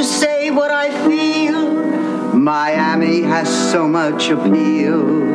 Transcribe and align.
To 0.00 0.06
say 0.06 0.50
what 0.50 0.70
I 0.70 0.88
feel. 1.06 1.74
Miami 2.34 3.20
has 3.20 3.50
so 3.70 3.86
much 3.86 4.30
appeal. 4.30 5.30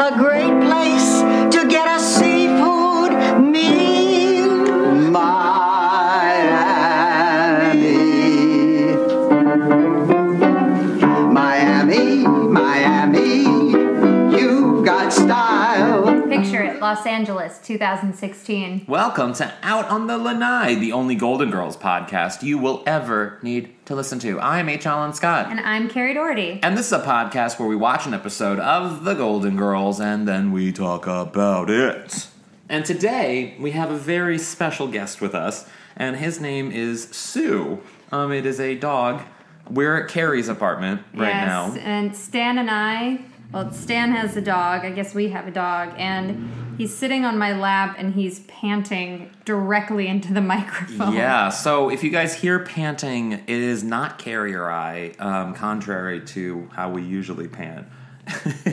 A 0.00 0.12
great 0.18 0.50
place 0.66 1.20
to 1.54 1.68
get 1.68 1.86
a 1.86 2.00
seafood 2.00 3.12
meal. 3.40 4.50
Miami. 5.12 5.60
Miami, 11.32 12.26
Miami, 12.26 13.44
you've 14.36 14.84
got 14.84 15.12
style. 15.12 16.26
Picture 16.26 16.64
it, 16.64 16.80
Los 16.80 17.06
Angeles, 17.06 17.60
2016. 17.62 18.86
Welcome 18.88 19.34
to 19.34 19.52
Out 19.62 19.88
on 19.88 20.08
the 20.08 20.18
Lanai, 20.18 20.74
the 20.74 20.90
only 20.90 21.14
Golden 21.14 21.52
Girls 21.52 21.76
podcast 21.76 22.42
you 22.42 22.58
will 22.58 22.82
ever 22.88 23.38
need 23.44 23.79
to 23.90 23.96
listen 23.96 24.20
to. 24.20 24.38
I'm 24.38 24.68
H. 24.68 24.86
Allen 24.86 25.12
Scott. 25.12 25.50
And 25.50 25.58
I'm 25.58 25.88
Carrie 25.88 26.14
Doherty. 26.14 26.60
And 26.62 26.78
this 26.78 26.86
is 26.86 26.92
a 26.92 27.00
podcast 27.00 27.58
where 27.58 27.68
we 27.68 27.74
watch 27.74 28.06
an 28.06 28.14
episode 28.14 28.60
of 28.60 29.02
The 29.02 29.14
Golden 29.14 29.56
Girls 29.56 30.00
and 30.00 30.28
then 30.28 30.52
we 30.52 30.70
talk 30.70 31.08
about 31.08 31.68
it. 31.68 32.28
And 32.68 32.84
today 32.84 33.56
we 33.58 33.72
have 33.72 33.90
a 33.90 33.96
very 33.96 34.38
special 34.38 34.86
guest 34.86 35.20
with 35.20 35.34
us, 35.34 35.68
and 35.96 36.14
his 36.14 36.40
name 36.40 36.70
is 36.70 37.08
Sue. 37.10 37.82
Um, 38.12 38.30
it 38.30 38.46
is 38.46 38.60
a 38.60 38.76
dog. 38.76 39.22
We're 39.68 40.04
at 40.04 40.08
Carrie's 40.08 40.48
apartment 40.48 41.02
right 41.12 41.34
yes, 41.34 41.48
now. 41.48 41.74
and 41.80 42.16
Stan 42.16 42.58
and 42.58 42.70
I, 42.70 43.18
well, 43.52 43.72
Stan 43.72 44.12
has 44.12 44.36
a 44.36 44.40
dog. 44.40 44.84
I 44.84 44.90
guess 44.90 45.14
we 45.14 45.28
have 45.30 45.46
a 45.46 45.50
dog. 45.50 45.92
And 45.96 46.74
he's 46.78 46.96
sitting 46.96 47.24
on 47.24 47.36
my 47.36 47.52
lap 47.52 47.96
and 47.98 48.14
he's 48.14 48.40
panting 48.40 49.30
directly 49.44 50.06
into 50.06 50.32
the 50.32 50.40
microphone. 50.40 51.14
Yeah, 51.14 51.48
so 51.48 51.90
if 51.90 52.04
you 52.04 52.10
guys 52.10 52.34
hear 52.34 52.60
panting, 52.60 53.32
it 53.32 53.48
is 53.48 53.82
not 53.82 54.18
Carrie 54.18 54.54
or 54.54 54.70
I, 54.70 55.10
um, 55.18 55.54
contrary 55.54 56.20
to 56.26 56.68
how 56.72 56.90
we 56.90 57.02
usually 57.02 57.48
pant. 57.48 57.86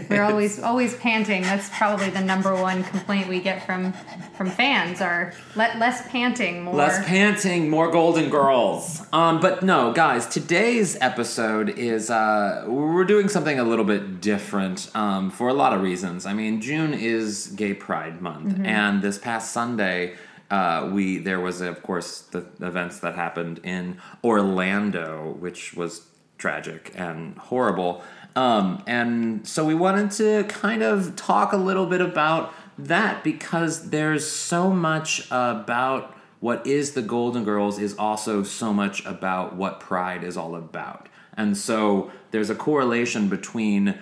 We're 0.09 0.23
always 0.29 0.59
always 0.59 0.95
panting. 0.95 1.41
That's 1.41 1.69
probably 1.78 2.09
the 2.09 2.22
number 2.22 2.56
one 2.56 2.84
complaint 2.84 3.28
we 3.28 3.40
get 3.40 3.66
from 3.66 3.94
from 4.35 4.50
fans 4.50 5.01
are 5.01 5.34
let 5.56 5.79
less 5.79 6.07
panting, 6.09 6.63
more 6.63 6.75
Less 6.75 7.06
panting, 7.06 7.69
more 7.69 7.91
Golden 7.91 8.29
Girls. 8.29 9.01
Um, 9.12 9.40
but 9.40 9.63
no, 9.63 9.91
guys, 9.94 10.28
today's 10.28 10.97
episode 11.01 11.69
is 11.69 12.09
uh, 12.09 12.66
we're 12.68 13.06
doing 13.06 13.29
something 13.29 13.59
a 13.59 13.63
little 13.63 13.85
bit 13.85 14.22
different 14.22 14.90
um, 14.95 15.31
for 15.31 15.47
a 15.47 15.53
lot 15.53 15.74
of 15.74 15.81
reasons. 15.81 16.25
I 16.25 16.34
mean, 16.34 16.62
June 16.62 16.94
is 16.94 17.47
Gay 17.47 17.74
Pride 17.74 18.22
Month, 18.22 18.59
and 18.63 19.01
this 19.01 19.18
past 19.18 19.51
Sunday. 19.51 20.16
Uh, 20.50 20.89
we 20.94 21.18
there 21.18 21.41
was 21.41 21.59
of 21.59 21.84
course 21.84 22.22
the 22.22 22.45
events 22.62 23.01
that 23.01 23.16
happened 23.16 23.59
in 23.66 23.97
Orlando, 24.24 25.35
which 25.39 25.74
was 25.74 26.07
tragic 26.38 26.94
and 26.95 27.38
horrible. 27.38 28.01
Um, 28.38 28.84
and 28.86 29.48
so 29.48 29.66
we 29.66 29.74
wanted 29.74 30.12
to 30.12 30.44
kind 30.44 30.84
of 30.84 31.16
talk 31.16 31.53
a 31.53 31.58
little 31.58 31.88
bit 31.88 32.02
about 32.02 32.53
that 32.78 33.24
because 33.24 33.90
there's 33.90 34.30
so 34.30 34.70
much 34.70 35.25
about 35.31 36.16
what 36.40 36.68
is 36.68 36.92
the 36.92 37.02
Golden 37.02 37.44
Girls 37.44 37.80
is 37.80 37.98
also 37.98 38.44
so 38.44 38.72
much 38.72 39.03
about 39.08 39.56
what 39.56 39.80
Pride 39.80 40.24
is 40.24 40.38
all 40.38 40.53
about. 40.53 41.09
And 41.36 41.58
so 41.58 42.12
there's 42.30 42.52
a 42.52 42.56
correlation 42.56 43.28
between 43.28 43.98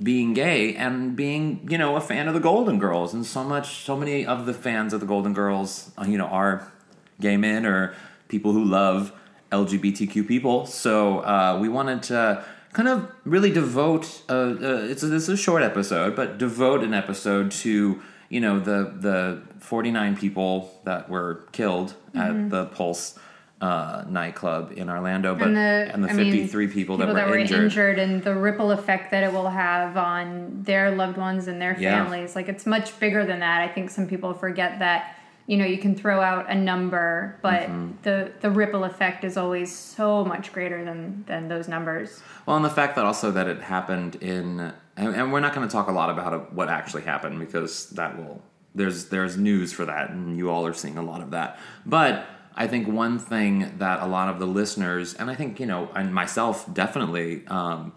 being 0.00 0.34
gay 0.34 0.76
and 0.76 1.16
being, 1.16 1.66
you 1.68 1.76
know, 1.76 1.96
a 1.96 2.00
fan 2.00 2.28
of 2.28 2.34
the 2.34 2.40
Golden 2.40 2.78
Girls. 2.78 3.12
And 3.12 3.26
so 3.26 3.42
much, 3.42 3.82
so 3.82 3.96
many 3.96 4.24
of 4.24 4.46
the 4.46 4.54
fans 4.54 4.92
of 4.92 5.00
the 5.00 5.06
Golden 5.06 5.34
Girls, 5.34 5.90
uh, 5.98 6.04
you 6.04 6.16
know, 6.16 6.26
are 6.26 6.72
gay 7.20 7.36
men 7.36 7.66
or 7.66 7.96
people 8.28 8.52
who 8.52 8.64
love 8.64 9.12
LGBTQ 9.50 10.28
people. 10.28 10.64
So 10.64 11.24
uh, 11.24 11.58
we 11.60 11.68
wanted 11.68 12.04
to 12.04 12.44
kind 12.72 12.88
of 12.88 13.10
really 13.24 13.50
devote. 13.50 14.22
Uh, 14.28 14.32
uh, 14.32 14.86
it's 14.90 15.02
a, 15.02 15.06
this 15.06 15.24
is 15.24 15.28
a 15.28 15.36
short 15.36 15.62
episode, 15.62 16.14
but 16.16 16.38
devote 16.38 16.82
an 16.84 16.94
episode 16.94 17.50
to 17.50 18.00
you 18.28 18.40
know 18.40 18.60
the 18.60 18.92
the 18.98 19.42
49 19.58 20.16
people 20.16 20.78
that 20.84 21.08
were 21.08 21.46
killed 21.52 21.94
at 22.14 22.50
the 22.50 22.66
Pulse 22.66 23.18
uh, 23.60 24.04
nightclub 24.08 24.72
in 24.74 24.88
Orlando, 24.88 25.34
but 25.34 25.48
and 25.48 25.56
the, 25.56 25.60
and 25.92 26.02
the 26.02 26.08
I 26.08 26.12
mean, 26.14 26.32
53 26.32 26.68
people, 26.68 26.96
that, 26.96 27.08
were, 27.08 27.36
injured. 27.36 27.64
injured 27.64 27.98
and 27.98 28.22
the 28.22 28.34
ripple 28.34 28.70
effect 28.70 29.10
that 29.10 29.22
it 29.22 29.32
will 29.32 29.50
have 29.50 29.98
on 29.98 30.62
their 30.62 30.90
loved 30.90 31.18
ones 31.18 31.46
and 31.46 31.60
their 31.60 31.78
Yeah. 31.78 32.02
families. 32.02 32.34
Like 32.34 32.48
it's 32.48 32.64
much 32.64 32.98
bigger 32.98 33.26
than 33.26 33.40
that. 33.40 33.60
I 33.60 33.68
think 33.68 33.90
some 33.90 34.06
people 34.06 34.32
forget 34.32 34.78
that 34.78 35.14
you 35.50 35.56
know 35.56 35.64
you 35.64 35.78
can 35.78 35.96
throw 35.96 36.20
out 36.20 36.48
a 36.48 36.54
number, 36.54 37.36
but 37.42 37.62
Mm-hmm. 37.62 38.02
the 38.02 38.30
the 38.40 38.50
ripple 38.50 38.84
effect 38.84 39.24
is 39.24 39.36
always 39.36 39.74
so 39.74 40.24
much 40.24 40.52
greater 40.52 40.84
than 40.84 41.24
than 41.26 41.48
those 41.48 41.66
numbers. 41.66 42.22
Well, 42.46 42.54
and 42.56 42.64
the 42.64 42.70
fact 42.80 42.94
that 42.96 43.04
also 43.04 43.32
that 43.32 43.48
it 43.48 43.60
happened 43.60 44.14
in, 44.34 44.72
and, 44.96 45.14
and 45.18 45.32
we're 45.32 45.40
not 45.40 45.52
going 45.54 45.66
to 45.66 45.72
talk 45.72 45.88
a 45.88 45.92
lot 45.92 46.08
about 46.08 46.52
what 46.52 46.68
actually 46.68 47.02
happened 47.02 47.40
because 47.40 47.90
that 47.90 48.16
will 48.16 48.40
there's 48.76 49.06
there's 49.06 49.36
news 49.36 49.72
for 49.72 49.84
that, 49.84 50.10
and 50.10 50.38
you 50.38 50.50
all 50.50 50.64
are 50.66 50.72
seeing 50.82 50.96
a 50.96 51.02
lot 51.02 51.20
of 51.20 51.32
that. 51.32 51.58
But 51.84 52.24
I 52.54 52.68
think 52.68 52.86
one 52.86 53.18
thing 53.18 53.72
that 53.78 54.00
a 54.00 54.06
lot 54.06 54.28
of 54.28 54.38
the 54.38 54.46
listeners, 54.46 55.14
and 55.14 55.28
I 55.30 55.34
think 55.34 55.58
you 55.58 55.66
know, 55.66 55.90
and 55.96 56.14
myself 56.14 56.72
definitely 56.72 57.44
um, 57.48 57.92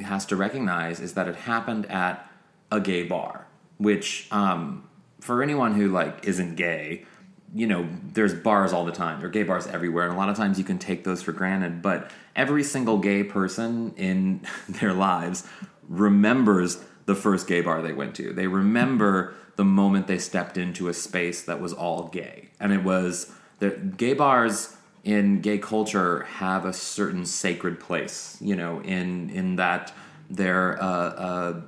has 0.00 0.24
to 0.26 0.36
recognize 0.36 1.00
is 1.00 1.14
that 1.14 1.26
it 1.26 1.34
happened 1.34 1.86
at 1.86 2.30
a 2.70 2.78
gay 2.80 3.02
bar, 3.02 3.48
which 3.78 4.28
um, 4.30 4.84
for 5.24 5.42
anyone 5.42 5.72
who 5.72 5.88
like 5.88 6.26
isn't 6.28 6.54
gay, 6.54 7.06
you 7.54 7.66
know, 7.66 7.88
there's 8.12 8.34
bars 8.34 8.74
all 8.74 8.84
the 8.84 8.92
time. 8.92 9.20
There 9.20 9.28
are 9.28 9.32
gay 9.32 9.42
bars 9.42 9.66
everywhere, 9.66 10.04
and 10.04 10.14
a 10.14 10.18
lot 10.18 10.28
of 10.28 10.36
times 10.36 10.58
you 10.58 10.64
can 10.64 10.78
take 10.78 11.04
those 11.04 11.22
for 11.22 11.32
granted. 11.32 11.80
But 11.80 12.10
every 12.36 12.62
single 12.62 12.98
gay 12.98 13.24
person 13.24 13.94
in 13.96 14.42
their 14.68 14.92
lives 14.92 15.48
remembers 15.88 16.84
the 17.06 17.14
first 17.14 17.46
gay 17.46 17.62
bar 17.62 17.80
they 17.80 17.94
went 17.94 18.14
to. 18.16 18.34
They 18.34 18.46
remember 18.46 19.34
the 19.56 19.64
moment 19.64 20.08
they 20.08 20.18
stepped 20.18 20.58
into 20.58 20.88
a 20.88 20.94
space 20.94 21.40
that 21.44 21.58
was 21.58 21.72
all 21.72 22.08
gay, 22.08 22.50
and 22.60 22.70
it 22.70 22.84
was 22.84 23.32
the 23.60 23.70
gay 23.70 24.12
bars 24.12 24.76
in 25.04 25.40
gay 25.40 25.56
culture 25.56 26.24
have 26.24 26.66
a 26.66 26.72
certain 26.74 27.24
sacred 27.24 27.80
place. 27.80 28.36
You 28.42 28.56
know, 28.56 28.80
in 28.80 29.30
in 29.30 29.56
that 29.56 29.90
they're 30.28 30.82
uh, 30.82 30.86
uh, 30.86 31.60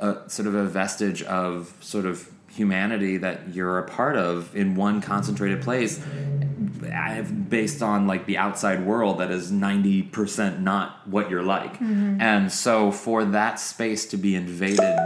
a 0.00 0.28
sort 0.28 0.48
of 0.48 0.56
a 0.56 0.64
vestige 0.64 1.22
of 1.22 1.76
sort 1.80 2.06
of 2.06 2.31
humanity 2.54 3.16
that 3.16 3.54
you're 3.54 3.78
a 3.78 3.88
part 3.88 4.16
of 4.16 4.54
in 4.54 4.74
one 4.74 5.00
concentrated 5.00 5.62
place 5.62 6.00
uh, 6.02 7.22
based 7.48 7.82
on 7.82 8.06
like 8.06 8.26
the 8.26 8.36
outside 8.36 8.84
world 8.84 9.18
that 9.18 9.30
is 9.30 9.50
90% 9.50 10.60
not 10.60 11.06
what 11.08 11.30
you're 11.30 11.42
like 11.42 11.80
and 11.80 12.52
so 12.52 12.92
for 12.92 13.24
that 13.24 13.58
space 13.58 14.04
to 14.06 14.16
be 14.16 14.34
invaded 14.34 14.98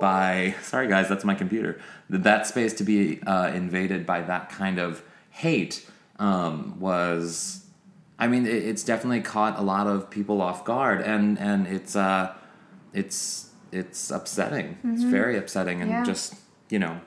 by 0.00 0.54
sorry 0.62 0.88
guys 0.88 1.08
that's 1.08 1.24
my 1.24 1.34
computer 1.34 1.80
that 2.08 2.46
space 2.46 2.72
to 2.74 2.82
be 2.84 3.22
uh, 3.22 3.48
invaded 3.54 4.04
by 4.04 4.20
that 4.22 4.48
kind 4.48 4.78
of 4.78 5.02
hate 5.30 5.86
um, 6.18 6.78
was 6.80 7.64
i 8.18 8.26
mean 8.26 8.46
it, 8.46 8.62
it's 8.64 8.82
definitely 8.82 9.20
caught 9.20 9.58
a 9.58 9.62
lot 9.62 9.86
of 9.86 10.10
people 10.10 10.40
off 10.42 10.64
guard 10.64 11.00
and 11.02 11.38
and 11.38 11.66
it's 11.66 11.94
uh 11.94 12.32
it's 12.92 13.50
it's 13.72 14.10
upsetting. 14.10 14.78
It's 14.82 15.04
very 15.04 15.38
upsetting, 15.38 15.80
and 15.80 15.90
Yeah. 15.92 16.02
just 16.02 16.34
you 16.70 16.78
know, 16.78 17.00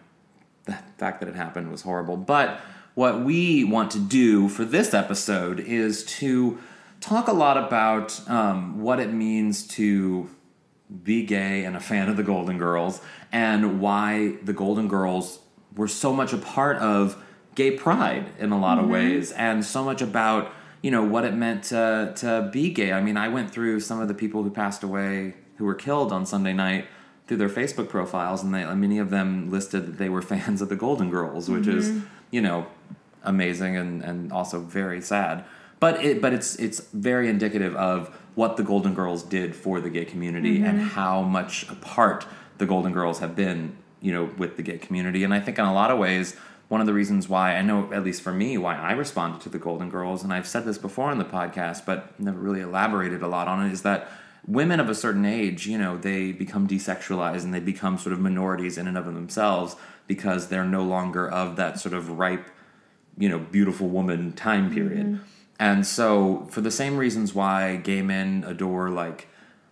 the 0.65 0.77
fact 0.97 1.19
that 1.19 1.29
it 1.29 1.35
happened 1.35 1.71
was 1.71 1.81
horrible. 1.81 2.17
But 2.17 2.59
what 2.95 3.21
we 3.21 3.63
want 3.63 3.91
to 3.91 3.99
do 3.99 4.49
for 4.49 4.65
this 4.65 4.93
episode 4.93 5.59
is 5.59 6.03
to 6.05 6.59
talk 7.01 7.27
a 7.27 7.33
lot 7.33 7.57
about 7.57 8.29
um, 8.29 8.81
what 8.81 8.99
it 8.99 9.11
means 9.11 9.67
to 9.67 10.29
be 11.03 11.25
gay 11.25 11.65
and 11.65 11.75
a 11.75 11.79
fan 11.79 12.07
of 12.07 12.17
the 12.17 12.23
Golden 12.23 12.57
Girls, 12.57 13.01
and 13.31 13.81
why 13.81 14.35
the 14.43 14.53
Golden 14.53 14.87
Girls 14.87 15.39
were 15.75 15.87
so 15.87 16.13
much 16.13 16.33
a 16.33 16.37
part 16.37 16.77
of 16.77 17.21
gay 17.55 17.71
pride 17.71 18.29
in 18.39 18.51
a 18.51 18.59
lot 18.59 18.77
of 18.77 18.87
ways, 18.87 19.31
and 19.31 19.65
so 19.65 19.83
much 19.83 20.01
about 20.01 20.51
you 20.81 20.91
know 20.91 21.03
what 21.03 21.23
it 21.25 21.33
meant 21.33 21.63
to 21.65 22.13
to 22.17 22.49
be 22.53 22.69
gay. 22.69 22.91
I 22.91 23.01
mean, 23.01 23.17
I 23.17 23.27
went 23.29 23.49
through 23.51 23.79
some 23.79 23.99
of 23.99 24.07
the 24.07 24.13
people 24.13 24.43
who 24.43 24.51
passed 24.51 24.83
away 24.83 25.33
who 25.57 25.65
were 25.65 25.75
killed 25.75 26.11
on 26.11 26.25
Sunday 26.25 26.53
night 26.53 26.85
through 27.33 27.47
their 27.47 27.65
Facebook 27.65 27.89
profiles, 27.89 28.43
and 28.43 28.53
they, 28.53 28.63
many 28.75 28.99
of 28.99 29.09
them 29.09 29.49
listed 29.49 29.87
that 29.87 29.97
they 29.97 30.09
were 30.09 30.21
fans 30.33 30.61
of 30.61 30.69
the 30.69 30.75
Golden 30.75 31.09
Girls, 31.09 31.49
which 31.49 31.67
is 31.67 31.89
mm-hmm. 31.89 32.05
you 32.31 32.41
know 32.41 32.67
amazing 33.23 33.75
and 33.75 34.03
and 34.03 34.31
also 34.31 34.59
very 34.59 35.01
sad. 35.01 35.43
But 35.79 36.03
it 36.03 36.21
but 36.21 36.33
it's 36.33 36.55
it's 36.57 36.81
very 36.93 37.29
indicative 37.29 37.75
of 37.75 38.15
what 38.35 38.57
the 38.57 38.63
Golden 38.63 38.93
Girls 38.93 39.23
did 39.23 39.55
for 39.55 39.81
the 39.81 39.89
gay 39.89 40.05
community 40.05 40.57
mm-hmm. 40.57 40.65
and 40.65 40.81
how 40.81 41.21
much 41.21 41.67
a 41.69 41.75
part 41.75 42.25
the 42.57 42.65
Golden 42.65 42.93
Girls 42.93 43.19
have 43.19 43.35
been, 43.35 43.75
you 44.01 44.11
know, 44.11 44.29
with 44.37 44.55
the 44.57 44.63
gay 44.63 44.77
community. 44.77 45.23
And 45.23 45.33
I 45.33 45.39
think 45.39 45.59
in 45.59 45.65
a 45.65 45.73
lot 45.73 45.91
of 45.91 45.99
ways, 45.99 46.35
one 46.67 46.81
of 46.81 46.87
the 46.87 46.93
reasons 46.93 47.27
why 47.27 47.55
I 47.55 47.61
know, 47.61 47.91
at 47.93 48.03
least 48.03 48.21
for 48.21 48.31
me, 48.31 48.57
why 48.57 48.75
I 48.75 48.93
responded 48.93 49.41
to 49.41 49.49
the 49.49 49.59
Golden 49.59 49.89
Girls, 49.89 50.23
and 50.23 50.33
I've 50.33 50.47
said 50.47 50.65
this 50.65 50.77
before 50.77 51.09
on 51.11 51.17
the 51.17 51.25
podcast, 51.25 51.85
but 51.85 52.19
never 52.19 52.39
really 52.39 52.61
elaborated 52.61 53.21
a 53.21 53.27
lot 53.27 53.47
on 53.47 53.65
it, 53.65 53.71
is 53.71 53.81
that 53.83 54.09
women 54.47 54.79
of 54.79 54.89
a 54.89 54.95
certain 54.95 55.25
age, 55.25 55.67
you 55.67 55.77
know, 55.77 55.97
they 55.97 56.31
become 56.31 56.67
desexualized 56.67 57.43
and 57.43 57.53
they 57.53 57.59
become 57.59 57.97
sort 57.97 58.13
of 58.13 58.19
minorities 58.19 58.77
in 58.77 58.87
and 58.87 58.97
of 58.97 59.05
themselves 59.05 59.75
because 60.07 60.47
they're 60.49 60.65
no 60.65 60.83
longer 60.83 61.29
of 61.29 61.55
that 61.55 61.79
sort 61.79 61.93
of 61.93 62.17
ripe, 62.17 62.49
you 63.17 63.29
know, 63.29 63.39
beautiful 63.39 63.87
woman 63.87 64.33
time 64.33 64.73
period. 64.73 65.05
Mm-hmm. 65.05 65.23
And 65.59 65.87
so, 65.87 66.47
for 66.51 66.61
the 66.61 66.71
same 66.71 66.97
reasons 66.97 67.33
why 67.33 67.77
gay 67.77 68.01
men 68.01 68.43
adore 68.45 68.89
like 68.89 69.27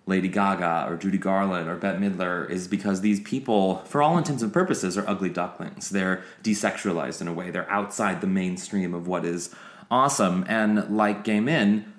Lady 0.05 0.29
Gaga 0.29 0.85
or 0.87 0.95
Judy 0.95 1.17
Garland 1.17 1.67
or 1.67 1.75
Bette 1.75 1.97
Midler, 1.97 2.49
is 2.49 2.67
because 2.67 3.01
these 3.01 3.19
people, 3.19 3.77
for 3.79 4.01
all 4.01 4.17
intents 4.17 4.43
and 4.43 4.53
purposes, 4.53 4.97
are 4.97 5.07
ugly 5.09 5.29
ducklings. 5.29 5.89
They're 5.89 6.23
desexualized 6.43 7.19
in 7.19 7.27
a 7.27 7.33
way. 7.33 7.49
They're 7.49 7.69
outside 7.69 8.21
the 8.21 8.27
mainstream 8.27 8.93
of 8.93 9.07
what 9.07 9.25
is 9.25 9.53
awesome. 9.89 10.45
And 10.47 10.95
like 10.95 11.23
gay 11.23 11.39
men, 11.39 11.90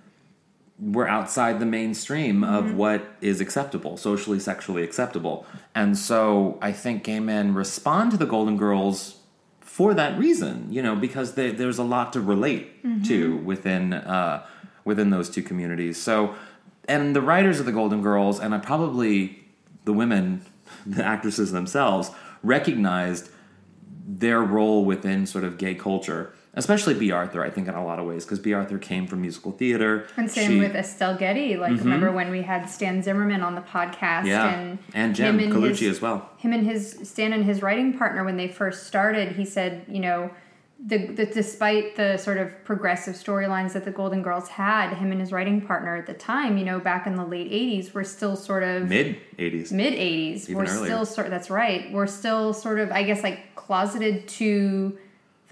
we're 0.83 1.07
outside 1.07 1.61
the 1.61 1.67
mainstream 1.67 2.43
of 2.43 2.65
mm-hmm. 2.65 2.77
what 2.77 3.17
is 3.21 3.41
acceptable, 3.41 3.97
socially, 3.97 4.41
sexually 4.41 4.83
acceptable. 4.83 5.47
And 5.77 5.97
so 5.97 6.59
I 6.61 6.73
think 6.73 7.05
gay 7.05 7.21
men 7.21 7.55
respond 7.55 8.11
to 8.11 8.17
the 8.17 8.27
Golden 8.27 8.57
Girls 8.57 9.21
for 9.61 9.95
that 9.95 10.19
reason, 10.19 10.67
you 10.71 10.83
know, 10.83 10.97
because 10.97 11.35
they, 11.35 11.53
there's 11.53 11.79
a 11.79 11.85
lot 11.85 12.13
to 12.15 12.21
relate 12.21 12.83
mm-hmm. 12.85 13.03
to 13.05 13.37
within 13.39 13.93
uh, 13.93 14.45
within 14.85 15.11
those 15.11 15.31
two 15.31 15.43
communities. 15.43 16.03
So, 16.03 16.35
and 16.89 17.15
the 17.15 17.23
writers 17.23 17.61
of 17.61 17.67
the 17.67 17.73
Golden 17.73 18.03
Girls, 18.03 18.41
and 18.41 18.53
I 18.53 18.59
probably 18.59 19.45
the 19.85 19.93
women, 19.93 20.45
the 20.87 21.05
actresses 21.05 21.53
themselves, 21.53 22.11
recognized 22.43 23.31
their 24.05 24.41
role 24.41 24.85
within 24.85 25.27
sort 25.27 25.45
of 25.45 25.59
gay 25.59 25.77
culture, 25.77 26.35
especially 26.55 26.95
Bea 26.95 27.11
Arthur. 27.13 27.43
I 27.43 27.51
think 27.51 27.69
in 27.69 27.75
a 27.75 27.85
lot 27.85 27.99
of 27.99 28.07
ways 28.07 28.25
because 28.25 28.39
Bea 28.39 28.53
Arthur 28.55 28.79
came 28.79 29.07
from 29.07 29.21
musical 29.23 29.53
theater, 29.53 30.07
And 30.17 30.31
same 30.31 30.51
She- 30.53 30.59
with 30.59 30.75
Estelle 30.77 31.17
Getty. 31.17 31.57
Like, 31.57 31.73
mm-hmm. 31.73 31.85
remember 31.85 32.13
when 32.13 32.31
we 32.31 32.43
had 32.43 32.69
Stan 32.69 33.03
Zimmerman 33.03 33.43
on 33.43 33.55
the 33.55 33.63
podcast? 33.63 34.27
yeah, 34.27 34.49
And, 34.51 34.79
and 34.95 35.15
Jem 35.15 35.39
him 35.39 35.53
and 35.53 35.53
Colucci 35.63 35.81
his- 35.87 35.97
as 35.97 36.03
well. 36.03 36.29
him 36.39 36.53
and 36.53 36.67
his 36.67 36.99
Stan 37.05 37.33
and 37.33 37.45
his 37.45 37.63
writing 37.63 37.97
partner 37.97 38.25
when 38.25 38.37
they 38.37 38.49
first 38.49 38.87
started, 38.87 39.33
he 39.37 39.45
said, 39.45 39.85
you 39.89 40.01
know, 40.01 40.31
the, 40.85 41.07
the 41.07 41.27
despite 41.27 41.95
the 41.95 42.17
sort 42.17 42.39
of 42.39 42.65
progressive 42.65 43.15
storylines 43.15 43.73
that 43.75 43.85
the 43.85 43.93
Golden 43.93 44.21
Girls 44.21 44.49
had, 44.49 44.93
him 44.95 45.13
and 45.13 45.21
his 45.21 45.31
writing 45.31 45.61
partner 45.61 45.95
at 45.95 46.07
the 46.09 46.13
time, 46.15 46.59
you 46.59 46.65
know, 46.65 46.81
back 46.81 47.07
in 47.07 47.15
the 47.15 47.25
late 47.25 47.53
'80s, 47.53 47.93
were 47.95 48.03
still 48.03 48.35
sort 48.35 48.65
of 48.65 48.89
Mid 48.89 49.17
'80s. 49.39 49.71
mid 49.71 49.95
'80s. 49.95 50.43
Even 50.51 50.57
We're 50.57 50.63
earlier. 50.65 50.85
still 50.87 51.07
sort. 51.07 51.31
That's 51.31 51.51
right. 51.51 51.93
We're 51.93 52.09
still 52.09 52.53
sort 52.53 52.81
of, 52.81 52.91
I 52.91 53.05
guess, 53.05 53.23
like 53.23 53.55
closeted 53.55 54.27
to 54.27 54.99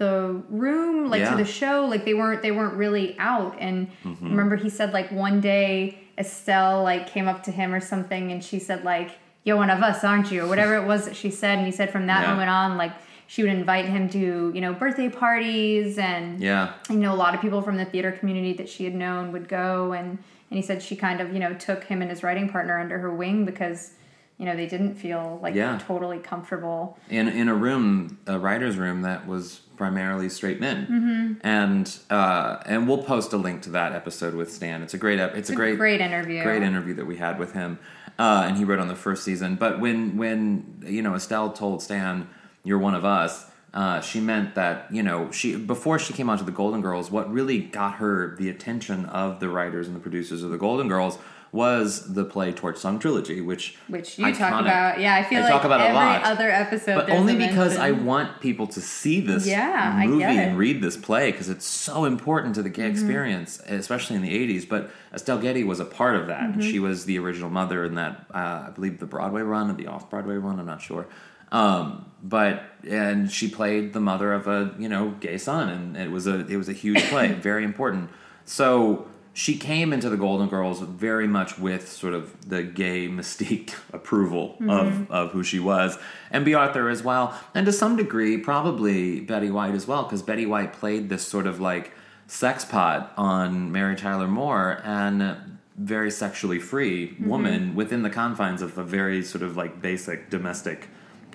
the 0.05 0.41
room, 0.49 1.09
like 1.09 1.19
Yeah. 1.21 1.31
to 1.31 1.35
the 1.37 1.45
show. 1.45 1.85
Like 1.85 2.03
they 2.05 2.13
weren't. 2.15 2.41
They 2.41 2.51
weren't 2.51 2.73
really 2.73 3.15
out. 3.19 3.55
And 3.59 3.87
Mm-hmm. 4.03 4.29
remember, 4.29 4.55
he 4.55 4.69
said 4.69 4.91
like 4.93 5.11
one 5.11 5.39
day 5.41 5.99
Estelle 6.17 6.83
like 6.83 7.07
came 7.07 7.27
up 7.27 7.43
to 7.43 7.51
him 7.51 7.73
or 7.73 7.79
something, 7.79 8.31
and 8.31 8.43
she 8.43 8.57
said 8.59 8.83
like, 8.83 9.11
"You're 9.43 9.57
one 9.57 9.69
of 9.69 9.81
us, 9.83 10.03
aren't 10.03 10.31
you?" 10.31 10.43
or 10.43 10.47
whatever 10.47 10.75
it 10.75 10.85
was 10.85 11.05
that 11.05 11.15
she 11.15 11.29
said. 11.29 11.57
And 11.59 11.65
he 11.67 11.71
said 11.71 11.89
from 11.91 12.07
that 12.07 12.21
Yeah. 12.23 12.31
moment 12.31 12.49
on, 12.49 12.77
like 12.77 12.93
she 13.27 13.43
would 13.43 13.51
invite 13.51 13.85
him 13.85 14.09
to 14.09 14.51
you 14.55 14.61
know 14.65 14.73
birthday 14.73 15.07
parties 15.09 15.97
and 15.99 16.41
Yeah, 16.41 16.73
you 16.89 16.95
know 16.97 17.13
a 17.13 17.21
lot 17.25 17.35
of 17.35 17.39
people 17.41 17.61
from 17.61 17.77
the 17.77 17.85
theater 17.85 18.11
community 18.11 18.53
that 18.53 18.67
she 18.67 18.83
had 18.85 18.95
known 18.95 19.31
would 19.31 19.47
go 19.47 19.93
and 19.93 20.07
and 20.49 20.57
he 20.59 20.63
said 20.63 20.81
she 20.81 20.95
kind 20.97 21.21
of 21.21 21.31
you 21.35 21.39
know 21.39 21.53
took 21.53 21.83
him 21.85 22.01
and 22.01 22.09
his 22.09 22.23
writing 22.23 22.49
partner 22.49 22.79
under 22.79 22.97
her 22.99 23.13
wing 23.23 23.45
because 23.45 23.91
you 24.41 24.47
know 24.47 24.55
they 24.55 24.65
didn't 24.65 24.95
feel 24.95 25.39
like 25.43 25.53
Yeah. 25.53 25.77
totally 25.87 26.17
comfortable 26.17 26.97
in 27.09 27.27
in 27.27 27.47
a 27.47 27.53
room, 27.53 28.17
a 28.25 28.39
writer's 28.39 28.75
room 28.75 29.03
that 29.03 29.27
was 29.27 29.59
primarily 29.77 30.29
straight 30.29 30.59
men, 30.59 30.87
Mm-hmm. 30.87 31.47
and 31.47 31.97
uh, 32.09 32.57
and 32.65 32.87
we'll 32.87 33.03
post 33.03 33.33
a 33.33 33.37
link 33.37 33.61
to 33.63 33.69
that 33.71 33.93
episode 33.93 34.33
with 34.33 34.51
Stan. 34.51 34.81
It's 34.81 34.95
a 34.95 34.97
great 34.97 35.19
ep- 35.19 35.35
it's, 35.35 35.51
a 35.51 35.55
great 35.55 35.77
great 35.77 36.01
interview 36.01 36.41
great 36.43 36.63
interview 36.63 36.95
that 36.95 37.05
we 37.05 37.17
had 37.17 37.37
with 37.37 37.53
him, 37.53 37.77
uh, 38.17 38.45
and 38.47 38.57
he 38.57 38.63
wrote 38.65 38.79
on 38.79 38.87
the 38.87 38.95
first 38.95 39.23
season. 39.23 39.55
But 39.57 39.79
when 39.79 40.17
when 40.17 40.83
you 40.87 41.03
know 41.03 41.13
Estelle 41.13 41.51
told 41.51 41.83
Stan, 41.83 42.27
"You're 42.63 42.79
one 42.79 42.95
of 42.95 43.05
us," 43.05 43.45
uh, 43.73 44.01
she 44.01 44.19
meant 44.19 44.55
that 44.55 44.87
you 44.91 45.01
know 45.03 45.31
she 45.31 45.55
before 45.55 45.97
she 45.99 46.13
came 46.13 46.29
onto 46.29 46.43
the 46.43 46.51
Golden 46.51 46.81
Girls, 46.81 47.09
what 47.11 47.31
really 47.31 47.59
got 47.59 47.95
her 47.95 48.35
the 48.35 48.49
attention 48.49 49.05
of 49.05 49.39
the 49.39 49.49
writers 49.49 49.87
and 49.87 49.95
the 49.95 49.99
producers 50.01 50.43
of 50.43 50.51
the 50.51 50.57
Golden 50.57 50.87
Girls 50.87 51.17
was 51.53 52.13
the 52.13 52.23
play 52.23 52.53
Torch 52.53 52.77
Song 52.77 52.97
trilogy, 52.97 53.41
which 53.41 53.75
which 53.89 54.17
you 54.17 54.33
talk 54.33 54.61
about 54.61 55.01
yeah 55.01 55.15
i 55.15 55.23
feel 55.23 55.39
I 55.39 55.41
like 55.43 55.51
talk 55.51 55.65
about 55.65 55.81
it 55.81 55.83
a 55.83 55.87
every 55.87 55.95
lot. 55.99 56.23
other 56.23 56.49
episode 56.49 56.95
but 56.95 57.09
only 57.09 57.35
because 57.35 57.75
I 57.77 57.91
want 57.91 58.39
people 58.39 58.67
to 58.67 58.79
see 58.79 59.19
this 59.19 59.45
Yeah, 59.45 60.01
movie 60.05 60.23
and 60.23 60.57
read 60.57 60.81
this 60.81 60.95
play 60.95 61.29
because 61.31 61.49
it's 61.49 61.65
so 61.65 62.05
important 62.05 62.55
to 62.55 62.63
the 62.63 62.69
Mm-hmm. 62.69 62.81
gay 62.81 62.89
experience, 62.89 63.61
especially 63.67 64.15
in 64.15 64.21
the 64.21 64.29
'80s. 64.59 64.67
But 64.69 64.91
Estelle 65.13 65.39
Getty 65.39 65.65
was 65.65 65.81
a 65.81 65.85
part 65.85 66.15
of 66.15 66.27
that. 66.27 66.41
Mm-hmm. 66.43 66.61
and 66.61 66.63
She 66.63 66.79
was 66.79 67.03
the 67.03 67.19
original 67.19 67.49
mother 67.49 67.83
in 67.83 67.95
that, 67.95 68.25
uh, 68.33 68.67
I 68.67 68.71
believe, 68.73 68.99
the 68.99 69.05
Broadway 69.05 69.41
run 69.41 69.69
or 69.69 69.73
the 69.73 69.87
off-Broadway 69.87 70.35
run. 70.35 70.57
I'm 70.57 70.65
not 70.65 70.81
sure. 70.81 71.05
Um, 71.51 72.11
but 72.23 72.63
and 72.89 73.31
she 73.31 73.49
played 73.49 73.93
the 73.93 73.99
mother 73.99 74.33
of 74.33 74.47
a 74.47 74.73
you 74.77 74.89
know 74.89 75.15
gay 75.19 75.37
son, 75.37 75.69
and 75.69 75.97
it 75.97 76.11
was 76.11 76.27
a 76.27 76.45
it 76.47 76.57
was 76.57 76.69
a 76.69 76.73
huge 76.73 77.03
play, 77.09 77.33
very 77.33 77.63
important. 77.63 78.09
So 78.45 79.07
she 79.33 79.57
came 79.57 79.93
into 79.93 80.09
the 80.09 80.17
Golden 80.17 80.49
Girls 80.49 80.81
very 80.81 81.27
much 81.27 81.57
with 81.57 81.89
sort 81.89 82.13
of 82.13 82.49
the 82.49 82.63
gay 82.63 83.07
mystique 83.07 83.73
approval 83.93 84.57
of, 84.67 85.09
of 85.09 85.31
who 85.31 85.41
she 85.41 85.59
was, 85.59 85.97
and 86.31 86.43
Bea 86.43 86.53
Arthur 86.53 86.89
as 86.89 87.01
well, 87.01 87.37
and 87.55 87.65
to 87.65 87.71
some 87.71 87.95
degree, 87.95 88.37
probably 88.37 89.21
Betty 89.21 89.49
White 89.49 89.73
as 89.73 89.87
well, 89.87 90.03
because 90.03 90.21
Betty 90.21 90.45
White 90.45 90.73
played 90.73 91.09
this 91.09 91.25
sort 91.25 91.47
of 91.47 91.61
like 91.61 91.91
sex 92.27 92.65
pot 92.65 93.13
on 93.17 93.71
Mary 93.71 93.95
Tyler 93.95 94.27
Moore 94.27 94.81
and 94.83 95.59
very 95.77 96.11
sexually 96.11 96.59
free 96.59 97.15
woman 97.19 97.73
within 97.73 98.03
the 98.03 98.09
confines 98.09 98.61
of 98.61 98.77
a 98.77 98.83
very 98.83 99.23
sort 99.23 99.41
of 99.43 99.57
like 99.57 99.81
basic 99.81 100.29
domestic 100.29 100.89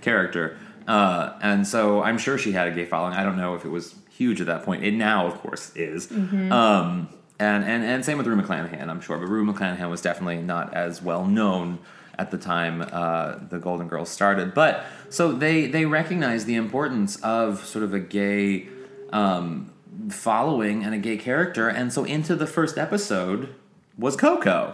character. 0.07 0.57
Uh, 0.87 1.33
and 1.43 1.67
so 1.67 2.03
I'm 2.03 2.17
sure 2.17 2.39
she 2.39 2.53
had 2.53 2.69
a 2.69 2.71
gay 2.71 2.87
following. 2.87 3.15
I 3.15 3.25
don't 3.27 3.37
know 3.37 3.57
if 3.57 3.65
it 3.65 3.71
was 3.71 3.95
huge 4.17 4.41
at 4.41 4.47
that 4.47 4.63
point. 4.63 4.85
It 4.85 4.95
now, 4.95 5.27
of 5.27 5.35
course, 5.43 5.75
is. 5.75 6.11
Um, 6.53 7.09
and, 7.39 7.65
and 7.65 7.85
and 7.85 8.05
same 8.05 8.17
with 8.19 8.27
Rue 8.27 8.41
McClanahan, 8.41 8.89
I'm 8.89 9.01
sure. 9.01 9.19
But 9.19 9.27
Rue 9.27 9.45
McClanahan 9.45 9.91
was 9.91 10.01
definitely 10.01 10.39
not 10.39 10.73
as 10.75 11.03
well 11.03 11.27
known 11.27 11.79
at 12.19 12.31
the 12.31 12.39
time 12.39 12.81
uh, 12.81 13.37
the 13.51 13.59
Golden 13.59 13.89
Girls 13.89 14.09
started. 14.09 14.55
But 14.55 14.85
so 15.11 15.33
they 15.33 15.67
they 15.67 15.85
recognize 15.85 16.45
the 16.47 16.55
importance 16.55 17.17
of 17.17 17.65
sort 17.67 17.85
of 17.85 17.93
a 17.93 18.01
gay 18.01 18.69
um, 19.13 19.73
following 20.09 20.85
and 20.85 20.95
a 20.95 20.99
gay 20.99 21.17
character, 21.19 21.69
and 21.69 21.93
so 21.93 22.05
into 22.05 22.37
the 22.37 22.47
first 22.47 22.79
episode 22.79 23.55
was 23.99 24.17
Coco, 24.17 24.73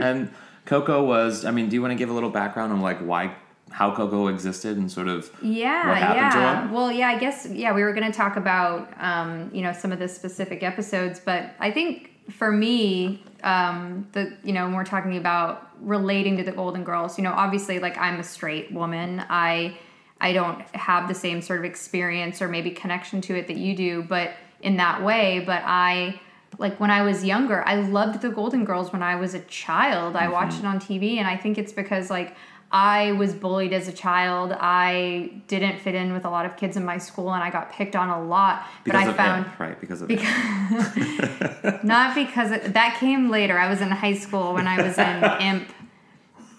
and 0.00 0.30
Coco 0.64 1.04
was. 1.04 1.44
I 1.44 1.50
mean, 1.52 1.68
do 1.68 1.74
you 1.76 1.82
want 1.82 1.92
to 1.92 1.98
give 2.02 2.10
a 2.10 2.14
little 2.14 2.30
background 2.30 2.72
on 2.72 2.80
like 2.80 2.98
why? 2.98 3.36
How 3.74 3.92
Coco 3.92 4.28
existed 4.28 4.76
and 4.76 4.88
sort 4.88 5.08
of 5.08 5.28
Yeah, 5.42 5.88
what 5.88 5.98
happened 5.98 6.32
to 6.32 6.38
yeah. 6.38 6.62
him? 6.62 6.70
Well, 6.70 6.92
yeah, 6.92 7.08
I 7.08 7.18
guess 7.18 7.48
yeah, 7.50 7.74
we 7.74 7.82
were 7.82 7.92
going 7.92 8.06
to 8.08 8.16
talk 8.16 8.36
about 8.36 8.88
um, 9.00 9.50
you 9.52 9.62
know 9.62 9.72
some 9.72 9.90
of 9.90 9.98
the 9.98 10.06
specific 10.06 10.62
episodes, 10.62 11.18
but 11.18 11.50
I 11.58 11.72
think 11.72 12.10
for 12.30 12.52
me, 12.52 13.24
um, 13.42 14.06
the 14.12 14.36
you 14.44 14.52
know 14.52 14.66
when 14.66 14.76
we're 14.76 14.84
talking 14.84 15.16
about 15.16 15.70
relating 15.80 16.36
to 16.36 16.44
the 16.44 16.52
Golden 16.52 16.84
Girls, 16.84 17.18
you 17.18 17.24
know, 17.24 17.32
obviously 17.32 17.80
like 17.80 17.98
I'm 17.98 18.20
a 18.20 18.22
straight 18.22 18.70
woman, 18.72 19.24
I 19.28 19.76
I 20.20 20.32
don't 20.32 20.60
have 20.76 21.08
the 21.08 21.14
same 21.14 21.42
sort 21.42 21.58
of 21.58 21.64
experience 21.64 22.40
or 22.40 22.46
maybe 22.46 22.70
connection 22.70 23.20
to 23.22 23.34
it 23.34 23.48
that 23.48 23.56
you 23.56 23.74
do, 23.74 24.04
but 24.04 24.34
in 24.62 24.76
that 24.76 25.02
way, 25.02 25.42
but 25.44 25.62
I 25.64 26.20
like 26.58 26.78
when 26.78 26.92
I 26.92 27.02
was 27.02 27.24
younger, 27.24 27.66
I 27.66 27.74
loved 27.74 28.20
the 28.22 28.30
Golden 28.30 28.64
Girls 28.64 28.92
when 28.92 29.02
I 29.02 29.16
was 29.16 29.34
a 29.34 29.40
child. 29.40 30.14
I 30.14 30.28
watched 30.28 30.60
it 30.60 30.64
on 30.64 30.78
TV 30.78 31.16
and 31.16 31.26
I 31.26 31.36
think 31.36 31.58
it's 31.58 31.72
because 31.72 32.08
like 32.08 32.36
I 32.74 33.12
was 33.12 33.32
bullied 33.32 33.72
as 33.72 33.86
a 33.86 33.92
child. 33.92 34.52
I 34.52 35.30
didn't 35.46 35.78
fit 35.78 35.94
in 35.94 36.12
with 36.12 36.24
a 36.24 36.28
lot 36.28 36.44
of 36.44 36.56
kids 36.56 36.76
in 36.76 36.84
my 36.84 36.98
school, 36.98 37.32
and 37.32 37.40
I 37.40 37.48
got 37.48 37.70
picked 37.70 37.94
on 37.94 38.08
a 38.08 38.20
lot. 38.20 38.66
Because 38.82 39.00
but 39.00 39.06
I 39.06 39.10
of 39.10 39.16
found 39.16 39.46
it, 39.46 39.52
right 39.60 39.80
because 39.80 40.02
of 40.02 40.08
because 40.08 41.84
not 41.84 42.16
because 42.16 42.50
it, 42.50 42.74
that 42.74 42.96
came 42.98 43.30
later. 43.30 43.56
I 43.56 43.70
was 43.70 43.80
in 43.80 43.90
high 43.92 44.14
school 44.14 44.54
when 44.54 44.66
I 44.66 44.82
was 44.82 44.98
in 44.98 45.24
imp. 45.40 45.72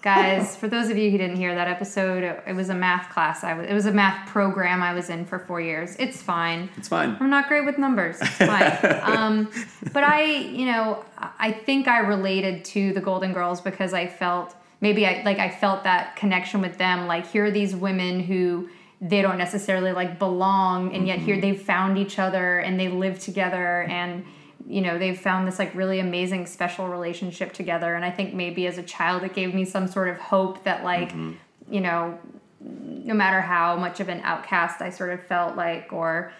Guys, 0.00 0.56
for 0.56 0.68
those 0.68 0.88
of 0.88 0.96
you 0.96 1.10
who 1.10 1.18
didn't 1.18 1.36
hear 1.36 1.54
that 1.54 1.68
episode, 1.68 2.22
it 2.46 2.54
was 2.54 2.70
a 2.70 2.74
math 2.74 3.12
class. 3.12 3.44
I 3.44 3.52
was 3.52 3.66
it 3.66 3.74
was 3.74 3.84
a 3.84 3.92
math 3.92 4.26
program 4.30 4.82
I 4.82 4.94
was 4.94 5.10
in 5.10 5.26
for 5.26 5.38
four 5.38 5.60
years. 5.60 5.96
It's 5.98 6.22
fine. 6.22 6.70
It's 6.78 6.88
fine. 6.88 7.18
I'm 7.20 7.28
not 7.28 7.48
great 7.48 7.66
with 7.66 7.76
numbers. 7.76 8.16
It's 8.22 8.36
fine. 8.36 9.00
um, 9.02 9.50
but 9.92 10.02
I, 10.02 10.24
you 10.24 10.64
know, 10.64 11.04
I 11.18 11.52
think 11.52 11.88
I 11.88 11.98
related 11.98 12.64
to 12.66 12.94
the 12.94 13.02
Golden 13.02 13.34
Girls 13.34 13.60
because 13.60 13.92
I 13.92 14.06
felt 14.06 14.54
maybe 14.80 15.06
I 15.06 15.22
like 15.24 15.38
I 15.38 15.50
felt 15.50 15.84
that 15.84 16.16
connection 16.16 16.60
with 16.60 16.78
them. 16.78 17.06
Like 17.06 17.26
here 17.26 17.46
are 17.46 17.50
these 17.50 17.74
women 17.74 18.20
who 18.20 18.68
they 19.00 19.20
don't 19.22 19.38
necessarily 19.38 19.92
like 19.92 20.18
belong, 20.18 20.94
and 20.94 21.06
yet 21.06 21.18
here 21.18 21.34
mm-hmm. 21.34 21.42
they've 21.42 21.60
found 21.60 21.98
each 21.98 22.18
other 22.18 22.58
and 22.58 22.78
they 22.78 22.88
live 22.88 23.18
together 23.18 23.82
and 23.82 24.24
you 24.68 24.80
know 24.80 24.98
they've 24.98 25.20
found 25.20 25.46
this 25.46 25.60
like 25.60 25.72
really 25.74 26.00
amazing 26.00 26.44
special 26.44 26.88
relationship 26.88 27.52
together 27.52 27.94
and 27.94 28.04
i 28.04 28.10
think 28.10 28.34
maybe 28.34 28.66
as 28.66 28.78
a 28.78 28.82
child 28.82 29.22
it 29.22 29.32
gave 29.32 29.54
me 29.54 29.64
some 29.64 29.86
sort 29.86 30.08
of 30.08 30.18
hope 30.18 30.64
that 30.64 30.82
like 30.82 31.10
mm-hmm. 31.10 31.34
you 31.72 31.80
know 31.80 32.18
no 32.60 33.14
matter 33.14 33.40
how 33.40 33.76
much 33.76 34.00
of 34.00 34.08
an 34.08 34.20
outcast 34.22 34.80
I 34.80 34.90
sort 34.90 35.10
of 35.10 35.22
felt 35.24 35.56
like, 35.56 35.92
or, 35.92 36.32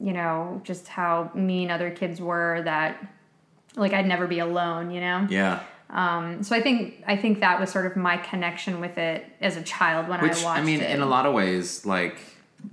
you 0.00 0.12
know, 0.12 0.60
just 0.64 0.88
how 0.88 1.30
mean 1.34 1.70
other 1.70 1.90
kids 1.90 2.20
were, 2.20 2.62
that 2.64 3.04
like 3.76 3.92
I'd 3.92 4.06
never 4.06 4.26
be 4.26 4.38
alone, 4.38 4.90
you 4.90 5.00
know? 5.00 5.26
Yeah. 5.28 5.62
Um, 5.90 6.42
so 6.42 6.56
I 6.56 6.60
think 6.60 7.04
I 7.06 7.16
think 7.16 7.40
that 7.40 7.60
was 7.60 7.70
sort 7.70 7.86
of 7.86 7.96
my 7.96 8.16
connection 8.16 8.80
with 8.80 8.98
it 8.98 9.24
as 9.40 9.56
a 9.56 9.62
child 9.62 10.08
when 10.08 10.20
Which 10.20 10.42
I 10.42 10.44
watched 10.44 10.58
it. 10.58 10.62
I 10.62 10.64
mean, 10.64 10.80
it. 10.80 10.90
in 10.90 11.00
a 11.00 11.06
lot 11.06 11.26
of 11.26 11.34
ways, 11.34 11.86
like 11.86 12.18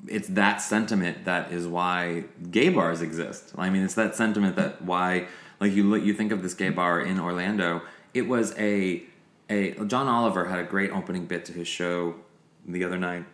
it's 0.07 0.27
that 0.29 0.61
sentiment 0.61 1.25
that 1.25 1.51
is 1.51 1.67
why 1.67 2.23
gay 2.49 2.69
bars 2.69 3.01
exist. 3.01 3.53
I 3.57 3.69
mean, 3.69 3.83
it's 3.83 3.95
that 3.95 4.15
sentiment 4.15 4.55
that 4.55 4.81
why, 4.81 5.27
like 5.59 5.73
you 5.73 5.83
look, 5.83 6.03
you 6.03 6.13
think 6.13 6.31
of 6.31 6.41
this 6.41 6.53
gay 6.53 6.69
bar 6.69 7.01
in 7.01 7.19
Orlando. 7.19 7.81
It 8.13 8.27
was 8.27 8.57
a 8.57 9.03
a 9.49 9.71
John 9.85 10.07
Oliver 10.07 10.45
had 10.45 10.59
a 10.59 10.63
great 10.63 10.91
opening 10.91 11.25
bit 11.25 11.45
to 11.45 11.53
his 11.53 11.67
show 11.67 12.15
the 12.65 12.83
other 12.83 12.97
night 12.97 13.25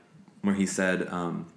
where 0.41 0.55
he 0.55 0.65
said, 0.65 1.07
um, 1.07 1.47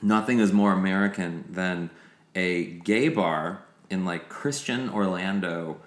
"Nothing 0.00 0.38
is 0.38 0.52
more 0.52 0.72
American 0.72 1.44
than 1.50 1.90
a 2.34 2.64
gay 2.64 3.08
bar 3.08 3.62
in 3.90 4.04
like 4.04 4.28
Christian 4.28 4.88
Orlando." 4.88 5.80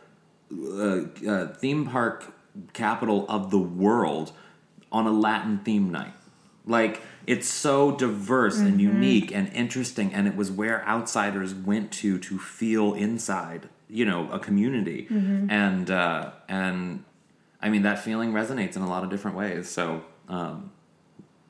Uh, 0.52 1.30
uh, 1.30 1.48
theme 1.54 1.86
park 1.86 2.34
capital 2.74 3.26
of 3.30 3.52
the 3.52 3.60
world 3.60 4.32
on 4.92 5.06
a 5.06 5.12
Latin 5.12 5.60
theme 5.60 5.92
night. 5.92 6.14
Like 6.66 7.02
it's 7.26 7.48
so 7.48 7.92
diverse 7.96 8.58
and 8.60 8.82
unique 8.82 9.32
and 9.34 9.52
interesting, 9.54 10.14
and 10.14 10.28
it 10.28 10.36
was 10.36 10.52
where 10.52 10.86
outsiders 10.88 11.54
went 11.54 11.92
to 11.94 12.18
to 12.20 12.38
feel 12.38 12.94
inside, 12.94 13.70
you 13.90 14.06
know, 14.06 14.30
a 14.32 14.40
community. 14.40 15.08
And 15.50 15.90
uh, 15.90 16.32
and 16.48 17.04
I 17.62 17.70
mean 17.70 17.84
that 17.84 18.00
feeling 18.00 18.34
resonates 18.34 18.76
in 18.76 18.82
a 18.82 18.88
lot 18.90 19.04
of 19.04 19.10
different 19.10 19.38
ways. 19.38 19.68
So 19.70 20.04
um, 20.28 20.72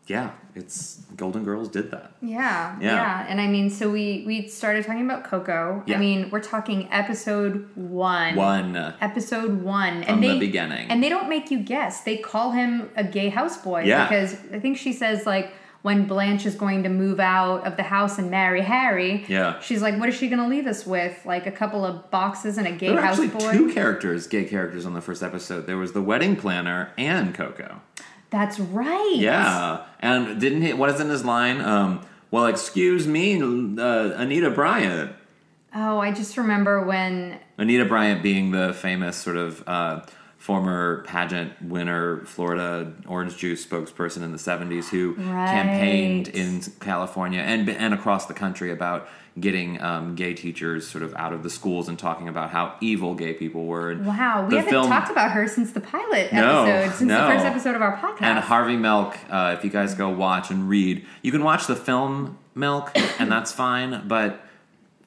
yeah, 0.10 0.32
it's 0.56 0.98
Golden 1.16 1.44
Girls 1.44 1.70
did 1.70 1.92
that. 1.92 2.14
Yeah, 2.22 2.76
Yeah. 2.82 2.96
yeah, 2.96 3.26
and 3.30 3.40
I 3.40 3.48
mean, 3.48 3.70
so 3.70 3.90
we 3.90 4.24
we 4.26 4.48
started 4.48 4.86
talking 4.86 5.06
about 5.06 5.24
Coco. 5.24 5.84
Yeah. 5.86 5.98
I 5.98 6.00
mean, 6.00 6.30
we're 6.32 6.42
talking 6.42 6.88
episode 6.92 7.70
one. 7.76 8.36
One. 8.36 8.76
Episode 9.02 9.62
one, 9.62 10.04
From 10.04 10.16
and 10.16 10.24
the 10.24 10.28
they 10.30 10.40
beginning. 10.40 10.90
and 10.90 11.04
they 11.04 11.10
don't 11.10 11.30
make 11.30 11.52
you 11.52 11.60
guess. 11.60 12.02
They 12.02 12.18
call 12.18 12.52
him 12.52 12.90
a 12.96 13.04
gay 13.04 13.30
houseboy 13.32 13.86
Yeah. 13.86 14.08
because 14.08 14.36
I 14.54 14.60
think 14.60 14.78
she 14.78 14.94
says 14.94 15.26
like 15.26 15.54
when 15.82 16.06
Blanche 16.08 16.46
is 16.46 16.56
going 16.56 16.84
to 16.84 16.90
move 16.90 17.22
out 17.22 17.66
of 17.66 17.78
the 17.78 17.84
house 17.84 18.18
and 18.20 18.30
marry 18.30 18.60
Harry. 18.62 19.24
Yeah. 19.30 19.62
she's 19.62 19.82
like, 19.82 19.98
what 19.98 20.10
is 20.10 20.16
she 20.16 20.28
going 20.28 20.42
to 20.42 20.48
leave 20.48 20.68
us 20.68 20.86
with? 20.86 21.16
Like 21.26 21.48
a 21.48 21.52
couple 21.54 21.86
of 21.86 22.12
boxes 22.12 22.58
and 22.58 22.68
a 22.68 22.72
gay 22.74 22.88
There 22.88 22.96
were 22.98 23.02
actually 23.02 23.30
houseboy. 23.30 23.54
two 23.54 23.74
characters, 23.74 24.28
gay 24.28 24.44
characters, 24.44 24.86
on 24.86 24.94
the 24.94 25.00
first 25.00 25.24
episode. 25.24 25.68
There 25.68 25.78
was 25.78 25.94
the 25.94 26.02
wedding 26.02 26.36
planner 26.36 26.92
and 26.98 27.34
Coco. 27.34 27.80
That's 28.30 28.60
right. 28.60 29.16
Yeah, 29.16 29.86
and 30.00 30.40
didn't 30.40 30.62
he? 30.62 30.74
What 30.74 30.90
is 30.90 31.00
in 31.00 31.10
his 31.10 31.26
line? 31.26 31.62
Um, 31.62 32.02
well, 32.32 32.46
excuse 32.46 33.08
me, 33.08 33.42
uh, 33.42 34.14
Anita 34.16 34.52
Bryant. 34.52 35.14
Oh, 35.74 36.00
I 36.00 36.12
just 36.12 36.38
remember 36.38 36.84
when 36.84 37.40
Anita 37.58 37.86
Bryant 37.86 38.22
being 38.24 38.52
the 38.52 38.74
famous 38.74 39.18
sort 39.18 39.38
of 39.38 39.64
uh, 39.68 40.02
former 40.38 41.04
pageant 41.08 41.62
winner, 41.62 42.26
Florida 42.26 42.94
orange 43.08 43.38
juice 43.38 43.66
spokesperson 43.66 44.24
in 44.24 44.32
the 44.32 44.38
'70s, 44.38 44.90
who 44.90 45.16
campaigned 45.16 46.28
in 46.28 46.62
California 46.80 47.42
and 47.42 47.70
and 47.70 47.94
across 47.94 48.26
the 48.28 48.34
country 48.34 48.72
about 48.72 49.08
getting 49.40 49.82
um, 49.82 50.16
gay 50.16 50.34
teachers 50.34 50.88
sort 50.88 51.04
of 51.04 51.14
out 51.16 51.34
of 51.34 51.44
the 51.44 51.50
schools 51.50 51.88
and 51.88 51.98
talking 51.98 52.28
about 52.28 52.50
how 52.50 52.76
evil 52.82 53.16
gay 53.16 53.34
people 53.34 53.66
were. 53.66 53.92
And 53.92 54.06
Wow, 54.06 54.46
we 54.48 54.56
haven't 54.56 54.72
film- 54.72 54.88
talked 54.90 55.10
about 55.12 55.32
her 55.32 55.48
since 55.48 55.72
the 55.72 55.82
pilot 55.82 56.34
No, 56.34 56.66
episode, 56.66 56.98
since 56.98 57.08
no. 57.10 57.22
the 57.28 57.34
first 57.34 57.46
episode 57.46 57.76
of 57.76 57.82
our 57.82 57.98
podcast. 57.98 58.22
And 58.22 58.40
Harvey 58.40 58.76
Milk, 58.78 59.18
uh, 59.30 59.56
if 59.58 59.64
you 59.64 59.70
guys 59.70 59.94
go 59.96 60.10
watch 60.10 60.50
and 60.52 60.68
read, 60.68 61.06
you 61.22 61.32
can 61.32 61.44
watch 61.44 61.68
the 61.68 61.76
film 61.76 62.38
Milk, 62.56 62.92
and 63.20 63.32
that's 63.32 63.52
fine. 63.52 64.08
But 64.08 64.42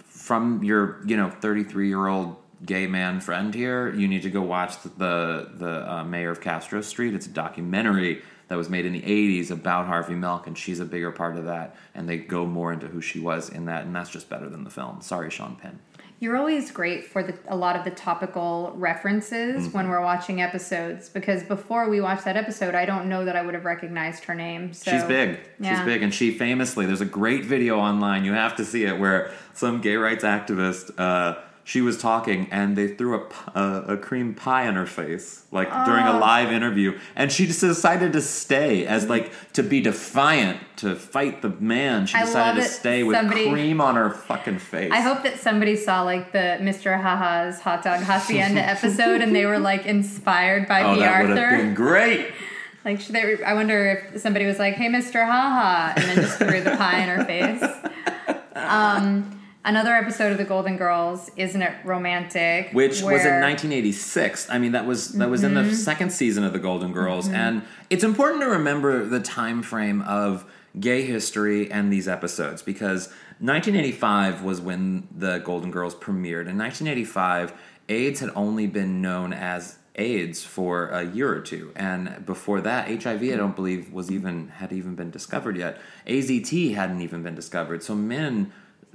from 0.06 0.62
your, 0.64 1.02
you 1.06 1.16
know, 1.16 1.30
33 1.30 1.88
year 1.88 2.06
old 2.06 2.36
gay 2.64 2.86
man 2.86 3.20
friend 3.20 3.54
here, 3.54 3.92
you 3.92 4.06
need 4.08 4.22
to 4.22 4.30
go 4.30 4.40
watch 4.42 4.80
the 4.82 4.88
the, 4.90 5.50
the 5.54 5.92
uh, 5.92 6.04
Mayor 6.04 6.30
of 6.30 6.40
Castro 6.40 6.80
Street. 6.80 7.14
It's 7.14 7.26
a 7.26 7.30
documentary 7.30 8.22
that 8.52 8.58
was 8.58 8.68
made 8.68 8.84
in 8.84 8.92
the 8.92 9.00
80s 9.00 9.50
about 9.50 9.86
Harvey 9.86 10.14
Milk, 10.14 10.46
and 10.46 10.58
she's 10.58 10.78
a 10.78 10.84
bigger 10.84 11.10
part 11.10 11.38
of 11.38 11.46
that. 11.46 11.74
And 11.94 12.06
they 12.06 12.18
go 12.18 12.44
more 12.44 12.70
into 12.70 12.86
who 12.86 13.00
she 13.00 13.18
was 13.18 13.48
in 13.48 13.64
that, 13.64 13.86
and 13.86 13.96
that's 13.96 14.10
just 14.10 14.28
better 14.28 14.46
than 14.46 14.62
the 14.62 14.68
film. 14.68 15.00
Sorry, 15.00 15.30
Sean 15.30 15.56
Penn. 15.56 15.78
You're 16.20 16.36
always 16.36 16.70
great 16.70 17.06
for 17.06 17.22
the, 17.22 17.34
a 17.48 17.56
lot 17.56 17.76
of 17.76 17.84
the 17.86 17.90
topical 17.92 18.74
references 18.76 19.62
Mm-hmm. 19.68 19.74
when 19.74 19.88
we're 19.88 20.02
watching 20.02 20.42
episodes 20.42 21.08
because 21.08 21.42
before 21.44 21.88
we 21.88 22.02
watched 22.02 22.26
that 22.26 22.36
episode, 22.36 22.74
I 22.74 22.84
don't 22.84 23.08
know 23.08 23.24
that 23.24 23.36
I 23.36 23.42
would 23.42 23.54
have 23.54 23.64
recognized 23.64 24.24
her 24.24 24.34
name. 24.34 24.74
So 24.74 24.90
She's 24.90 25.04
big. 25.04 25.40
She's 25.62 25.80
big, 25.80 26.02
and 26.02 26.12
she 26.12 26.36
famously. 26.36 26.84
There's 26.84 27.00
a 27.00 27.06
great 27.06 27.46
video 27.46 27.78
online. 27.78 28.26
You 28.26 28.34
have 28.34 28.54
to 28.56 28.66
see 28.66 28.84
it 28.84 29.00
where 29.00 29.32
some 29.54 29.80
gay 29.80 29.96
rights 29.96 30.24
activist. 30.24 30.92
Uh, 30.98 31.36
she 31.64 31.80
was 31.80 31.96
talking, 31.98 32.48
and 32.50 32.76
they 32.76 32.88
threw 32.88 33.14
a 33.54 33.60
a 33.88 33.96
cream 33.96 34.34
pie 34.34 34.66
in 34.68 34.74
her 34.74 34.86
face, 34.86 35.44
like 35.52 35.68
during 35.86 36.06
a 36.06 36.18
live 36.18 36.50
interview, 36.50 36.98
and 37.14 37.30
she 37.30 37.46
just 37.46 37.60
decided 37.60 38.12
to 38.14 38.20
stay 38.20 38.84
as 38.86 39.08
like 39.08 39.30
to 39.52 39.62
be 39.62 39.80
defiant 39.80 40.58
to 40.78 40.96
fight 40.96 41.40
the 41.42 41.50
man. 41.50 42.06
She 42.06 42.18
decided 42.18 42.62
to 42.62 42.68
stay 42.68 43.02
with 43.04 43.16
Somebody- 43.16 43.48
cream 43.50 43.80
on 43.80 43.94
her 43.94 44.10
fucking 44.10 44.58
face. 44.58 44.90
I 44.92 45.00
hope 45.00 45.22
that 45.22 45.38
somebody 45.38 45.76
saw 45.76 46.02
like 46.02 46.32
the 46.32 46.58
Mr. 46.60 47.00
Haha's 47.00 47.60
hot 47.60 47.84
dog 47.84 48.00
hacienda 48.00 48.60
episode 48.68 49.20
and 49.20 49.34
they 49.34 49.46
were 49.46 49.58
like 49.60 49.86
inspired 49.86 50.66
by 50.66 50.82
Oh, 50.82 50.94
B. 50.94 51.00
that 51.00 51.20
would 51.20 51.30
have 51.30 51.38
Arthur. 51.38 51.56
been 51.58 51.74
great. 51.74 52.32
Like, 52.84 53.00
should 53.00 53.14
they, 53.14 53.40
I 53.44 53.54
wonder 53.54 54.10
if 54.12 54.20
somebody 54.20 54.44
was 54.44 54.58
like, 54.58 54.74
"Hey, 54.74 54.88
Mr. 54.88 55.24
Haha," 55.24 55.92
and 55.94 56.02
then 56.04 56.16
just 56.16 56.36
threw 56.36 56.60
the 56.62 56.72
pie 56.76 56.98
in 57.04 57.08
her 57.16 57.24
face. 57.24 57.62
Um, 58.56 59.40
another 59.64 59.92
episode 59.92 60.32
of 60.32 60.38
The 60.38 60.44
Golden 60.44 60.76
Girls, 60.76 61.30
isn't 61.36 61.60
it 61.60 61.72
romantic? 61.84 62.72
which 62.72 63.02
was 63.02 63.24
in 63.24 63.40
1986. 63.40 64.48
I 64.50 64.58
mean, 64.58 64.72
that 64.72 64.86
was 64.86 65.12
that 65.14 65.30
was 65.30 65.44
in 65.44 65.54
the 65.54 65.62
mm-hmm. 65.62 65.74
second 65.74 66.10
season 66.10 66.44
of 66.44 66.52
the 66.52 66.58
Golden 66.58 66.92
Girls, 66.92 67.26
mm-hmm. 67.26 67.36
and 67.36 67.62
it's 67.90 68.04
important 68.04 68.42
to 68.42 68.48
remember 68.48 69.04
the 69.04 69.20
time 69.20 69.62
frame 69.62 70.02
of 70.02 70.44
gay 70.78 71.02
history 71.02 71.70
and 71.70 71.92
these 71.92 72.08
episodes 72.08 72.62
because 72.62 73.08
1985 73.40 74.42
was 74.42 74.60
when 74.60 75.06
the 75.14 75.38
Golden 75.38 75.70
Girls 75.70 75.94
premiered. 75.94 76.48
In 76.48 76.56
1985, 76.56 77.52
AIDS 77.88 78.20
had 78.20 78.30
only 78.34 78.66
been 78.66 79.02
known 79.02 79.32
as 79.34 79.78
AIDS 79.96 80.42
for 80.42 80.88
a 80.88 81.04
year 81.04 81.30
or 81.30 81.40
two, 81.40 81.72
and 81.76 82.24
before 82.24 82.62
that, 82.62 82.88
HIV 83.02 83.22
I 83.22 83.36
don't 83.36 83.54
believe 83.54 83.92
was 83.92 84.10
even 84.10 84.48
had 84.48 84.72
even 84.72 84.94
been 84.94 85.10
discovered 85.10 85.56
yet. 85.56 85.78
AZT 86.06 86.74
hadn't 86.74 87.02
even 87.02 87.22
been 87.22 87.34
discovered. 87.34 87.82
So 87.82 87.94
men 87.94 88.52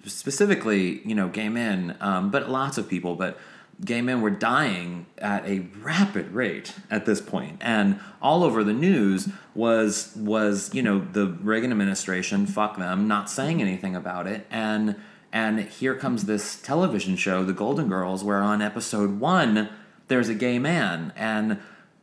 specifically, 0.08 1.02
you 1.08 1.16
know, 1.16 1.28
gay 1.28 1.50
men, 1.50 1.98
um, 2.02 2.32
but 2.32 2.50
lots 2.50 2.78
of 2.78 2.88
people, 2.88 3.16
but 3.16 3.38
gay 3.84 4.02
men 4.02 4.22
were 4.22 4.30
dying 4.30 5.06
at 5.20 5.46
a 5.46 5.68
rapid 5.82 6.32
rate 6.32 6.74
at 6.90 7.06
this 7.06 7.22
point, 7.22 7.58
and 7.62 8.00
all 8.22 8.44
over 8.44 8.64
the 8.64 8.74
news 8.74 9.30
was 9.54 10.16
was 10.16 10.74
you 10.74 10.82
know 10.82 11.00
the 11.00 11.28
Reagan 11.28 11.72
administration, 11.72 12.46
fuck 12.46 12.78
them, 12.78 13.08
not 13.08 13.30
saying 13.30 13.62
anything 13.62 13.96
about 13.96 14.28
it, 14.28 14.48
and 14.50 14.96
and 15.32 15.60
here 15.60 15.96
comes 15.96 16.26
this 16.26 16.60
television 16.60 17.16
show, 17.16 17.44
The 17.44 17.54
Golden 17.54 17.90
Girls, 17.90 18.24
where 18.24 18.42
on 18.42 18.62
episode 18.62 19.20
one 19.20 19.70
there's 20.08 20.30
a 20.30 20.36
gay 20.36 20.58
man, 20.58 21.14
and 21.16 21.60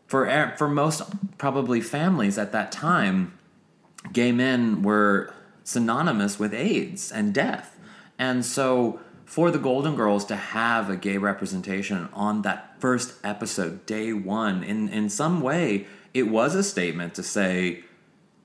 for 0.07 0.55
for 0.57 0.69
most 0.69 1.03
probably 1.39 1.81
families 1.81 2.39
at 2.39 2.53
that 2.53 2.71
time 2.71 3.39
gay 4.13 4.33
men 4.33 4.83
were 4.83 5.33
synonymous 5.65 6.39
with 6.39 6.53
AIDS 6.53 7.11
and 7.11 7.33
death. 7.33 7.79
And 8.19 8.45
so 8.45 9.01
for 9.25 9.51
the 9.51 9.59
Golden 9.59 9.97
Girls 9.97 10.25
to 10.27 10.37
have 10.37 10.91
a 10.91 10.97
gay 10.97 11.17
representation 11.19 12.09
on 12.13 12.43
that 12.43 12.81
first 12.81 13.15
episode, 13.25 13.85
day 13.87 14.13
one, 14.13 14.63
in, 14.63 14.89
in 14.89 15.09
some 15.09 15.41
way, 15.41 15.87
it 16.13 16.25
was 16.25 16.55
a 16.55 16.63
statement 16.63 17.15
to 17.15 17.23
say 17.23 17.83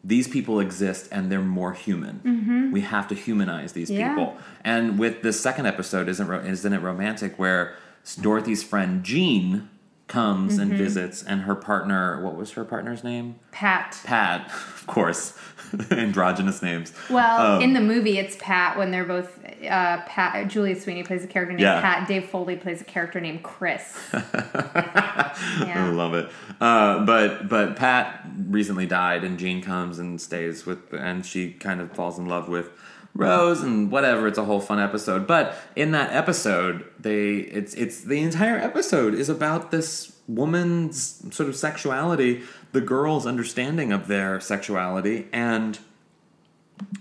these 0.04 0.28
people 0.28 0.60
exist 0.60 1.10
and 1.12 1.30
they're 1.32 1.42
more 1.42 1.74
human. 1.74 2.22
Mm-hmm. 2.24 2.72
We 2.72 2.82
have 2.82 3.08
to 3.10 3.16
humanize 3.16 3.74
these 3.74 3.92
Yeah. 3.92 4.10
people. 4.16 4.38
And 4.64 4.98
with 4.98 5.22
the 5.22 5.34
second 5.34 5.66
episode, 5.66 6.08
isn't 6.08 6.26
ro- 6.28 6.40
isn't 6.40 6.72
it 6.74 6.82
romantic? 6.82 7.38
Where 7.38 7.76
Dorothy's 8.22 8.64
friend 8.64 9.04
Jean 9.04 9.70
comes 10.10 10.58
and 10.58 10.74
visits, 10.74 11.24
and 11.24 11.42
her 11.44 11.56
partner, 11.56 12.22
what 12.22 12.36
was 12.36 12.52
her 12.52 12.66
partner's 12.66 13.04
name? 13.04 13.36
Pat. 13.52 13.98
Pat, 14.04 14.48
of 14.76 14.84
course, 14.88 15.38
androgynous 15.92 16.62
names. 16.62 16.92
Well, 17.10 17.56
Um, 17.58 17.62
in 17.62 17.74
the 17.74 17.80
movie, 17.80 18.18
it's 18.18 18.36
Pat 18.40 18.78
when 18.78 18.92
they're 18.92 19.06
both 19.06 19.40
uh, 19.64 20.02
Pat. 20.08 20.48
Julia 20.50 20.80
Sweeney 20.80 21.04
plays 21.04 21.24
a 21.24 21.28
character 21.28 21.52
named 21.52 21.62
Yeah. 21.62 21.80
Pat. 21.80 22.08
Dave 22.08 22.26
Foley 22.30 22.56
plays 22.58 22.82
a 22.82 22.86
character 22.86 23.22
named 23.22 23.44
Chris. 23.44 23.98
I 24.14 25.92
love 25.94 26.14
it. 26.14 26.30
Uh, 26.60 27.06
but 27.06 27.48
but 27.48 27.76
Pat 27.76 28.26
recently 28.48 28.86
died, 28.86 29.24
and 29.24 29.38
Jean 29.38 29.62
comes 29.62 30.00
and 30.00 30.20
stays 30.20 30.66
with, 30.66 30.92
and 30.94 31.26
she 31.26 31.52
kind 31.52 31.82
of 31.82 31.92
falls 31.94 32.18
in 32.20 32.26
love 32.26 32.50
with 32.50 32.70
Rose 33.16 33.62
and 33.62 33.92
whatever. 33.92 34.28
It's 34.28 34.38
a 34.38 34.46
whole 34.46 34.62
fun 34.62 34.80
episode. 34.80 35.28
But 35.28 35.56
in 35.76 35.92
that 35.92 36.14
episode, 36.14 36.86
they 37.00 37.38
it's 37.38 37.74
it's 37.74 38.02
the 38.02 38.20
entire 38.20 38.58
episode 38.58 39.14
is 39.14 39.30
about 39.30 39.72
this 39.72 40.16
woman's 40.28 41.24
sort 41.36 41.50
of 41.50 41.56
sexuality, 41.56 42.44
the 42.72 42.82
girl's 42.82 43.26
understanding 43.26 43.92
of 43.92 44.08
their 44.08 44.40
sexuality, 44.40 45.28
and 45.34 45.80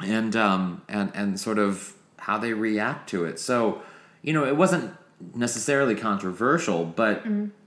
and 0.02 0.34
um 0.34 0.82
and 0.88 1.12
and 1.14 1.38
sort 1.38 1.58
of 1.58 1.94
how 2.16 2.38
they 2.38 2.52
react 2.52 3.08
to 3.10 3.24
it. 3.24 3.38
So 3.38 3.82
you 4.22 4.32
know, 4.32 4.44
it 4.44 4.56
wasn't 4.56 4.94
necessarily 5.34 5.94
controversial, 5.94 6.84
but 6.84 7.22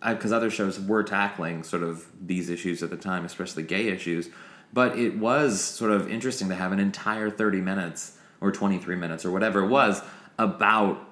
because 0.06 0.32
other 0.32 0.50
shows 0.50 0.80
were 0.80 1.04
tackling 1.04 1.64
sort 1.64 1.84
of 1.84 2.06
these 2.20 2.50
issues 2.50 2.82
at 2.82 2.90
the 2.90 2.98
time, 2.98 3.24
especially 3.24 3.64
gay 3.64 3.88
issues. 3.88 4.30
But 4.74 4.98
it 4.98 5.18
was 5.18 5.62
sort 5.62 5.92
of 5.92 6.10
interesting 6.10 6.50
to 6.50 6.56
have 6.56 6.72
an 6.72 6.80
entire 6.80 7.30
thirty 7.30 7.62
minutes 7.62 8.18
or 8.42 8.52
twenty 8.52 8.78
three 8.78 8.96
minutes 8.96 9.24
or 9.26 9.32
whatever 9.32 9.64
it 9.64 9.68
was 9.68 10.02
about 10.38 11.08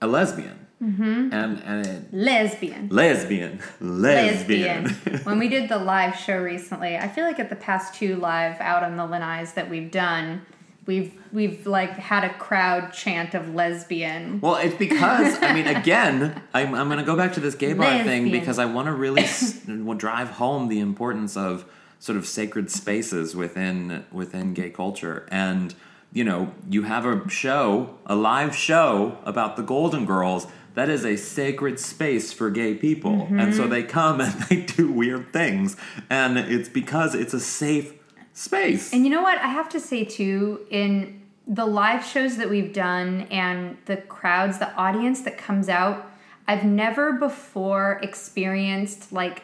a 0.00 0.06
lesbian. 0.06 0.64
Mm-hmm. 0.82 1.32
And 1.32 1.62
and 1.64 1.86
it, 1.86 2.12
Lesbian. 2.12 2.88
lesbian, 2.90 3.60
lesbian. 3.80 4.84
Lesbian. 4.84 5.20
when 5.24 5.38
we 5.38 5.48
did 5.48 5.68
the 5.68 5.78
live 5.78 6.16
show 6.16 6.36
recently, 6.36 6.96
I 6.96 7.08
feel 7.08 7.24
like 7.24 7.38
at 7.38 7.48
the 7.48 7.56
past 7.56 7.94
two 7.94 8.16
live 8.16 8.60
out 8.60 8.82
on 8.82 8.96
the 8.96 9.04
Lanais 9.04 9.54
that 9.54 9.70
we've 9.70 9.90
done, 9.90 10.42
we've 10.86 11.12
we've 11.32 11.66
like 11.66 11.90
had 11.92 12.24
a 12.24 12.34
crowd 12.34 12.92
chant 12.92 13.34
of 13.34 13.54
lesbian. 13.54 14.40
Well, 14.40 14.56
it's 14.56 14.76
because 14.76 15.40
I 15.42 15.54
mean, 15.54 15.66
again, 15.76 16.42
I'm, 16.52 16.74
I'm 16.74 16.88
going 16.88 16.98
to 16.98 17.04
go 17.04 17.16
back 17.16 17.32
to 17.34 17.40
this 17.40 17.54
gay 17.54 17.72
bar 17.72 18.04
thing 18.04 18.30
because 18.30 18.58
I 18.58 18.66
want 18.66 18.86
to 18.86 18.92
really 18.92 19.22
s- 19.24 19.60
drive 19.96 20.30
home 20.30 20.68
the 20.68 20.80
importance 20.80 21.36
of 21.36 21.64
sort 21.98 22.18
of 22.18 22.26
sacred 22.26 22.70
spaces 22.70 23.34
within 23.34 24.04
within 24.12 24.54
gay 24.54 24.70
culture. 24.70 25.26
And 25.30 25.74
you 26.14 26.24
know, 26.24 26.54
you 26.70 26.84
have 26.84 27.04
a 27.04 27.28
show, 27.28 27.98
a 28.06 28.14
live 28.14 28.54
show 28.54 29.18
about 29.24 29.56
the 29.56 29.62
Golden 29.62 30.06
Girls. 30.06 30.46
That 30.74 30.88
is 30.88 31.04
a 31.04 31.16
sacred 31.16 31.78
space 31.78 32.32
for 32.32 32.50
gay 32.50 32.74
people, 32.74 33.28
and 33.30 33.54
so 33.54 33.62
mm-hmm. 33.62 33.70
they 33.70 33.82
come 33.82 34.20
and 34.22 34.32
they 34.44 34.62
do 34.62 34.90
weird 34.90 35.32
things, 35.32 35.76
and 36.08 36.38
it's 36.38 36.68
because 36.68 37.14
it's 37.14 37.34
a 37.34 37.40
safe 37.40 37.92
space. 38.32 38.92
And 38.92 39.04
you 39.04 39.10
know 39.10 39.22
what? 39.22 39.38
I 39.38 39.48
have 39.48 39.68
to 39.70 39.80
say 39.80 40.04
too, 40.04 40.66
in 40.70 41.20
the 41.46 41.66
live 41.66 42.04
shows 42.04 42.36
that 42.38 42.48
we've 42.48 42.72
done 42.72 43.22
and 43.30 43.76
the 43.86 43.96
crowds, 43.96 44.58
the 44.58 44.74
audience 44.74 45.22
that 45.22 45.36
comes 45.36 45.68
out, 45.68 46.10
I've 46.46 46.64
never 46.64 47.12
before 47.12 47.98
experienced 48.02 49.12
like 49.12 49.42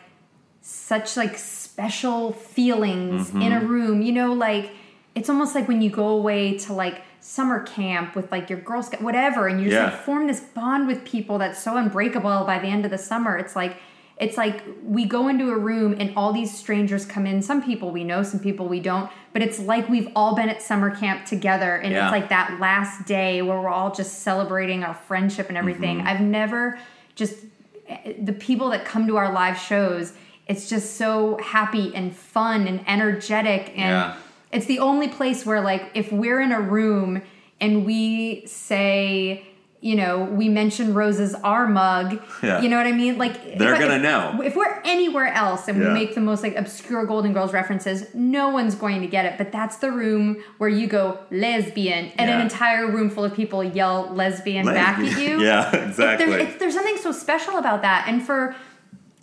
such 0.62 1.16
like 1.16 1.36
special 1.36 2.32
feelings 2.32 3.28
mm-hmm. 3.28 3.42
in 3.42 3.52
a 3.52 3.60
room. 3.60 4.02
You 4.02 4.12
know, 4.12 4.32
like 4.32 4.72
it's 5.14 5.28
almost 5.28 5.54
like 5.54 5.66
when 5.68 5.82
you 5.82 5.90
go 5.90 6.08
away 6.08 6.56
to 6.58 6.72
like 6.72 7.02
summer 7.20 7.60
camp 7.64 8.14
with 8.14 8.30
like 8.32 8.48
your 8.48 8.60
Girl 8.60 8.82
Scout, 8.82 9.02
whatever, 9.02 9.48
and 9.48 9.60
you 9.60 9.66
just 9.70 9.74
Yeah. 9.76 9.84
like 9.90 10.04
form 10.04 10.26
this 10.26 10.40
bond 10.40 10.86
with 10.86 11.04
people 11.04 11.38
that's 11.38 11.62
so 11.62 11.76
unbreakable 11.76 12.44
by 12.44 12.58
the 12.58 12.68
end 12.68 12.84
of 12.84 12.90
the 12.90 12.98
summer. 12.98 13.36
It's 13.36 13.54
like 13.56 13.76
it's 14.16 14.36
like 14.36 14.62
we 14.84 15.06
go 15.06 15.28
into 15.28 15.50
a 15.50 15.56
room 15.56 15.96
and 15.98 16.12
all 16.14 16.30
these 16.32 16.54
strangers 16.56 17.06
come 17.06 17.26
in. 17.26 17.40
Some 17.40 17.62
people 17.62 17.90
we 17.90 18.04
know, 18.04 18.22
some 18.22 18.38
people 18.38 18.68
we 18.68 18.78
don't, 18.78 19.10
but 19.32 19.40
it's 19.40 19.58
like 19.58 19.88
we've 19.88 20.08
all 20.14 20.34
been 20.36 20.50
at 20.50 20.60
summer 20.60 20.94
camp 20.94 21.24
together 21.24 21.76
and 21.76 21.92
Yeah. 21.92 22.04
it's 22.04 22.12
like 22.12 22.28
that 22.28 22.60
last 22.60 23.06
day 23.06 23.40
where 23.40 23.58
we're 23.58 23.70
all 23.70 23.92
just 23.94 24.18
celebrating 24.20 24.84
our 24.84 24.92
friendship 24.92 25.48
and 25.48 25.56
everything. 25.56 25.98
Mm-hmm. 25.98 26.08
I've 26.08 26.20
never 26.20 26.78
just 27.14 27.36
the 28.20 28.32
people 28.34 28.70
that 28.70 28.84
come 28.84 29.06
to 29.06 29.16
our 29.16 29.32
live 29.32 29.58
shows, 29.58 30.12
it's 30.46 30.68
just 30.68 30.96
so 30.96 31.38
happy 31.38 31.92
and 31.94 32.14
fun 32.14 32.68
and 32.68 32.84
energetic 32.86 33.70
and 33.70 33.78
Yeah. 33.90 34.14
It's 34.52 34.66
the 34.66 34.78
only 34.80 35.08
place 35.08 35.44
where 35.46 35.60
like 35.60 35.90
if 35.94 36.10
we're 36.12 36.40
in 36.40 36.52
a 36.52 36.60
room 36.60 37.22
and 37.60 37.84
we 37.86 38.44
say 38.46 39.46
you 39.82 39.94
know 39.96 40.24
we 40.24 40.46
mention 40.48 40.92
rose's 40.92 41.34
r 41.42 41.66
mug 41.66 42.20
Yeah. 42.42 42.60
you 42.60 42.68
know 42.68 42.76
what 42.76 42.86
i 42.86 42.92
mean 42.92 43.16
like 43.16 43.56
They're 43.56 43.78
gonna 43.78 43.94
if- 43.94 44.02
know. 44.02 44.42
if 44.44 44.54
we're 44.54 44.78
anywhere 44.84 45.28
else 45.28 45.68
and 45.68 45.80
Yeah. 45.80 45.88
we 45.88 45.94
make 45.94 46.14
the 46.14 46.20
most 46.20 46.42
like 46.42 46.54
obscure 46.56 47.06
golden 47.06 47.32
girls 47.32 47.54
references 47.54 48.04
no 48.14 48.50
one's 48.50 48.74
going 48.74 49.00
to 49.00 49.06
get 49.06 49.24
it 49.24 49.38
but 49.38 49.50
that's 49.52 49.76
the 49.76 49.90
room 49.90 50.36
where 50.58 50.68
you 50.68 50.86
go 50.86 51.18
lesbian 51.30 52.12
and 52.18 52.28
an 52.30 52.40
entire 52.42 52.90
room 52.90 53.08
full 53.08 53.24
of 53.24 53.32
people 53.34 53.64
yell 53.64 54.10
lesbian, 54.12 54.66
back 54.66 54.98
at 54.98 55.18
you 55.18 55.40
yeah, 55.42 55.74
It- 55.74 55.88
exactly. 55.88 56.26
there- 56.26 56.38
it's, 56.40 56.56
there's 56.58 56.74
something 56.74 56.98
so 56.98 57.12
special 57.12 57.56
about 57.56 57.80
that 57.80 58.04
and 58.06 58.22
for 58.22 58.54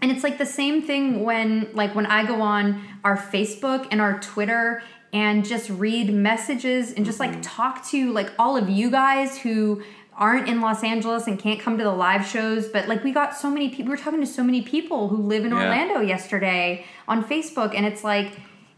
and 0.01 0.11
it's 0.11 0.23
like 0.23 0.37
the 0.39 0.45
same 0.45 0.81
thing 0.81 1.23
when 1.23 1.69
like 1.73 1.93
when 1.93 2.07
i 2.07 2.25
go 2.25 2.41
on 2.41 2.81
our 3.03 3.15
facebook 3.17 3.87
and 3.91 4.01
our 4.01 4.19
twitter 4.21 4.81
and 5.13 5.45
just 5.45 5.69
read 5.69 6.13
messages 6.13 6.91
and 6.93 7.05
just 7.05 7.19
like 7.19 7.31
Mm-hmm. 7.31 7.41
talk 7.41 7.85
to 7.89 8.11
like 8.11 8.31
all 8.37 8.57
of 8.57 8.69
you 8.69 8.89
guys 8.91 9.37
who 9.39 9.81
aren't 10.13 10.47
in 10.49 10.61
los 10.61 10.83
angeles 10.83 11.27
and 11.27 11.37
can't 11.39 11.59
come 11.59 11.77
to 11.77 11.83
the 11.83 11.91
live 11.91 12.25
shows 12.25 12.67
but 12.69 12.87
like 12.87 13.03
we 13.03 13.11
got 13.11 13.35
so 13.37 13.49
many 13.51 13.69
people 13.69 13.85
we 13.85 13.91
were 13.91 13.97
talking 13.97 14.19
to 14.19 14.25
so 14.25 14.43
many 14.43 14.61
people 14.63 15.07
who 15.09 15.17
live 15.17 15.45
in 15.45 15.51
Yeah. 15.51 15.63
orlando 15.63 15.99
yesterday 16.01 16.85
on 17.07 17.23
facebook 17.23 17.75
and 17.75 17.85
it's 17.85 18.03
like 18.03 18.31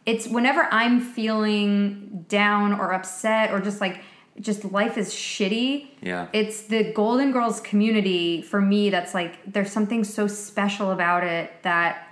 it's 0.05 0.27
whenever 0.27 0.67
i'm 0.71 0.99
feeling 0.99 2.25
down 2.27 2.73
or 2.73 2.93
upset 2.93 3.51
or 3.51 3.59
just 3.61 3.79
like 3.81 4.01
just 4.41 4.65
life 4.65 4.97
is 4.97 5.13
shitty 5.13 5.87
Yeah. 6.01 6.27
it's 6.33 6.63
the 6.63 6.91
golden 6.93 7.31
girls 7.31 7.61
community 7.61 8.41
for 8.41 8.61
me 8.61 8.89
that's 8.89 9.13
like 9.13 9.35
there's 9.51 9.71
something 9.71 10.03
so 10.03 10.27
special 10.27 10.91
about 10.91 11.23
it 11.23 11.51
that 11.63 12.05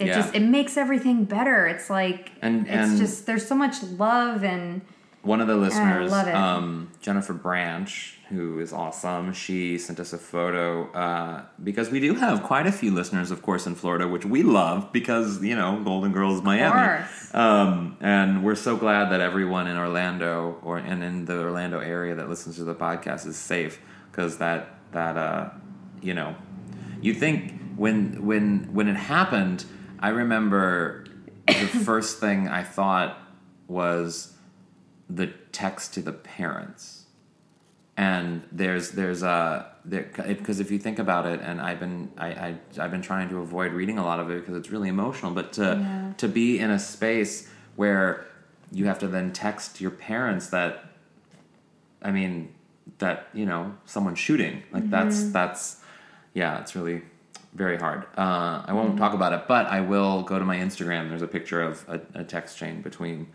it 0.00 0.06
Yeah. 0.08 0.14
just 0.16 0.34
it 0.34 0.42
makes 0.42 0.76
everything 0.76 1.24
better 1.24 1.66
it's 1.66 1.88
like 1.90 2.32
And- 2.42 2.66
it's 2.66 2.90
and- 2.90 2.98
just 2.98 3.26
there's 3.26 3.46
so 3.46 3.54
much 3.54 3.82
love 3.82 4.42
and 4.44 4.80
One 5.22 5.42
of 5.42 5.48
the 5.48 5.56
listeners, 5.56 6.10
um, 6.10 6.88
Jennifer 7.02 7.34
Branch, 7.34 8.18
who 8.30 8.58
is 8.58 8.72
awesome, 8.72 9.34
she 9.34 9.76
sent 9.76 10.00
us 10.00 10.14
a 10.14 10.18
photo 10.18 10.90
uh, 10.92 11.42
because 11.62 11.90
we 11.90 12.00
do 12.00 12.14
have 12.14 12.42
quite 12.42 12.66
a 12.66 12.72
few 12.72 12.90
listeners, 12.90 13.30
of 13.30 13.42
course, 13.42 13.66
in 13.66 13.74
Florida, 13.74 14.08
which 14.08 14.24
we 14.24 14.42
love 14.42 14.90
because 14.94 15.42
you 15.44 15.54
know 15.54 15.82
Golden 15.84 16.12
Girls 16.12 16.42
Miami, 16.42 16.72
course. 16.72 17.34
um, 17.34 17.98
and 18.00 18.42
we're 18.42 18.54
so 18.68 18.78
glad 18.78 19.10
that 19.12 19.20
everyone 19.20 19.66
in 19.66 19.76
Orlando 19.76 20.56
or 20.62 20.78
and 20.78 21.04
in 21.04 21.26
the 21.26 21.38
Orlando 21.48 21.80
area 21.80 22.14
that 22.14 22.30
listens 22.30 22.56
to 22.56 22.64
the 22.64 22.74
podcast 22.74 23.26
is 23.26 23.36
safe 23.36 23.78
because 24.10 24.38
that 24.38 24.60
that 24.92 25.18
uh, 25.18 25.50
you 26.00 26.14
know 26.14 26.34
you 27.02 27.12
think 27.12 27.60
when 27.76 28.24
when 28.24 28.70
when 28.72 28.88
it 28.88 28.96
happened, 28.96 29.66
I 30.00 30.08
remember 30.08 31.04
the 31.46 31.52
first 31.84 32.18
thing 32.18 32.48
I 32.48 32.62
thought 32.62 33.18
was 33.68 34.34
the 35.08 35.28
text 35.52 35.94
to 35.94 36.02
the 36.02 36.12
parents. 36.12 37.04
And 37.96 38.42
there's 38.50 38.92
there's 38.92 39.22
a 39.22 39.70
because 39.86 40.58
if 40.60 40.70
you 40.70 40.78
think 40.78 40.98
about 40.98 41.24
it 41.24 41.40
and 41.40 41.58
i've 41.58 41.80
been 41.80 42.10
I, 42.18 42.28
I 42.28 42.58
i've 42.78 42.90
been 42.90 43.00
trying 43.00 43.30
to 43.30 43.38
avoid 43.38 43.72
reading 43.72 43.96
a 43.96 44.04
lot 44.04 44.20
of 44.20 44.30
it 44.30 44.40
because 44.40 44.54
it's 44.54 44.70
really 44.70 44.90
emotional 44.90 45.32
but 45.32 45.54
to 45.54 46.14
to 46.18 46.28
be 46.28 46.58
in 46.58 46.70
a 46.70 46.78
space 46.78 47.48
where 47.76 48.26
you 48.70 48.84
have 48.84 48.98
to 48.98 49.08
then 49.08 49.32
text 49.32 49.80
your 49.80 49.90
parents 49.90 50.48
that 50.48 50.84
i 52.02 52.10
mean 52.10 52.52
that 52.98 53.28
you 53.32 53.46
know 53.46 53.74
someone's 53.84 54.18
shooting. 54.18 54.62
Like 54.72 54.90
that's 54.90 55.20
mm-hmm. 55.20 55.32
that's 55.32 55.80
yeah 56.34 56.60
it's 56.60 56.74
really 56.74 57.02
very 57.54 57.76
hard 57.76 58.04
uh, 58.16 58.62
i 58.66 58.72
won't 58.72 58.96
talk 58.96 59.12
about 59.12 59.32
it 59.32 59.48
but 59.48 59.66
i 59.66 59.80
will 59.80 60.22
go 60.22 60.38
to 60.38 60.44
my 60.44 60.56
instagram 60.56 61.08
there's 61.08 61.22
a 61.22 61.28
picture 61.28 61.62
of 61.62 61.84
a, 61.88 62.00
a 62.20 62.24
text 62.24 62.56
chain 62.56 62.80
between 62.80 63.26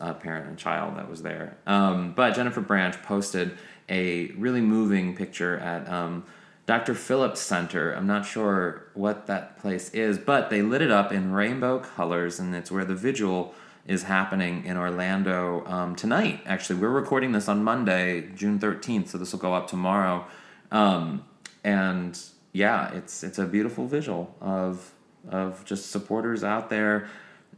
a 0.00 0.14
parent 0.14 0.48
and 0.48 0.58
child 0.58 0.96
that 0.96 1.08
was 1.08 1.22
there. 1.22 1.56
Um, 1.66 2.12
but 2.12 2.34
Jennifer 2.34 2.60
Branch 2.60 3.00
posted 3.02 3.56
a 3.88 4.26
really 4.32 4.60
moving 4.60 5.14
picture 5.14 5.58
at 5.58 5.88
um, 5.88 6.24
Dr. 6.66 6.94
Phillips 6.94 7.40
Center. 7.40 7.92
I'm 7.92 8.06
not 8.06 8.26
sure 8.26 8.86
what 8.94 9.26
that 9.26 9.58
place 9.58 9.90
is, 9.90 10.18
but 10.18 10.50
they 10.50 10.62
lit 10.62 10.82
it 10.82 10.90
up 10.90 11.12
in 11.12 11.32
rainbow 11.32 11.78
colors, 11.78 12.40
and 12.40 12.54
it's 12.54 12.70
where 12.70 12.84
the 12.84 12.94
vigil 12.94 13.54
is 13.86 14.04
happening 14.04 14.64
in 14.64 14.76
Orlando 14.76 15.64
um, 15.66 15.94
tonight. 15.94 16.40
Actually, 16.44 16.80
we're 16.80 16.88
recording 16.90 17.30
this 17.32 17.48
on 17.48 17.62
Monday, 17.62 18.28
June 18.34 18.58
13th, 18.58 19.08
so 19.08 19.18
this 19.18 19.30
will 19.30 19.38
go 19.38 19.54
up 19.54 19.68
tomorrow. 19.68 20.26
Um, 20.72 21.24
and 21.62 22.18
yeah, 22.62 22.92
it's 22.98 23.22
it's 23.22 23.38
a 23.38 23.46
beautiful 23.56 23.84
visual 23.86 24.34
of 24.40 24.92
of 25.40 25.64
just 25.64 25.90
supporters 25.90 26.42
out 26.44 26.70
there 26.70 27.08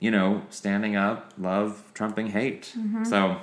you 0.01 0.13
know, 0.13 0.43
standing 0.51 0.95
up, 0.95 1.33
love, 1.39 1.83
trumping 1.93 2.29
hate. 2.29 2.73
Mhm. 2.79 3.05
So 3.05 3.37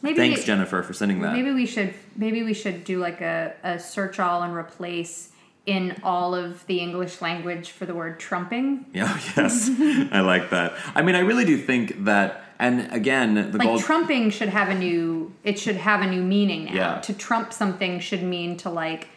Maybe 0.00 0.16
thanks, 0.16 0.40
we- 0.40 0.46
Jennifer, 0.46 0.82
for 0.82 0.94
sending 0.94 1.20
that. 1.20 1.34
Maybe 1.34 1.52
we 1.52 1.66
should 1.66 1.92
maybe 2.16 2.42
we 2.42 2.54
should 2.54 2.84
do 2.84 2.98
like 2.98 3.20
a, 3.20 3.52
a 3.62 3.78
search 3.78 4.18
all 4.18 4.42
and 4.42 4.54
replace 4.54 5.30
in 5.66 5.94
all 6.02 6.34
of 6.34 6.66
the 6.66 6.80
English 6.80 7.20
language 7.20 7.70
for 7.70 7.84
the 7.86 7.94
word 7.94 8.18
trumping. 8.18 8.86
Yeah, 8.94 9.18
yes, 9.36 9.70
I 10.18 10.20
like 10.20 10.48
that. 10.50 10.72
I 10.94 11.02
mean, 11.02 11.14
I 11.14 11.20
really 11.20 11.44
do 11.44 11.56
think 11.58 12.04
that, 12.04 12.28
and 12.58 12.90
again, 12.92 13.34
the 13.34 13.58
like 13.58 13.68
gold. 13.68 13.82
trumping 13.82 14.30
should 14.30 14.48
have 14.48 14.68
a 14.70 14.74
new 14.86 15.32
it 15.44 15.58
should 15.58 15.76
have 15.76 16.00
a 16.00 16.06
new 16.14 16.22
meaning 16.22 16.64
now. 16.66 16.74
Yeah. 16.74 17.00
To 17.00 17.12
trump 17.12 17.52
something 17.52 18.00
should 18.00 18.22
mean 18.22 18.56
to 18.64 18.70
like 18.70 19.08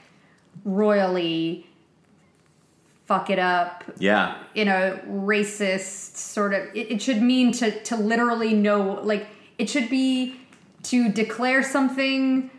royally 0.63 1.67
fuck 3.05 3.29
it 3.29 3.37
up 3.39 3.83
yeah, 3.99 4.37
in 4.55 4.67
a 4.67 4.99
racist 5.07 6.17
sort 6.17 6.53
of 6.53 6.63
it, 6.75 6.91
it 6.91 7.01
should 7.01 7.21
mean 7.21 7.51
to 7.51 7.71
to 7.83 7.95
literally 7.95 8.53
know 8.53 8.99
like 9.03 9.27
it 9.57 9.69
should 9.69 9.89
be 9.89 10.39
to 10.83 11.09
declare 11.09 11.63
something 11.63 12.49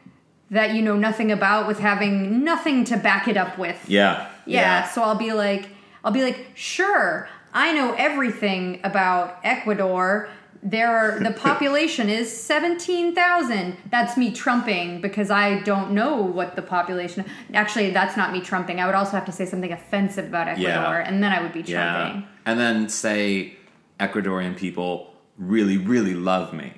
that 0.51 0.75
you 0.75 0.83
know 0.83 0.97
nothing 0.97 1.33
about 1.33 1.67
with 1.67 1.81
having 1.81 2.45
nothing 2.45 2.85
to 2.85 2.97
back 2.97 3.27
it 3.29 3.37
up 3.37 3.59
with. 3.59 3.89
Yeah, 3.89 4.29
yeah, 4.47 4.89
so 4.89 5.03
I'll 5.03 5.17
be 5.17 5.33
like, 5.33 5.69
I'll 6.05 6.13
be 6.13 6.23
like, 6.23 6.47
sure, 6.55 7.29
I 7.53 7.73
know 7.73 7.95
everything 7.95 8.81
about 8.85 9.39
Ecuador. 9.43 10.29
There 10.69 10.89
are 10.97 11.21
the 11.21 11.31
population 11.49 12.11
is 12.11 12.27
seventeen 12.31 13.15
thousand. 13.15 13.77
That's 13.91 14.17
me 14.17 14.33
trumping 14.33 15.01
because 15.01 15.31
I 15.31 15.61
don't 15.61 15.93
know 15.93 16.17
what 16.17 16.57
the 16.57 16.63
population. 16.63 17.25
Actually, 17.55 17.91
that's 17.91 18.17
not 18.17 18.33
me 18.33 18.41
trumping. 18.41 18.81
I 18.81 18.87
would 18.87 18.97
also 18.97 19.13
have 19.13 19.25
to 19.27 19.33
say 19.33 19.47
something 19.47 19.71
offensive 19.71 20.27
about 20.27 20.49
Ecuador, 20.49 20.73
Yeah. 20.73 21.07
and 21.09 21.23
then 21.23 21.33
I 21.33 21.41
would 21.41 21.53
be 21.53 21.63
trumping. 21.63 22.23
Yeah. 22.23 22.23
And 22.45 22.59
then 22.59 22.89
say 22.89 23.57
Ecuadorian 24.01 24.57
people 24.57 25.15
really, 25.39 25.77
really 25.79 26.15
love 26.15 26.53
me. 26.53 26.73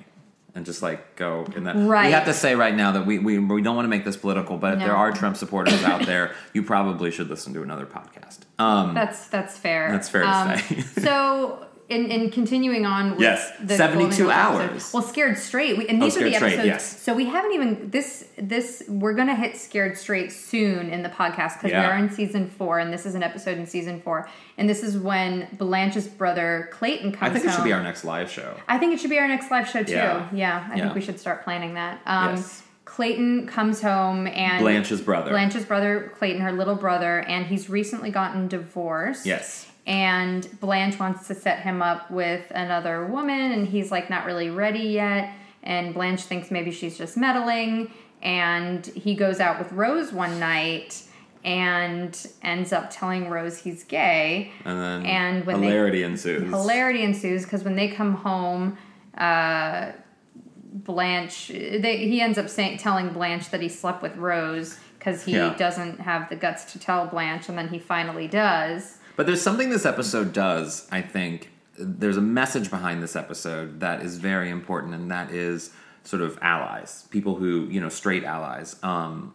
And 0.55 0.65
just 0.65 0.81
like 0.81 1.15
go 1.15 1.45
in 1.55 1.63
that. 1.65 1.75
Right. 1.75 2.07
We 2.07 2.11
have 2.11 2.25
to 2.25 2.33
say 2.33 2.55
right 2.55 2.75
now 2.75 2.91
that 2.93 3.05
we, 3.05 3.17
we, 3.19 3.37
we 3.39 3.61
don't 3.61 3.75
want 3.75 3.85
to 3.85 3.89
make 3.89 4.03
this 4.03 4.17
political, 4.17 4.57
but 4.57 4.73
if 4.73 4.79
there 4.79 4.95
are 4.95 5.11
Trump 5.11 5.37
supporters 5.37 5.83
out 5.83 6.05
there, 6.05 6.33
you 6.53 6.63
probably 6.63 7.11
should 7.11 7.29
listen 7.29 7.53
to 7.53 7.61
another 7.63 7.85
podcast. 7.85 8.39
Um, 8.57 8.93
That's 8.93 9.27
that's 9.27 9.57
fair. 9.57 9.91
That's 9.91 10.09
fair 10.09 10.23
to 10.23 10.27
Um, 10.27 10.57
say. 10.57 10.79
so. 11.01 11.65
In, 11.89 12.11
in 12.11 12.29
continuing 12.29 12.85
on 12.85 13.11
with 13.11 13.21
Yes, 13.21 13.51
the 13.63 13.75
72 13.75 14.09
Golden 14.09 14.29
hours. 14.31 14.69
episode- 14.69 14.93
well, 14.97 15.07
Scared 15.07 15.37
Straight. 15.39 15.75
We, 15.77 15.87
and 15.87 15.99
Oh, 16.01 16.05
these 16.05 16.17
are 16.17 16.23
the 16.23 16.27
Scared 16.35 16.35
Straight, 16.53 16.59
episodes. 16.59 16.67
yes. 16.67 17.01
So 17.01 17.15
we 17.15 17.25
haven't 17.25 17.53
even 17.53 17.89
this 17.89 18.27
this 18.37 18.83
we're 18.87 19.13
gonna 19.13 19.33
hit 19.35 19.57
Scared 19.57 19.97
Straight 19.97 20.31
soon 20.31 20.91
in 20.91 21.01
the 21.01 21.09
podcast 21.09 21.55
because 21.55 21.71
Yeah. 21.71 21.81
we 21.81 21.91
are 21.93 21.97
in 21.97 22.11
season 22.11 22.47
four 22.47 22.77
and 22.77 22.93
this 22.93 23.05
is 23.07 23.15
an 23.15 23.23
episode 23.23 23.57
in 23.57 23.65
season 23.65 24.01
four 24.01 24.29
and 24.57 24.69
this 24.69 24.83
is 24.83 24.97
when 24.99 25.47
Blanche's 25.53 26.07
brother 26.07 26.69
Clayton 26.71 27.11
comes. 27.11 27.31
I 27.31 27.33
think 27.33 27.45
it 27.45 27.55
should 27.55 27.63
be 27.63 27.73
our 27.73 27.81
next 27.81 28.03
live 28.05 28.29
show. 28.29 28.53
I 28.67 28.77
think 28.77 28.93
it 28.93 28.99
should 28.99 29.09
be 29.09 29.17
our 29.17 29.27
next 29.27 29.49
live 29.49 29.67
show 29.67 29.81
too. 29.81 29.93
Yeah. 29.93 30.27
Yeah, 30.31 30.67
I 30.71 30.75
Yeah. 30.75 30.83
think 30.83 30.95
we 30.95 31.01
should 31.01 31.19
start 31.19 31.43
planning 31.43 31.73
that. 31.73 32.01
Um, 32.05 32.35
Yes. 32.35 32.61
Clayton 32.85 33.45
comes 33.47 33.81
home 33.81 34.25
and 34.27 34.59
Blanche's 34.61 35.01
brother. 35.01 35.29
Blanche's 35.29 35.63
brother 35.65 36.11
Clayton, 36.17 36.41
her 36.41 36.51
little 36.51 36.75
brother, 36.75 37.19
and 37.19 37.45
he's 37.45 37.69
recently 37.69 38.09
gotten 38.09 38.47
divorced. 38.47 39.25
Yes. 39.27 39.65
And 39.89 40.47
Blanche 40.59 40.99
wants 40.99 41.27
to 41.29 41.33
set 41.35 41.61
him 41.61 41.81
up 41.81 42.11
with 42.11 42.51
another 42.51 43.07
woman, 43.07 43.51
and 43.53 43.67
he's 43.67 43.91
like 43.91 44.07
not 44.07 44.25
really 44.25 44.51
ready 44.51 44.83
yet. 44.83 45.33
And 45.63 45.95
Blanche 45.95 46.21
thinks 46.21 46.51
maybe 46.51 46.69
she's 46.71 46.95
just 46.95 47.17
meddling. 47.17 47.91
And 48.21 48.85
he 48.85 49.15
goes 49.15 49.39
out 49.39 49.57
with 49.57 49.71
Rose 49.71 50.13
one 50.13 50.39
night 50.39 51.01
and 51.43 52.15
ends 52.43 52.71
up 52.71 52.91
telling 52.91 53.29
Rose 53.29 53.57
he's 53.57 53.83
gay. 53.83 54.51
And 54.63 54.79
then 54.79 55.05
And 55.07 55.45
when 55.47 55.59
they- 55.61 55.67
hilarity 55.69 56.03
ensues. 56.03 56.43
Hilarity 56.49 57.01
ensues 57.01 57.43
because 57.45 57.63
when 57.63 57.75
they 57.75 57.87
come 57.87 58.13
home, 58.13 58.77
uh, 59.17 59.93
Blanche, 60.71 61.47
they, 61.47 61.97
he 62.07 62.21
ends 62.21 62.37
up 62.37 62.47
saying, 62.47 62.77
telling 62.77 63.09
Blanche 63.09 63.49
that 63.49 63.61
he 63.61 63.69
slept 63.69 64.03
with 64.03 64.15
Rose 64.17 64.77
because 64.99 65.23
he 65.23 65.31
Yeah. 65.31 65.55
doesn't 65.55 66.01
have 66.01 66.29
the 66.29 66.35
guts 66.35 66.71
to 66.73 66.79
tell 66.79 67.07
Blanche, 67.07 67.49
and 67.49 67.57
then 67.57 67.69
he 67.69 67.79
finally 67.79 68.27
does. 68.27 68.97
But 69.19 69.25
there's 69.25 69.41
something 69.41 69.69
this 69.69 69.85
episode 69.85 70.31
does, 70.31 70.87
I 70.93 71.01
think. 71.01 71.51
There's 71.77 72.15
a 72.15 72.21
message 72.21 72.69
behind 72.69 73.03
this 73.03 73.17
episode 73.17 73.81
that 73.81 74.01
is 74.01 74.15
very 74.17 74.49
important, 74.49 74.93
and 74.93 75.11
that 75.11 75.31
is 75.31 75.71
sort 76.05 76.21
of 76.21 76.39
allies, 76.41 77.05
people 77.09 77.35
who, 77.35 77.67
you 77.69 77.81
know, 77.81 77.89
straight 77.89 78.23
allies, 78.23 78.77
um, 78.81 79.33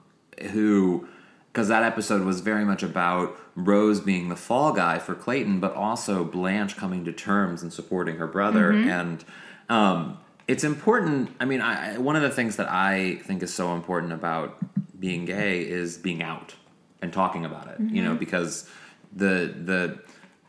who, 0.52 1.06
because 1.52 1.68
that 1.68 1.82
episode 1.82 2.22
was 2.22 2.40
very 2.40 2.64
much 2.64 2.82
about 2.82 3.36
Rose 3.56 4.00
being 4.00 4.30
the 4.30 4.36
fall 4.36 4.72
guy 4.72 4.98
for 4.98 5.14
Clayton, 5.14 5.60
but 5.60 5.74
also 5.74 6.24
Blanche 6.24 6.78
coming 6.78 7.04
to 7.04 7.12
terms 7.12 7.62
and 7.62 7.70
supporting 7.70 8.16
her 8.16 8.26
brother. 8.26 8.72
Mhm. 8.72 8.86
And 8.86 9.24
um, 9.68 10.16
it's 10.48 10.64
important. 10.64 11.28
I 11.40 11.44
mean, 11.44 11.60
I, 11.60 11.98
one 11.98 12.16
of 12.16 12.22
the 12.22 12.30
things 12.30 12.56
that 12.56 12.70
I 12.70 13.16
think 13.16 13.42
is 13.42 13.52
so 13.52 13.74
important 13.74 14.14
about 14.14 14.56
being 14.98 15.26
gay 15.26 15.60
is 15.60 15.98
being 15.98 16.22
out 16.22 16.54
and 17.02 17.12
talking 17.12 17.44
about 17.44 17.68
it, 17.68 17.78
you 17.80 18.02
know, 18.02 18.14
Mhm. 18.14 18.18
because 18.18 18.66
the 19.14 19.54
the 19.56 19.98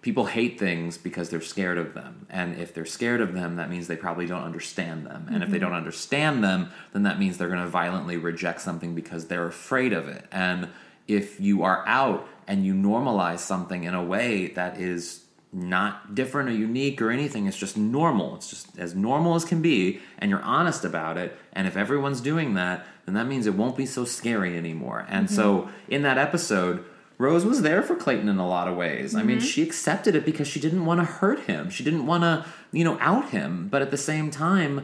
people 0.02 0.26
hate 0.28 0.60
things 0.60 1.00
because 1.00 1.30
they're 1.30 1.42
scared 1.42 1.80
of 1.80 1.96
them. 1.96 2.28
And 2.30 2.60
if 2.60 2.74
they're 2.76 2.86
scared 2.86 3.22
of 3.22 3.34
them 3.34 3.56
that 3.56 3.70
means 3.72 3.88
they 3.88 3.96
probably 3.96 4.28
don't 4.28 4.44
understand 4.44 5.06
them. 5.06 5.28
And 5.32 5.42
if 5.44 5.50
they 5.50 5.58
Mhm. 5.58 5.62
don't 5.62 5.74
understand 5.74 6.44
them 6.44 6.70
then 6.94 7.04
that 7.04 7.18
means 7.20 7.38
they're 7.38 7.48
going 7.50 7.64
to 7.64 7.68
violently 7.68 8.16
reject 8.18 8.62
something 8.62 8.94
because 8.94 9.26
they're 9.28 9.48
afraid 9.48 9.94
of 9.94 10.08
it. 10.08 10.26
And 10.32 10.68
if 11.08 11.40
you 11.40 11.64
are 11.64 11.84
out 11.88 12.28
and 12.48 12.64
you 12.66 12.74
normalize 12.76 13.40
something 13.40 13.84
in 13.84 13.96
a 13.96 14.04
way 14.04 14.48
that 14.50 14.80
is 14.80 15.26
not 15.52 16.14
different 16.14 16.50
or 16.50 16.54
unique 16.54 17.02
or 17.02 17.10
anything 17.10 17.48
it's 17.48 17.58
just 17.58 17.76
normal. 17.78 18.36
It's 18.36 18.50
just 18.50 18.78
as 18.78 18.94
normal 18.94 19.34
as 19.36 19.44
can 19.46 19.62
be 19.62 20.02
and 20.20 20.30
you're 20.30 20.42
honest 20.42 20.86
about 20.86 21.18
it 21.18 21.36
and 21.54 21.66
if 21.66 21.76
everyone's 21.78 22.22
doing 22.22 22.54
that 22.56 22.86
then 23.06 23.16
that 23.16 23.26
means 23.26 23.48
it 23.48 23.56
won't 23.56 23.78
be 23.78 23.86
so 23.88 24.04
scary 24.06 24.56
anymore. 24.58 25.06
And 25.10 25.28
Mhm. 25.28 25.32
so 25.32 25.70
in 25.88 26.02
that 26.04 26.18
episode 26.20 26.84
Rose 27.18 27.46
was 27.46 27.62
there 27.62 27.82
for 27.82 27.96
Clayton 27.96 28.28
in 28.28 28.38
a 28.38 28.48
lot 28.48 28.68
of 28.68 28.76
ways. 28.76 29.16
I 29.16 29.24
mean, 29.24 29.38
Mhm. 29.38 29.42
she 29.42 29.64
accepted 29.64 30.16
it 30.16 30.26
because 30.26 30.48
she 30.48 30.60
didn't 30.60 30.86
want 30.86 31.00
to 31.00 31.06
hurt 31.06 31.42
him. 31.42 31.70
She 31.70 31.84
didn't 31.84 32.06
want 32.06 32.24
to, 32.24 32.46
you 32.72 32.84
know, 32.84 32.98
out 33.00 33.30
him. 33.30 33.68
But 33.72 33.82
at 33.82 33.92
the 33.92 33.98
same 33.98 34.30
time, 34.32 34.82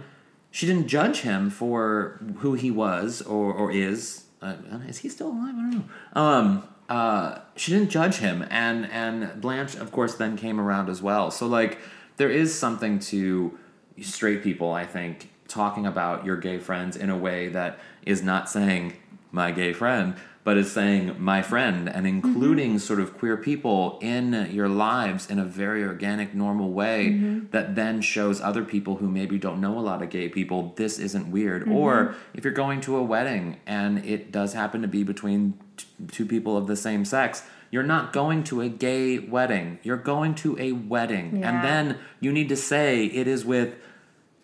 she 0.50 0.66
didn't 0.66 0.88
judge 0.88 1.22
him 1.22 1.50
for 1.50 2.20
who 2.38 2.54
he 2.54 2.72
was 2.72 3.22
or, 3.22 3.54
or 3.54 3.72
is. 3.72 4.24
Uh, 4.42 4.56
is 4.88 5.00
he 5.00 5.10
still 5.10 5.28
alive? 5.28 5.54
I 5.56 5.62
don't 5.62 5.72
know. 5.72 5.84
Um, 6.14 6.64
uh, 6.90 7.40
she 7.56 7.72
didn't 7.72 7.90
judge 7.90 8.16
him, 8.18 8.46
and 8.50 8.86
and 8.92 9.40
Blanche, 9.40 9.76
of 9.76 9.92
course, 9.92 10.16
then 10.16 10.36
came 10.36 10.60
around 10.60 10.90
as 10.90 11.02
well. 11.02 11.32
So 11.32 11.48
like, 11.48 11.78
there 12.18 12.30
is 12.30 12.54
something 12.58 13.00
to 13.00 13.58
straight 14.02 14.42
people, 14.44 14.74
I 14.74 14.86
think, 14.86 15.30
talking 15.48 15.86
about 15.86 16.26
your 16.26 16.38
gay 16.38 16.58
friends 16.60 16.96
in 16.98 17.10
a 17.10 17.18
way 17.18 17.50
that 17.50 17.78
is 18.06 18.24
not 18.24 18.50
saying 18.50 18.94
my 19.32 19.52
gay 19.52 19.74
friend, 19.74 20.16
but 20.44 20.58
is 20.58 20.72
saying 20.72 21.16
my 21.20 21.42
friend 21.42 21.88
and 21.88 22.08
including 22.08 22.80
sort 22.80 23.00
of 23.00 23.16
queer 23.18 23.38
people 23.38 24.00
in 24.02 24.50
your 24.52 24.68
lives 24.68 25.30
in 25.30 25.38
a 25.38 25.46
very 25.46 25.84
organic, 25.84 26.34
normal 26.34 26.72
way 26.72 27.10
Mhm. 27.10 27.52
that 27.52 27.76
then 27.76 28.02
shows 28.02 28.42
other 28.42 28.64
people 28.64 28.96
who 28.98 29.08
maybe 29.08 29.38
don't 29.38 29.62
know 29.62 29.78
a 29.78 29.82
lot 29.82 30.02
of 30.02 30.10
gay 30.10 30.30
people 30.30 30.74
this 30.78 30.98
isn't 30.98 31.28
weird. 31.30 31.68
Or 31.70 31.94
Mhm. 32.08 32.14
if 32.34 32.44
you're 32.44 32.54
going 32.54 32.82
to 32.82 32.96
a 32.98 33.04
wedding 33.04 33.58
and 33.68 34.00
it 34.06 34.32
does 34.32 34.54
happen 34.54 34.82
to 34.82 34.88
be 34.88 35.04
between 35.04 35.54
t- 35.78 35.86
two 36.12 36.26
people 36.26 36.58
of 36.58 36.66
the 36.68 36.76
same 36.76 37.06
sex, 37.06 37.44
you're 37.70 37.84
not 37.84 38.12
going 38.12 38.44
to 38.46 38.62
a 38.62 38.68
gay 38.68 39.20
wedding. 39.20 39.78
You're 39.84 39.96
going 39.98 40.34
to 40.36 40.58
a 40.60 40.72
wedding. 40.72 41.38
Yeah. 41.40 41.50
And 41.50 41.64
then 41.64 41.96
you 42.20 42.32
need 42.34 42.50
to 42.50 42.56
say 42.56 43.06
it 43.06 43.28
is 43.28 43.46
with 43.46 43.76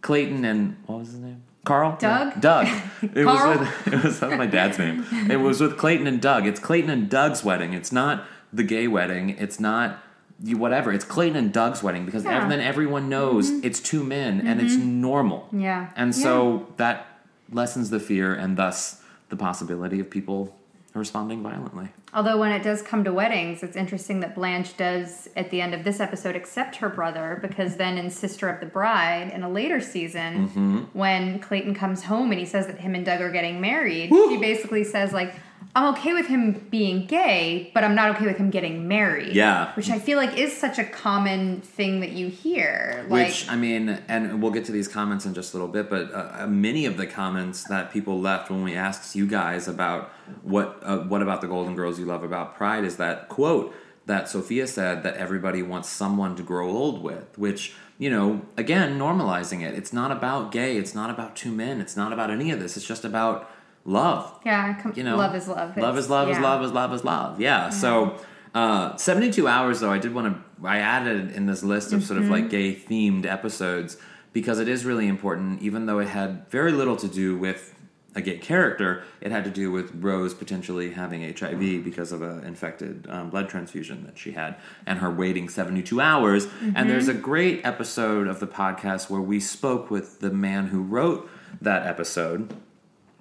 Clayton 0.01 0.45
and 0.45 0.75
what 0.85 0.99
was 0.99 1.07
his 1.09 1.19
name? 1.19 1.41
Carl? 1.67 1.97
Doug? 1.99 2.39
Doug. 2.41 2.67
It 3.01 3.23
Carl? 3.25 3.59
was 3.59 3.59
with 3.59 3.87
it 3.93 4.03
was 4.03 4.19
that 4.21 4.37
my 4.37 4.47
dad's 4.47 4.79
name. 4.79 5.05
It 5.29 5.37
was 5.37 5.61
with 5.61 5.77
Clayton 5.77 6.07
and 6.07 6.19
Doug. 6.21 6.47
It's 6.47 6.59
Clayton 6.59 6.89
and 6.89 7.09
Doug's 7.09 7.43
wedding. 7.43 7.73
It's 7.73 7.91
not 7.91 8.23
the 8.51 8.63
gay 8.63 8.87
wedding. 8.87 9.29
It's 9.31 9.59
not 9.59 9.99
you 10.43 10.57
whatever. 10.57 10.91
It's 10.93 11.05
Clayton 11.05 11.35
and 11.37 11.51
Doug's 11.51 11.81
wedding 11.83 12.05
because 12.05 12.23
Yeah. 12.23 12.43
ev- 12.43 12.49
then 12.49 12.59
everyone 12.61 13.09
knows 13.09 13.51
Mhm. 13.51 13.65
it's 13.65 13.79
two 13.79 14.03
men 14.03 14.45
and 14.47 14.61
it's 14.61 14.75
normal. 14.75 15.47
Yeah. 15.51 15.87
And 15.95 16.15
Yeah. 16.15 16.23
so 16.23 16.67
that 16.77 17.05
lessens 17.51 17.89
the 17.89 17.99
fear 17.99 18.33
and 18.33 18.55
thus 18.57 19.01
the 19.29 19.35
possibility 19.35 19.99
of 19.99 20.09
people 20.09 20.55
responding 20.93 21.41
violently. 21.43 21.89
Although 22.13 22.37
when 22.39 22.51
it 22.53 22.63
does 22.63 22.81
come 22.81 23.03
to 23.03 23.11
weddings, 23.13 23.63
it's 23.63 23.75
interesting 23.75 24.21
that 24.21 24.33
Blanche 24.33 24.77
does 24.77 25.27
at 25.35 25.49
the 25.51 25.59
end 25.61 25.73
of 25.73 25.83
this 25.83 25.99
episode 25.99 26.35
accept 26.37 26.77
her 26.77 26.87
brother 26.87 27.37
because 27.41 27.75
then 27.75 27.97
in 27.97 28.09
Sister 28.09 28.47
of 28.47 28.59
the 28.61 28.65
Bride 28.65 29.29
in 29.33 29.43
a 29.43 29.49
later 29.49 29.81
season, 29.81 30.49
Mhm. 30.49 30.85
when 30.93 31.39
Clayton 31.39 31.75
comes 31.75 32.05
home 32.05 32.31
and 32.31 32.39
he 32.39 32.45
says 32.45 32.65
that 32.67 32.79
him 32.79 32.95
and 32.95 33.05
Doug 33.05 33.19
are 33.21 33.29
getting 33.31 33.59
married, 33.59 34.09
she 34.09 34.37
basically 34.37 34.85
says 34.85 35.11
like, 35.11 35.33
"I'm 35.75 35.93
okay 35.95 36.13
with 36.13 36.27
him 36.27 36.67
being 36.69 37.05
gay, 37.05 37.71
but 37.73 37.83
I'm 37.83 37.95
not 37.95 38.15
okay 38.15 38.25
with 38.25 38.37
him 38.37 38.49
getting 38.49 38.87
married." 38.87 39.35
Yeah. 39.35 39.73
which 39.75 39.89
I 39.89 39.99
feel 39.99 40.17
like 40.17 40.37
is 40.37 40.55
such 40.55 40.79
a 40.79 40.83
common 40.83 41.61
thing 41.61 41.99
that 42.01 42.11
you 42.11 42.27
hear. 42.27 43.05
Like, 43.09 43.27
Which 43.27 43.49
I 43.49 43.55
mean, 43.55 44.01
and 44.07 44.41
we'll 44.41 44.51
get 44.51 44.65
to 44.65 44.71
these 44.71 44.87
comments 44.87 45.25
in 45.25 45.33
just 45.33 45.53
a 45.53 45.57
little 45.57 45.71
bit, 45.71 45.89
but 45.89 46.13
uh, 46.13 46.43
uh, 46.43 46.47
many 46.47 46.85
of 46.85 46.97
the 46.97 47.07
comments 47.07 47.63
that 47.65 47.91
people 47.91 48.19
left 48.19 48.49
when 48.49 48.63
we 48.63 48.75
asked 48.75 49.15
you 49.15 49.27
guys 49.27 49.67
about 49.67 50.11
what 50.41 50.79
uh, 50.83 50.99
what 50.99 51.21
about 51.21 51.41
the 51.41 51.47
Golden 51.47 51.75
Girls 51.75 51.99
you 51.99 52.05
love 52.05 52.23
about 52.23 52.55
Pride 52.55 52.83
is 52.83 52.97
that 52.97 53.29
quote 53.29 53.73
that 54.05 54.29
Sophia 54.29 54.65
said 54.67 55.03
that 55.03 55.15
everybody 55.15 55.61
wants 55.61 55.89
someone 55.89 56.35
to 56.37 56.43
grow 56.43 56.69
old 56.69 57.03
with, 57.03 57.37
which 57.37 57.75
you 57.99 58.09
know, 58.09 58.41
again, 58.55 58.97
normalizing 58.99 59.63
it. 59.63 59.73
It's 59.73 59.91
not 59.91 60.11
about 60.11 60.51
gay. 60.51 60.77
It's 60.77 60.93
not 60.93 61.09
about 61.09 61.35
two 61.35 61.51
men. 61.51 61.81
It's 61.81 61.97
not 61.97 62.13
about 62.13 62.29
any 62.29 62.51
of 62.51 62.59
this. 62.59 62.77
It's 62.77 62.85
just 62.85 63.03
about 63.03 63.49
love. 63.87 64.31
Yeah, 64.45 64.79
com- 64.81 64.93
You 64.95 65.03
know, 65.03 65.17
love 65.17 65.33
is 65.33 65.47
love. 65.47 65.75
Love 65.77 65.97
is 65.97 66.09
love 66.09 66.29
is 66.29 66.37
love 66.37 66.63
is 66.63 66.71
love 66.71 66.93
is 66.93 67.03
love. 67.03 67.41
Yeah. 67.41 67.69
So, 67.71 68.17
uh, 68.53 68.95
72 68.97 69.47
hours 69.47 69.79
though, 69.79 69.91
I 69.91 69.97
did 69.97 70.13
want 70.13 70.35
to, 70.35 70.67
I 70.67 70.77
added 70.79 71.31
in 71.31 71.45
this 71.47 71.63
list 71.63 71.93
of 71.93 72.03
sort 72.03 72.17
of 72.19 72.25
Mm-hmm. 72.25 72.31
like 72.33 72.49
gay 72.49 72.75
themed 72.75 73.25
episodes 73.25 73.97
because 74.33 74.59
it 74.59 74.67
is 74.67 74.85
really 74.85 75.07
important, 75.07 75.61
even 75.61 75.85
though 75.87 75.99
it 75.99 76.09
had 76.09 76.47
very 76.49 76.71
little 76.71 76.95
to 76.97 77.07
do 77.07 77.37
with 77.37 77.73
a 78.15 78.21
gay 78.21 78.37
character, 78.37 79.03
it 79.21 79.31
had 79.31 79.43
to 79.43 79.49
do 79.51 79.71
with 79.71 79.91
Rose 79.95 80.33
potentially 80.33 80.91
having 80.91 81.21
HIV 81.21 81.83
because 81.83 82.11
of 82.11 82.23
an 82.23 82.43
infected 82.43 83.05
um, 83.09 83.29
blood 83.29 83.47
transfusion 83.47 84.03
that 84.05 84.17
she 84.17 84.31
had, 84.31 84.55
and 84.87 84.99
her 84.99 85.11
waiting 85.11 85.49
72 85.49 86.01
hours. 86.01 86.47
Mm-hmm. 86.47 86.71
And 86.75 86.89
there's 86.89 87.07
a 87.07 87.13
great 87.13 87.63
episode 87.63 88.27
of 88.27 88.39
the 88.39 88.47
podcast 88.47 89.09
where 89.09 89.21
we 89.21 89.39
spoke 89.39 89.91
with 89.91 90.19
the 90.19 90.31
man 90.31 90.67
who 90.67 90.81
wrote 90.81 91.29
that 91.61 91.85
episode. 91.85 92.55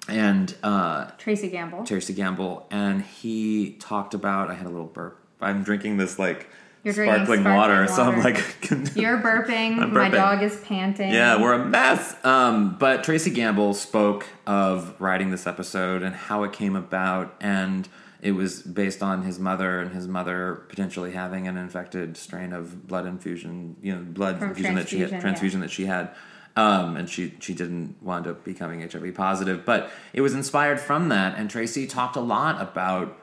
And 0.09 0.55
uh, 0.63 1.11
Tracy 1.19 1.49
Gamble. 1.49 1.85
Tracy 1.85 2.15
Gamble, 2.15 2.67
and 2.71 3.03
he 3.03 3.73
talked 3.81 4.15
about. 4.15 4.51
I 4.51 4.55
had 4.55 4.67
a 4.67 4.71
little 4.71 4.87
burp. 4.87 5.19
I'm 5.41 5.63
drinking 5.63 5.97
this 5.97 6.19
like 6.19 6.49
You're 6.85 6.95
sparkling, 6.95 7.41
sparkling 7.41 7.45
water, 7.45 7.87
so 7.89 8.03
I'm 8.05 8.21
like, 8.23 8.37
You're 8.97 9.19
burping. 9.19 9.79
I'm 9.81 9.93
My 9.93 10.09
dog 10.09 10.43
is 10.43 10.57
panting. 10.61 11.13
yeah, 11.13 11.41
we're 11.41 11.55
a 11.55 11.65
mess. 11.65 12.15
Um, 12.25 12.77
but 12.79 13.05
Tracy 13.05 13.31
Gamble 13.31 13.75
spoke 13.75 14.27
of 14.47 14.95
writing 15.01 15.31
this 15.31 15.47
episode 15.47 16.03
and 16.03 16.15
how 16.15 16.45
it 16.45 16.53
came 16.53 16.77
about, 16.77 17.35
and 17.41 17.89
it 18.23 18.33
was 18.33 18.63
based 18.63 19.03
on 19.03 19.23
his 19.23 19.39
mother 19.39 19.81
and 19.81 19.93
his 19.93 20.09
mother 20.09 20.65
potentially 20.69 21.13
having 21.13 21.47
an 21.49 21.57
infected 21.57 22.17
strain 22.17 22.53
of 22.53 22.87
blood 22.87 23.07
infusion, 23.07 23.77
you 23.83 23.95
know, 23.95 24.03
blood 24.03 24.43
infusion 24.43 24.75
that 24.77 24.89
she 24.89 25.01
had, 25.01 25.11
transfusion, 25.11 25.21
transfusion 25.21 25.61
that 25.61 25.71
she 25.71 25.85
had. 25.87 26.11
Um, 26.57 26.97
and 26.97 27.09
she 27.09 27.35
she 27.39 27.53
didn't 27.53 28.03
wind 28.03 28.27
up 28.27 28.43
becoming 28.43 28.81
HIV 28.81 29.15
positive, 29.15 29.67
but 29.67 29.91
it 30.15 30.23
was 30.23 30.35
inspired 30.35 30.81
from 30.81 31.11
that. 31.11 31.39
And 31.39 31.51
Tracy 31.51 31.87
talked 31.87 32.17
a 32.17 32.21
lot 32.21 32.61
about 32.61 33.19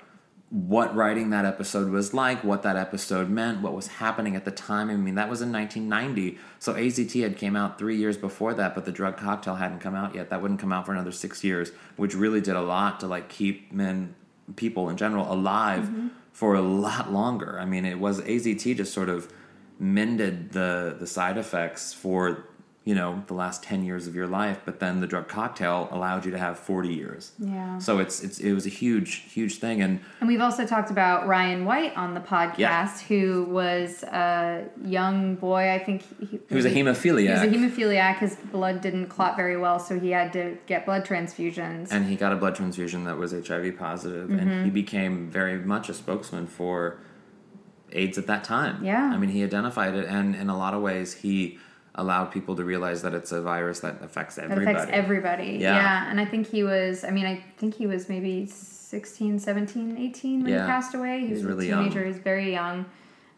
what 0.53 0.95
writing 0.95 1.31
that 1.31 1.45
episode 1.45 1.89
was 1.89 2.13
like, 2.13 2.43
what 2.43 2.61
that 2.61 2.75
episode 2.75 3.27
meant, 3.27 3.61
what 3.61 3.73
was 3.73 3.87
happening 3.87 4.35
at 4.35 4.45
the 4.45 4.51
time. 4.51 4.91
I 4.91 4.95
mean, 4.95 5.15
that 5.15 5.27
was 5.27 5.41
in 5.41 5.51
1990. 5.51 6.37
So 6.59 6.75
AZT 6.75 7.23
had 7.23 7.37
came 7.37 7.55
out 7.55 7.79
three 7.79 7.97
years 7.97 8.17
before 8.17 8.53
that, 8.53 8.75
but 8.75 8.85
the 8.85 8.91
drug 8.91 9.17
cocktail 9.17 9.55
hadn't 9.55 9.79
come 9.79 9.95
out 9.95 10.13
yet. 10.13 10.29
That 10.29 10.43
wouldn't 10.43 10.59
come 10.59 10.71
out 10.71 10.85
for 10.85 10.91
another 10.91 11.11
six 11.11 11.43
years, 11.43 11.71
which 11.95 12.13
really 12.13 12.39
did 12.39 12.55
a 12.55 12.61
lot 12.61 12.99
to 12.99 13.07
like 13.07 13.29
keep 13.29 13.71
men, 13.71 14.13
people 14.55 14.89
in 14.89 14.97
general, 14.97 15.31
alive 15.33 15.89
for 16.31 16.53
a 16.53 16.61
lot 16.61 17.11
longer. 17.11 17.59
I 17.59 17.65
mean, 17.65 17.83
it 17.83 17.97
was 17.97 18.21
AZT 18.21 18.77
just 18.77 18.93
sort 18.93 19.09
of 19.09 19.33
mended 19.79 20.51
the 20.51 20.95
the 20.99 21.07
side 21.07 21.37
effects 21.39 21.95
for 21.95 22.45
you 22.85 22.93
know 22.93 23.23
the 23.27 23.33
last 23.33 23.63
10 23.63 23.83
years 23.85 24.07
of 24.07 24.13
your 24.15 24.27
life 24.27 24.59
but 24.65 24.81
then 24.81 24.99
the 24.99 25.07
drug 25.07 25.29
cocktail 25.29 25.87
allowed 25.89 26.25
you 26.25 26.31
to 26.31 26.37
have 26.37 26.59
40 26.59 26.89
years 26.93 27.31
Yeah. 27.39 27.77
so 27.77 27.99
it's 27.99 28.21
it's 28.21 28.39
it 28.39 28.51
was 28.53 28.65
a 28.65 28.69
huge 28.69 29.11
huge 29.31 29.59
thing 29.59 29.81
and 29.81 30.01
And 30.19 30.27
we've 30.27 30.41
also 30.41 30.65
talked 30.65 30.91
about 30.91 31.25
Ryan 31.25 31.63
White 31.63 31.95
on 31.95 32.13
the 32.13 32.19
podcast, 32.19 32.57
Yeah. 32.57 32.87
who 33.07 33.45
was 33.45 34.03
a 34.03 34.65
young 34.85 35.35
boy. 35.35 35.71
I 35.71 35.79
think 35.79 36.01
he, 36.19 36.39
He 36.49 36.55
was 36.55 36.65
a 36.65 36.69
hemophiliac. 36.69 37.41
He 37.41 37.47
was 37.47 37.55
a 37.55 37.57
hemophiliac. 37.57 38.17
His 38.17 38.35
blood 38.35 38.81
didn't 38.81 39.07
clot 39.07 39.37
very 39.37 39.55
well, 39.57 39.79
so 39.79 39.97
he 39.97 40.09
had 40.11 40.33
to 40.33 40.57
get 40.67 40.85
blood 40.85 41.05
transfusions. 41.05 41.89
and 41.91 42.05
he 42.07 42.15
got 42.17 42.31
a 42.33 42.35
blood 42.35 42.55
transfusion 42.55 43.05
that 43.05 43.17
was 43.17 43.31
HIV 43.31 43.77
positive, 43.77 44.27
Mm-hmm. 44.29 44.39
and 44.49 44.65
he 44.65 44.71
became 44.71 45.29
very 45.29 45.57
much 45.73 45.87
a 45.87 45.93
spokesman 45.93 46.47
for 46.47 46.97
AIDS 47.91 48.17
at 48.17 48.27
that 48.27 48.43
time. 48.43 48.83
Yeah. 48.83 49.11
I 49.13 49.17
mean, 49.17 49.29
he 49.29 49.41
identified 49.43 49.93
it, 49.95 50.05
and 50.07 50.35
in 50.35 50.49
a 50.49 50.57
lot 50.57 50.73
of 50.73 50.81
ways, 50.81 51.13
he 51.25 51.59
allowed 51.95 52.25
people 52.31 52.55
to 52.55 52.63
realize 52.63 53.01
that 53.03 53.13
it's 53.13 53.31
a 53.31 53.41
virus 53.41 53.81
that 53.81 54.01
affects 54.01 54.35
that 54.35 54.45
everybody. 54.45 54.75
affects 54.77 54.91
everybody. 54.93 55.57
Yeah. 55.61 55.75
Yeah. 55.75 56.09
And 56.09 56.19
I 56.19 56.25
think 56.25 56.47
he 56.47 56.63
was, 56.63 57.03
I 57.03 57.11
mean, 57.11 57.25
I 57.25 57.43
think 57.57 57.75
he 57.75 57.85
was 57.87 58.09
maybe 58.09 58.45
16, 58.47 59.39
17, 59.39 59.97
18 59.97 60.43
when 60.43 60.51
Yeah. 60.51 60.61
he 60.61 60.67
passed 60.67 60.95
away. 60.95 61.19
He 61.21 61.27
He's 61.27 61.37
was 61.37 61.45
really 61.45 61.65
a 61.67 61.69
young. 61.69 61.83
teenager. 61.83 62.01
He 62.01 62.07
was 62.07 62.17
very 62.17 62.51
young. 62.51 62.85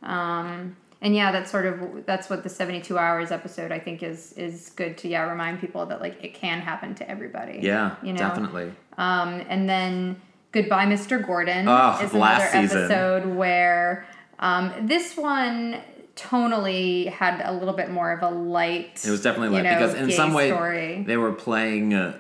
Um, 0.04 0.76
and 1.02 1.14
yeah, 1.16 1.32
that's 1.32 1.52
sort 1.52 1.66
of 1.66 2.06
that's 2.06 2.30
what 2.30 2.44
the 2.44 2.50
seventy 2.50 2.82
two 2.82 2.98
hours 2.98 3.30
episode 3.32 3.72
I 3.72 3.80
think 3.80 4.02
is 4.02 4.34
is 4.34 4.72
good 4.76 4.98
to 5.00 5.08
yeah 5.08 5.30
remind 5.30 5.60
people 5.60 5.86
that 5.88 6.00
like 6.02 6.24
it 6.24 6.34
can 6.34 6.62
happen 6.62 6.96
to 6.96 7.10
everybody. 7.10 7.60
Yeah, 7.62 7.96
you 8.02 8.14
know, 8.14 8.18
definitely. 8.20 8.72
Um, 8.98 9.44
and 9.50 9.68
then 9.70 10.22
Goodbye, 10.52 10.86
Mr. 10.86 11.24
Gordon 11.24 11.68
Oh, 11.68 12.00
is 12.02 12.14
last 12.14 12.54
another 12.54 12.68
season. 12.68 12.78
episode 12.86 13.26
where 13.36 14.06
um, 14.40 14.72
this 14.84 15.18
one 15.18 15.82
tonally 16.16 17.10
had 17.10 17.42
a 17.44 17.54
little 17.54 17.74
bit 17.74 17.90
more 17.92 18.12
of 18.12 18.22
a 18.24 18.30
light. 18.36 19.04
It 19.06 19.12
was 19.12 19.22
definitely 19.22 19.50
like 19.50 19.64
know, 19.64 19.74
because 19.76 19.94
in 19.96 20.12
some 20.12 20.34
way 20.34 20.50
story. 20.50 21.04
they 21.06 21.18
were 21.18 21.32
playing. 21.34 21.94
Uh, 21.94 22.20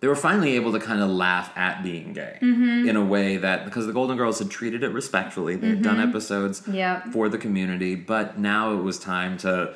they 0.00 0.08
were 0.08 0.16
finally 0.16 0.54
able 0.56 0.70
to 0.72 0.80
kind 0.80 1.00
of 1.00 1.08
laugh 1.08 1.50
at 1.56 1.82
being 1.82 2.12
gay 2.12 2.36
Mm-hmm. 2.42 2.88
in 2.88 2.94
a 2.96 3.02
way 3.04 3.38
that 3.38 3.64
because 3.64 3.86
the 3.86 3.92
Golden 3.92 4.18
Girls 4.18 4.38
had 4.38 4.50
treated 4.50 4.82
it 4.82 4.90
respectfully, 4.90 5.56
they 5.56 5.68
had 5.70 5.82
done 5.82 5.98
episodes 5.98 6.60
Mm-hmm. 6.60 6.74
Yep. 6.74 7.04
for 7.12 7.28
the 7.30 7.38
community, 7.38 7.94
but 7.94 8.38
now 8.38 8.74
it 8.74 8.82
was 8.82 8.98
time 8.98 9.38
to 9.38 9.74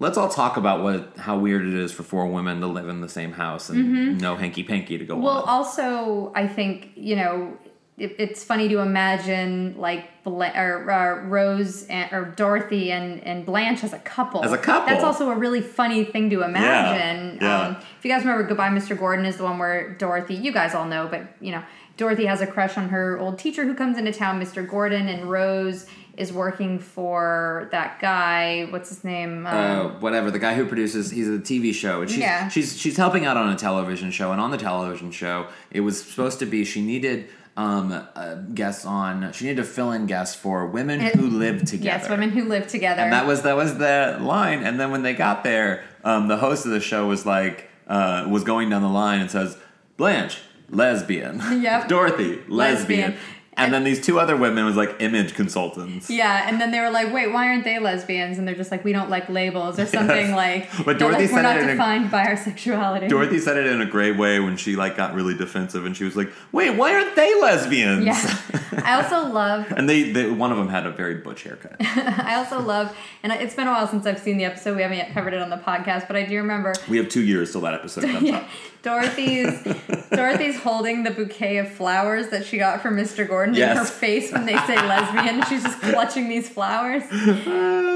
let's 0.00 0.18
all 0.18 0.28
talk 0.28 0.58
about 0.58 0.82
what 0.82 1.16
how 1.16 1.38
weird 1.38 1.66
it 1.66 1.72
is 1.72 1.92
for 1.92 2.02
four 2.02 2.26
women 2.26 2.60
to 2.60 2.66
live 2.66 2.88
in 2.90 3.00
the 3.00 3.08
same 3.08 3.32
house 3.32 3.70
and 3.70 4.20
no 4.20 4.36
hanky 4.36 4.62
panky 4.64 4.98
to 4.98 5.04
go 5.06 5.14
Mm-hmm. 5.14 5.24
Well, 5.24 5.42
also, 5.44 6.30
I 6.34 6.46
think 6.46 6.90
you 6.94 7.16
know 7.16 7.56
it, 7.96 8.16
it's 8.18 8.42
funny 8.42 8.68
to 8.68 8.78
imagine 8.80 9.74
like 9.78 10.22
Bla- 10.24 10.52
or, 10.56 10.90
uh, 10.90 11.22
Rose 11.26 11.86
and, 11.86 12.10
or 12.12 12.24
Dorothy 12.36 12.90
and, 12.90 13.22
and 13.24 13.44
Blanche 13.46 13.84
as 13.84 13.92
a 13.92 13.98
couple. 13.98 14.42
As 14.44 14.52
a 14.52 14.58
couple. 14.58 14.88
That's 14.88 15.04
also 15.04 15.30
a 15.30 15.36
really 15.36 15.60
funny 15.60 16.04
thing 16.04 16.30
to 16.30 16.42
imagine. 16.42 17.38
yeah. 17.40 17.60
Um, 17.60 17.76
if 17.98 18.04
you 18.04 18.10
guys 18.10 18.22
remember, 18.22 18.42
Goodbye, 18.44 18.70
Mr. 18.70 18.98
Gordon 18.98 19.24
is 19.26 19.36
the 19.36 19.44
one 19.44 19.58
where 19.58 19.94
Dorothy. 19.94 20.34
You 20.34 20.52
guys 20.52 20.74
all 20.74 20.86
know, 20.86 21.06
but 21.10 21.22
you 21.40 21.52
know 21.52 21.62
Dorothy 21.96 22.26
has 22.26 22.40
a 22.40 22.46
crush 22.46 22.76
on 22.76 22.88
her 22.88 23.18
old 23.20 23.38
teacher 23.38 23.64
who 23.64 23.74
comes 23.74 23.96
into 23.98 24.12
town, 24.12 24.40
Mr. 24.40 24.68
Gordon, 24.68 25.06
and 25.08 25.30
Rose 25.30 25.86
is 26.16 26.32
working 26.32 26.78
for 26.78 27.68
that 27.72 27.98
guy. 28.00 28.66
What's 28.70 28.88
his 28.88 29.04
name? 29.04 29.46
Um, 29.46 29.54
uh, 29.54 29.88
whatever 30.00 30.30
the 30.30 30.38
guy 30.38 30.54
who 30.54 30.64
produces 30.64 31.10
he's 31.10 31.28
a 31.28 31.38
TV 31.38 31.74
show 31.74 32.02
and 32.02 32.10
she's 32.10 32.20
Yeah. 32.20 32.48
she's 32.48 32.78
she's 32.78 32.96
helping 32.96 33.26
out 33.26 33.36
on 33.36 33.50
a 33.52 33.56
television 33.56 34.10
show 34.12 34.30
and 34.32 34.40
on 34.40 34.50
the 34.52 34.56
television 34.56 35.10
show 35.10 35.48
it 35.72 35.80
was 35.80 36.02
supposed 36.02 36.38
to 36.38 36.46
be 36.46 36.64
she 36.64 36.82
needed 36.82 37.28
um 37.56 37.92
uh, 37.92 38.34
guests 38.54 38.84
on 38.84 39.32
she 39.32 39.44
needed 39.44 39.58
to 39.62 39.64
fill 39.68 39.92
in 39.92 40.06
guests 40.06 40.34
for 40.34 40.66
women 40.66 41.00
It- 41.00 41.14
who 41.14 41.26
live 41.28 41.60
together 41.64 41.84
yes, 42.00 42.08
women 42.08 42.30
who 42.30 42.44
live 42.44 42.66
together. 42.66 43.02
and 43.02 43.12
that 43.12 43.26
was 43.26 43.42
that 43.42 43.56
was 43.56 43.78
the 43.78 44.18
line 44.20 44.64
and 44.64 44.78
then 44.80 44.90
when 44.90 45.02
they 45.02 45.14
got 45.14 45.44
there 45.44 45.84
um 46.02 46.26
the 46.28 46.36
host 46.38 46.64
of 46.66 46.72
the 46.72 46.80
show 46.80 47.06
was 47.06 47.24
like 47.24 47.68
uh 47.86 48.26
was 48.28 48.42
going 48.44 48.70
down 48.70 48.82
the 48.82 48.88
line 48.88 49.20
and 49.20 49.30
says 49.30 49.56
Blanche 49.96 50.38
lesbian 50.70 51.40
Yep. 51.62 51.88
Dorothy 51.94 52.40
lesbian, 52.48 52.56
Lesbian. 52.56 53.14
And 53.56 53.72
then 53.72 53.84
these 53.84 54.04
two 54.04 54.18
other 54.18 54.36
women 54.36 54.64
was 54.64 54.76
like 54.76 54.96
image 55.00 55.34
consultants 55.34 56.10
Yeah, 56.10 56.48
and 56.48 56.60
then 56.60 56.70
they 56.70 56.80
were 56.80 56.90
like, 56.90 57.12
"Wait, 57.12 57.32
why 57.32 57.48
aren't 57.48 57.64
they 57.64 57.78
lesbians?" 57.78 58.38
And 58.38 58.46
they're 58.46 58.54
just 58.54 58.70
like, 58.70 58.84
"We 58.84 58.92
don't 58.92 59.10
like 59.10 59.28
labels 59.28 59.78
or 59.78 59.86
something 59.86 60.34
like." 60.34 60.68
But 60.84 60.98
Dorothy 60.98 61.22
like, 61.24 61.30
we're 61.30 61.36
said 61.36 61.42
not 61.42 61.56
it 61.56 61.62
in 61.62 61.68
a- 61.68 61.72
defined 61.72 62.10
by 62.10 62.24
our 62.24 62.36
sexuality. 62.36 63.08
Dorothy 63.08 63.38
said 63.38 63.56
it 63.56 63.66
in 63.66 63.80
a 63.80 63.86
great 63.86 64.16
way 64.16 64.40
when 64.40 64.56
she 64.56 64.76
like 64.76 64.96
got 64.96 65.14
really 65.14 65.34
defensive 65.34 65.84
and 65.86 65.96
she 65.96 66.04
was 66.04 66.16
like, 66.16 66.30
"Wait, 66.52 66.70
why 66.70 66.94
aren't 66.94 67.14
they 67.16 67.34
lesbians?" 67.40 68.04
Yeah, 68.04 68.38
I 68.82 69.00
also 69.00 69.28
love. 69.28 69.70
And 69.76 69.88
they, 69.88 70.10
they 70.12 70.30
one 70.30 70.50
of 70.50 70.58
them 70.58 70.68
had 70.68 70.86
a 70.86 70.90
very 70.90 71.16
butch 71.16 71.42
haircut. 71.44 71.76
I 71.80 72.34
also 72.36 72.60
love, 72.60 72.96
and 73.22 73.32
it's 73.32 73.54
been 73.54 73.68
a 73.68 73.70
while 73.70 73.86
since 73.86 74.06
I've 74.06 74.18
seen 74.18 74.36
the 74.36 74.44
episode. 74.44 74.76
We 74.76 74.82
haven't 74.82 74.98
yet 74.98 75.12
covered 75.12 75.32
it 75.32 75.40
on 75.42 75.50
the 75.50 75.56
podcast, 75.58 76.06
but 76.06 76.16
I 76.16 76.24
do 76.24 76.36
remember 76.36 76.74
we 76.88 76.96
have 76.96 77.08
two 77.08 77.22
years 77.22 77.52
till 77.52 77.60
that 77.62 77.74
episode 77.74 78.04
comes 78.04 78.22
yeah, 78.28 78.38
out. 78.38 78.44
Dorothy's 78.82 79.62
Dorothy's 80.10 80.58
holding 80.60 81.04
the 81.04 81.10
bouquet 81.10 81.58
of 81.58 81.70
flowers 81.70 82.28
that 82.28 82.44
she 82.44 82.58
got 82.58 82.82
from 82.82 82.96
Mr. 82.96 83.26
Gordon 83.26 83.43
in 83.44 83.54
Yes. 83.54 83.78
her 83.78 83.84
face 83.84 84.32
when 84.32 84.46
they 84.46 84.56
say 84.66 84.74
lesbian. 84.76 85.42
She's 85.48 85.62
just 85.62 85.80
clutching 85.92 86.28
these 86.28 86.48
flowers. 86.48 87.02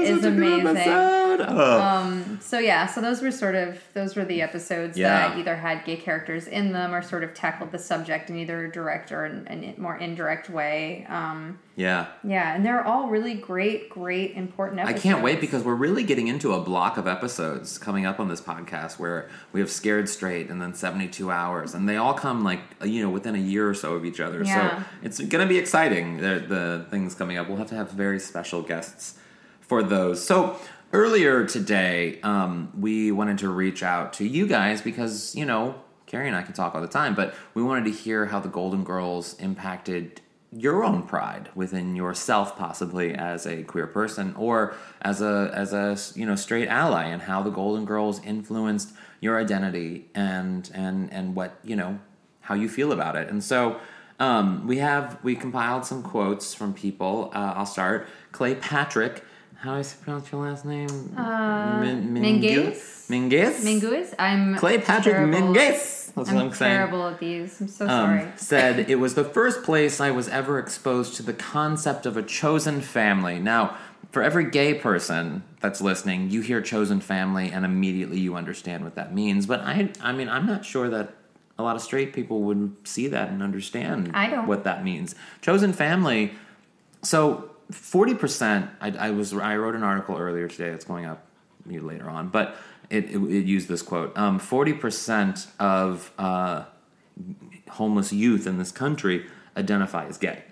It's 0.01 0.21
Such 0.23 0.33
good 0.33 0.41
amazing. 0.61 0.93
Oh. 1.41 2.37
So 2.41 2.57
yeah, 2.59 2.85
so 2.85 3.01
those 3.01 3.21
were 3.21 3.31
sort 3.31 3.55
of 3.55 3.81
those 3.93 4.15
were 4.15 4.23
the 4.25 4.41
episodes 4.41 4.97
Yeah. 4.97 5.29
that 5.29 5.37
either 5.37 5.55
had 5.57 5.83
gay 5.85 5.97
characters 5.97 6.47
in 6.47 6.71
them 6.71 6.93
or 6.93 7.01
sort 7.01 7.23
of 7.23 7.33
tackled 7.33 7.71
the 7.71 7.79
subject 7.79 8.29
in 8.29 8.37
either 8.37 8.65
a 8.65 8.71
direct 8.71 9.11
or 9.11 9.25
an, 9.25 9.45
an 9.47 9.75
more 9.77 9.97
indirect 9.97 10.49
way. 10.49 11.05
Um, 11.09 11.59
yeah. 11.79 12.07
yeah, 12.25 12.53
and 12.53 12.65
they're 12.65 12.85
all 12.85 13.07
really 13.07 13.35
great, 13.35 13.89
great, 13.89 14.33
important 14.35 14.81
I 14.81 14.91
can't 14.91 15.23
wait 15.23 15.39
because 15.39 15.63
we're 15.63 15.75
really 15.75 16.03
getting 16.03 16.27
into 16.27 16.51
a 16.51 16.59
block 16.59 16.97
of 16.97 17.07
episodes 17.07 17.77
coming 17.77 18.05
up 18.05 18.19
on 18.19 18.27
this 18.27 18.41
podcast 18.41 18.99
where 18.99 19.29
we 19.53 19.61
have 19.61 19.71
Scared 19.71 20.09
Straight 20.09 20.49
and 20.49 20.61
then 20.61 20.73
72 20.73 21.31
Hours, 21.31 21.73
and 21.73 21.87
they 21.87 21.95
all 21.95 22.13
come 22.13 22.43
like, 22.43 22.59
you 22.83 23.01
know, 23.01 23.09
within 23.09 23.33
a 23.33 23.39
year 23.39 23.69
or 23.69 23.73
so 23.73 23.93
of 23.93 24.03
each 24.03 24.19
other. 24.19 24.43
Yeah. 24.43 24.79
So 24.79 24.85
it's 25.03 25.19
going 25.19 25.41
to 25.41 25.47
be 25.47 25.57
exciting, 25.57 26.17
the, 26.17 26.43
the 26.45 26.85
things 26.89 27.15
coming 27.15 27.37
up. 27.37 27.47
We'll 27.47 27.57
have 27.57 27.69
to 27.69 27.75
have 27.75 27.91
very 27.91 28.19
special 28.19 28.61
guests 28.61 29.17
for 29.61 29.81
those. 29.81 30.21
So 30.21 30.59
earlier 30.91 31.45
today, 31.45 32.19
um, 32.23 32.73
we 32.77 33.13
wanted 33.13 33.37
to 33.37 33.47
reach 33.47 33.83
out 33.83 34.11
to 34.13 34.27
you 34.27 34.47
guys 34.47 34.81
because, 34.81 35.33
you 35.33 35.45
know, 35.45 35.75
Carrie 36.07 36.27
and 36.27 36.35
I 36.35 36.41
can 36.41 36.53
talk 36.53 36.75
all 36.75 36.81
the 36.81 36.87
time, 36.89 37.15
but 37.15 37.35
we 37.53 37.63
wanted 37.63 37.85
to 37.85 37.91
hear 37.91 38.25
how 38.25 38.41
the 38.41 38.49
Golden 38.49 38.83
Girls 38.83 39.35
impacted 39.39 40.19
your 40.51 40.83
own 40.83 41.03
pride 41.03 41.49
within 41.53 41.95
yourself 41.95 42.57
possibly 42.57 43.13
as 43.13 43.45
a 43.45 43.61
queer 43.63 43.85
person 43.85 44.33
or 44.35 44.73
as 45.01 45.21
a 45.21 45.51
as 45.53 45.73
a 45.73 45.95
you 46.17 46.25
know 46.25 46.35
straight 46.35 46.67
ally 46.67 47.05
and 47.05 47.21
how 47.23 47.43
the 47.43 47.51
golden 47.51 47.85
girls 47.85 48.19
influenced 48.23 48.91
your 49.21 49.39
identity 49.39 50.09
and 50.15 50.71
and 50.73 51.11
and 51.13 51.35
what 51.35 51.59
you 51.63 51.75
know 51.75 51.99
how 52.41 52.55
you 52.55 52.67
feel 52.67 52.91
about 52.91 53.15
it 53.15 53.29
and 53.29 53.43
so 53.43 53.79
um, 54.19 54.67
we 54.67 54.79
have 54.79 55.19
we 55.23 55.35
compiled 55.35 55.85
some 55.85 56.01
quotes 56.01 56.53
from 56.55 56.73
people 56.73 57.29
uh, 57.35 57.53
i'll 57.55 57.65
start 57.65 58.07
clay 58.31 58.55
patrick 58.55 59.23
how 59.61 59.73
do 59.75 59.81
I 59.81 59.83
pronounce 60.01 60.31
your 60.31 60.45
last 60.47 60.63
name? 60.63 60.87
Uh, 61.17 61.81
Min- 61.81 62.13
Mingus? 62.13 63.09
Mingus? 63.09 63.61
Mingus? 63.61 64.15
I'm 64.17 64.55
Clay 64.55 64.77
Patrick 64.77 65.15
terrible- 65.15 65.53
Mingus. 65.53 65.98
That's 66.19 66.29
I'm 66.29 66.37
I'm 66.37 66.51
terrible 66.51 67.07
at 67.07 67.19
these. 67.19 67.59
I'm 67.61 67.67
so 67.67 67.87
um, 67.87 67.89
sorry. 67.89 68.27
said 68.35 68.79
it 68.89 68.95
was 68.95 69.15
the 69.15 69.23
first 69.23 69.63
place 69.63 69.99
I 69.99 70.11
was 70.11 70.27
ever 70.29 70.59
exposed 70.59 71.15
to 71.15 71.23
the 71.23 71.33
concept 71.33 72.05
of 72.05 72.17
a 72.17 72.23
chosen 72.23 72.81
family. 72.81 73.39
Now, 73.39 73.77
for 74.11 74.23
every 74.23 74.49
gay 74.49 74.73
person 74.73 75.43
that's 75.59 75.81
listening, 75.81 76.29
you 76.31 76.41
hear 76.41 76.61
chosen 76.61 76.99
family 77.01 77.51
and 77.51 77.65
immediately 77.65 78.19
you 78.19 78.35
understand 78.35 78.83
what 78.83 78.95
that 78.95 79.13
means. 79.13 79.45
But 79.45 79.61
I, 79.61 79.89
I 80.01 80.11
mean, 80.11 80.29
I'm 80.29 80.45
not 80.45 80.65
sure 80.65 80.89
that 80.89 81.13
a 81.57 81.63
lot 81.63 81.75
of 81.75 81.81
straight 81.81 82.13
people 82.13 82.41
would 82.43 82.75
see 82.85 83.07
that 83.07 83.29
and 83.29 83.43
understand 83.43 84.13
what 84.47 84.63
that 84.63 84.83
means. 84.83 85.13
Chosen 85.41 85.73
family. 85.73 86.33
So, 87.01 87.51
forty 87.71 88.15
percent. 88.15 88.69
I, 88.81 88.91
I 88.91 89.11
was 89.11 89.33
I 89.33 89.57
wrote 89.57 89.75
an 89.75 89.83
article 89.83 90.17
earlier 90.17 90.47
today 90.47 90.71
that's 90.71 90.85
going 90.85 91.05
up 91.05 91.25
later 91.65 92.09
on, 92.09 92.29
but 92.29 92.55
it, 92.89 93.05
it, 93.05 93.17
it 93.17 93.45
used 93.45 93.67
this 93.67 93.81
quote. 93.81 94.17
Forty 94.41 94.73
percent 94.73 95.47
of 95.59 96.11
uh, 96.17 96.65
homeless 97.69 98.11
youth 98.11 98.47
in 98.47 98.57
this 98.57 98.71
country 98.71 99.25
identify 99.55 100.05
as 100.05 100.17
gay. 100.17 100.43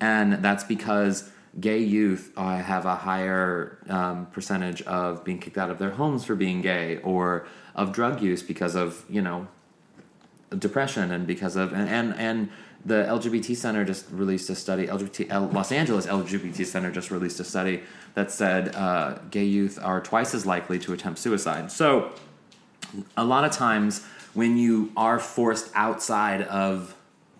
And 0.00 0.44
that's 0.44 0.64
because 0.64 1.30
gay 1.58 1.78
youth 1.78 2.32
uh, 2.36 2.58
have 2.58 2.86
a 2.86 2.94
higher 2.94 3.78
um, 3.88 4.26
percentage 4.26 4.80
of 4.82 5.24
being 5.24 5.38
kicked 5.38 5.58
out 5.58 5.70
of 5.70 5.78
their 5.78 5.90
homes 5.90 6.24
for 6.24 6.34
being 6.34 6.60
gay 6.62 6.98
or 6.98 7.46
of 7.74 7.92
drug 7.92 8.22
use 8.22 8.42
because 8.42 8.74
of, 8.74 9.04
you 9.08 9.20
know, 9.20 9.48
depression 10.56 11.10
and 11.10 11.26
because 11.26 11.56
of, 11.56 11.72
and, 11.72 11.88
and, 11.88 12.14
and 12.14 12.48
the 12.84 13.04
LGBT 13.04 13.56
Center 13.56 13.84
just 13.84 14.06
released 14.10 14.48
a 14.50 14.54
study, 14.54 14.86
LGBT, 14.86 15.30
L- 15.30 15.50
Los 15.52 15.72
Angeles 15.72 16.06
LGBT 16.06 16.64
Center 16.64 16.90
just 16.90 17.10
released 17.10 17.40
a 17.40 17.44
study 17.44 17.82
that 18.14 18.30
said 18.30 18.74
uh, 18.74 19.18
gay 19.30 19.44
youth 19.44 19.78
are 19.82 20.00
twice 20.00 20.34
as 20.34 20.46
likely 20.46 20.78
to 20.78 20.92
attempt 20.92 21.18
suicide. 21.18 21.70
So, 21.70 22.12
a 23.16 23.24
lot 23.24 23.44
of 23.44 23.52
times 23.52 24.04
when 24.32 24.56
you 24.56 24.92
are 24.96 25.18
forced 25.18 25.70
outside 25.74 26.42
of 26.42 26.94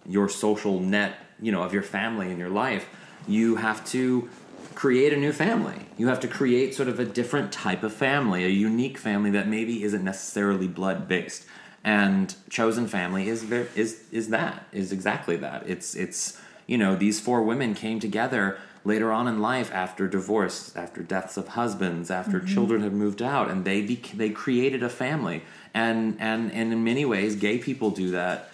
your 0.07 0.29
social 0.29 0.81
net, 0.81 1.14
you 1.40 1.53
know, 1.53 1.62
of 1.62 1.73
your 1.73 1.83
family 1.83 2.31
and 2.31 2.38
your 2.38 2.51
life, 2.51 2.88
you 3.27 3.57
have 3.57 3.85
to 3.87 4.29
create 4.75 5.12
a 5.12 5.16
new 5.16 5.33
family. 5.33 5.75
You 5.97 6.09
have 6.09 6.21
to 6.21 6.29
create 6.29 6.75
sort 6.75 6.88
of 6.88 7.01
a 7.01 7.05
different 7.05 7.53
type 7.53 7.83
of 7.83 7.92
family, 7.92 8.44
a 8.44 8.49
unique 8.49 8.99
family 8.99 9.31
that 9.31 9.49
maybe 9.49 9.83
isn't 9.83 10.05
necessarily 10.05 10.68
blood 10.68 11.09
based. 11.09 11.47
And 11.85 12.35
chosen 12.51 12.87
family 12.88 13.29
is 13.29 13.51
is 13.51 14.03
is 14.11 14.29
that 14.31 14.64
is 14.73 14.93
exactly 14.93 15.37
that. 15.37 15.62
It's 15.69 15.95
it's 15.95 16.38
you 16.67 16.77
know 16.77 16.97
these 16.97 17.21
four 17.21 17.43
women 17.43 17.75
came 17.75 18.01
together 18.01 18.59
later 18.85 19.12
on 19.12 19.29
in 19.29 19.41
life 19.41 19.71
after 19.73 20.09
divorce, 20.09 20.75
after 20.77 21.03
deaths 21.03 21.37
of 21.37 21.49
husbands, 21.49 22.11
after 22.11 22.38
Mm-hmm. 22.38 22.55
children 22.55 22.83
have 22.83 22.93
moved 22.93 23.23
out, 23.23 23.51
and 23.51 23.64
they 23.64 23.81
bec 23.83 24.11
they 24.14 24.31
created 24.31 24.83
a 24.83 24.88
family. 24.91 25.43
And 25.73 26.17
and 26.21 26.53
and 26.53 26.73
in 26.73 26.83
many 26.85 27.05
ways, 27.05 27.37
gay 27.37 27.59
people 27.59 27.91
do 27.91 28.11
that. 28.11 28.51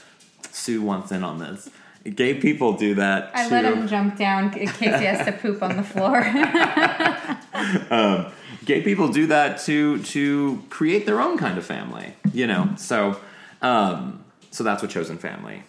Sue 0.52 0.82
wants 0.82 1.10
in 1.10 1.24
on 1.24 1.38
this. 1.38 1.70
Gay 2.14 2.34
people 2.34 2.74
do 2.76 2.94
that. 2.96 3.30
I 3.34 3.48
too. 3.48 3.54
let 3.54 3.64
him 3.64 3.88
jump 3.88 4.18
down 4.18 4.52
in 4.58 4.68
case 4.68 4.98
he 4.98 5.06
has 5.06 5.24
to 5.24 5.32
poop 5.32 5.62
on 5.62 5.76
the 5.76 5.82
floor. 5.82 6.18
um, 7.90 8.32
gay 8.64 8.80
people 8.82 9.08
do 9.08 9.26
that 9.26 9.58
to 9.66 9.98
to 10.14 10.62
create 10.70 11.04
their 11.06 11.20
own 11.20 11.36
kind 11.38 11.58
of 11.58 11.64
family 11.66 12.14
you 12.32 12.46
know? 12.46 12.70
So 12.76 13.20
um, 13.62 14.24
so 14.50 14.64
that's 14.64 14.82
what 14.82 14.90
chosen 14.90 15.18
family 15.18 15.62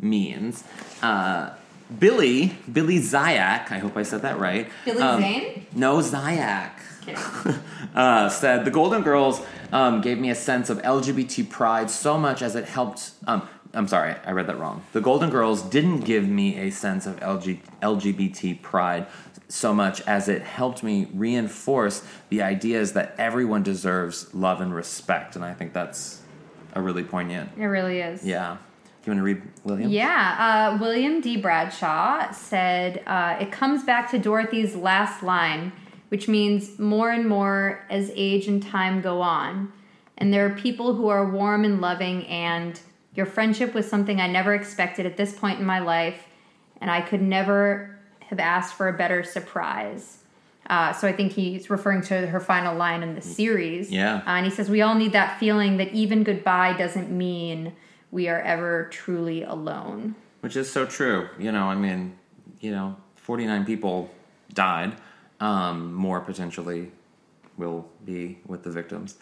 means. 0.00 0.64
Uh, 1.02 1.50
billy 1.98 2.56
billy 2.72 2.98
zayak 3.00 3.72
i 3.72 3.78
hope 3.78 3.96
i 3.96 4.04
said 4.04 4.22
that 4.22 4.38
right. 4.38 4.68
Billy 4.84 5.00
Um, 5.02 5.20
Zane? 5.20 5.66
no 5.74 5.98
zayak. 5.98 6.70
Uh, 7.94 8.28
said 8.28 8.64
the 8.64 8.70
golden 8.70 9.02
girls 9.02 9.40
um, 9.72 10.00
gave 10.00 10.18
me 10.18 10.30
a 10.30 10.34
sense 10.34 10.70
of 10.70 10.78
lgbt 10.82 11.48
pride 11.50 11.90
so 11.90 12.16
much 12.16 12.40
as 12.42 12.54
it 12.54 12.64
helped 12.66 13.10
um, 13.26 13.42
i'm 13.74 13.86
sorry 13.88 14.14
i 14.24 14.30
read 14.32 14.46
that 14.46 14.58
wrong 14.58 14.82
the 14.92 15.00
golden 15.00 15.30
girls 15.30 15.62
didn't 15.62 16.00
give 16.00 16.26
me 16.28 16.58
a 16.58 16.70
sense 16.70 17.06
of 17.06 17.18
LG, 17.20 17.60
lgbt 17.82 18.60
pride 18.62 19.06
so 19.48 19.74
much 19.74 20.00
as 20.02 20.28
it 20.28 20.42
helped 20.42 20.82
me 20.82 21.08
reinforce 21.14 22.02
the 22.28 22.40
ideas 22.42 22.92
that 22.92 23.14
everyone 23.18 23.62
deserves 23.62 24.32
love 24.34 24.60
and 24.60 24.74
respect 24.74 25.36
and 25.36 25.44
i 25.44 25.52
think 25.54 25.72
that's 25.72 26.20
a 26.74 26.80
really 26.80 27.02
poignant 27.02 27.50
it 27.56 27.64
really 27.66 28.00
is. 28.00 28.24
yeah 28.24 28.56
Do 29.04 29.10
you 29.10 29.16
want 29.16 29.18
to 29.18 29.24
read 29.24 29.42
william 29.64 29.90
Yeah, 29.90 30.70
uh, 30.74 30.78
William 30.80 31.20
D. 31.20 31.36
Bradshaw 31.36 32.30
said 32.32 33.02
uh, 33.06 33.36
it 33.40 33.50
comes 33.50 33.82
back 33.82 34.10
to 34.10 34.18
Dorothy's 34.18 34.76
last 34.76 35.22
line, 35.22 35.72
which 36.10 36.28
means 36.28 36.78
more 36.78 37.10
and 37.10 37.26
more 37.26 37.84
as 37.90 38.12
age 38.14 38.46
and 38.46 38.62
time 38.62 39.00
go 39.00 39.20
on. 39.22 39.72
And 40.18 40.32
there 40.32 40.44
are 40.46 40.50
people 40.50 40.94
who 40.94 41.08
are 41.08 41.24
warm 41.28 41.64
and 41.64 41.80
loving, 41.80 42.26
and 42.26 42.78
your 43.14 43.26
friendship 43.26 43.74
was 43.74 43.88
something 43.88 44.20
I 44.20 44.26
never 44.26 44.54
expected 44.54 45.06
at 45.06 45.16
this 45.16 45.32
point 45.32 45.58
in 45.60 45.66
my 45.66 45.80
life, 45.80 46.26
and 46.80 46.90
I 46.90 47.00
could 47.00 47.22
never 47.22 47.98
have 48.20 48.38
asked 48.38 48.74
for 48.74 48.88
a 48.88 48.92
better 48.92 49.24
surprise. 49.24 50.18
Uh, 50.68 50.92
so 50.92 51.08
I 51.08 51.12
think 51.12 51.32
he's 51.32 51.68
referring 51.68 52.02
to 52.02 52.28
her 52.28 52.38
final 52.38 52.76
line 52.76 53.02
in 53.02 53.14
the 53.16 53.20
series. 53.20 53.90
Yeah. 53.90 54.18
Uh, 54.18 54.30
and 54.30 54.46
he 54.46 54.52
says, 54.52 54.70
We 54.70 54.82
all 54.82 54.94
need 54.94 55.12
that 55.12 55.40
feeling 55.40 55.78
that 55.78 55.92
even 55.92 56.22
goodbye 56.22 56.74
doesn't 56.78 57.10
mean 57.10 57.72
we 58.12 58.28
are 58.28 58.40
ever 58.40 58.88
truly 58.90 59.42
alone. 59.42 60.14
which 60.40 60.56
is 60.56 60.70
so 60.70 60.86
true. 60.86 61.28
You 61.38 61.50
know, 61.52 61.64
I 61.64 61.74
mean, 61.74 62.16
you 62.60 62.70
know, 62.70 62.96
49 63.16 63.64
people 63.64 64.10
died. 64.54 64.96
Um, 65.40 65.92
more 65.94 66.20
potentially 66.20 66.92
will 67.56 67.88
be 68.04 68.38
with 68.46 68.62
the 68.62 68.70
victims, 68.70 69.16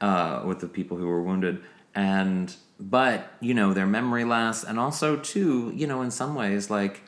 uh, 0.00 0.42
with 0.44 0.60
the 0.60 0.68
people 0.68 0.96
who 0.96 1.06
were 1.06 1.22
wounded. 1.22 1.62
And, 1.94 2.54
but, 2.78 3.32
you 3.40 3.54
know, 3.54 3.72
their 3.72 3.86
memory 3.86 4.24
lasts. 4.24 4.64
And 4.64 4.78
also, 4.78 5.16
too, 5.16 5.72
you 5.74 5.86
know, 5.86 6.02
in 6.02 6.10
some 6.10 6.34
ways, 6.34 6.70
like, 6.70 7.02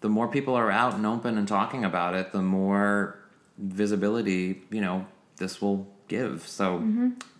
the 0.00 0.08
more 0.08 0.28
people 0.28 0.54
are 0.54 0.70
out 0.70 0.94
and 0.94 1.06
open 1.06 1.38
and 1.38 1.48
talking 1.48 1.84
about 1.84 2.14
it, 2.14 2.32
the 2.32 2.42
more 2.42 3.18
visibility, 3.56 4.62
you 4.70 4.80
know, 4.80 5.06
this 5.36 5.62
will 5.62 5.86
give. 6.08 6.46
So 6.46 6.78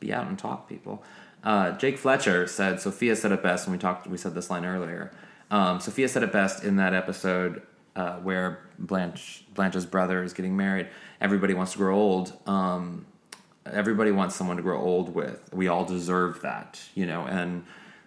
be 0.00 0.12
out 0.12 0.26
and 0.26 0.38
talk, 0.38 0.68
people. 0.68 1.02
Uh, 1.42 1.72
Jake 1.72 1.98
Fletcher 1.98 2.46
said, 2.46 2.80
Sophia 2.80 3.14
said 3.16 3.33
it 3.33 3.42
best, 3.42 3.66
and 3.66 3.76
we 3.76 3.78
talked, 3.78 4.07
we 4.07 4.16
said 4.16 4.35
this 4.35 4.48
line 4.48 4.64
earlier. 4.64 5.12
Um, 5.50 5.78
Sophia 5.80 6.09
said 6.09 6.22
it 6.22 6.33
best 6.33 6.64
in 6.64 6.76
that 6.76 6.94
episode 6.94 7.62
uh, 7.96 8.16
where 8.16 8.61
Blanche 8.78 9.44
Blanche's 9.54 9.87
brother 9.87 10.22
is 10.22 10.33
getting 10.33 10.57
married. 10.57 10.88
Everybody 11.20 11.54
wants 11.54 11.72
to 11.72 11.78
grow 11.78 11.94
old. 11.94 12.33
Um, 12.46 13.07
everybody 13.66 14.11
wants 14.11 14.35
someone 14.35 14.57
to 14.57 14.62
grow 14.62 14.81
old 14.81 15.14
with. 15.14 15.50
We 15.53 15.68
all 15.68 15.85
deserve 15.85 16.42
that, 16.42 16.81
you 16.94 17.07
know. 17.07 17.27
And 17.27 17.64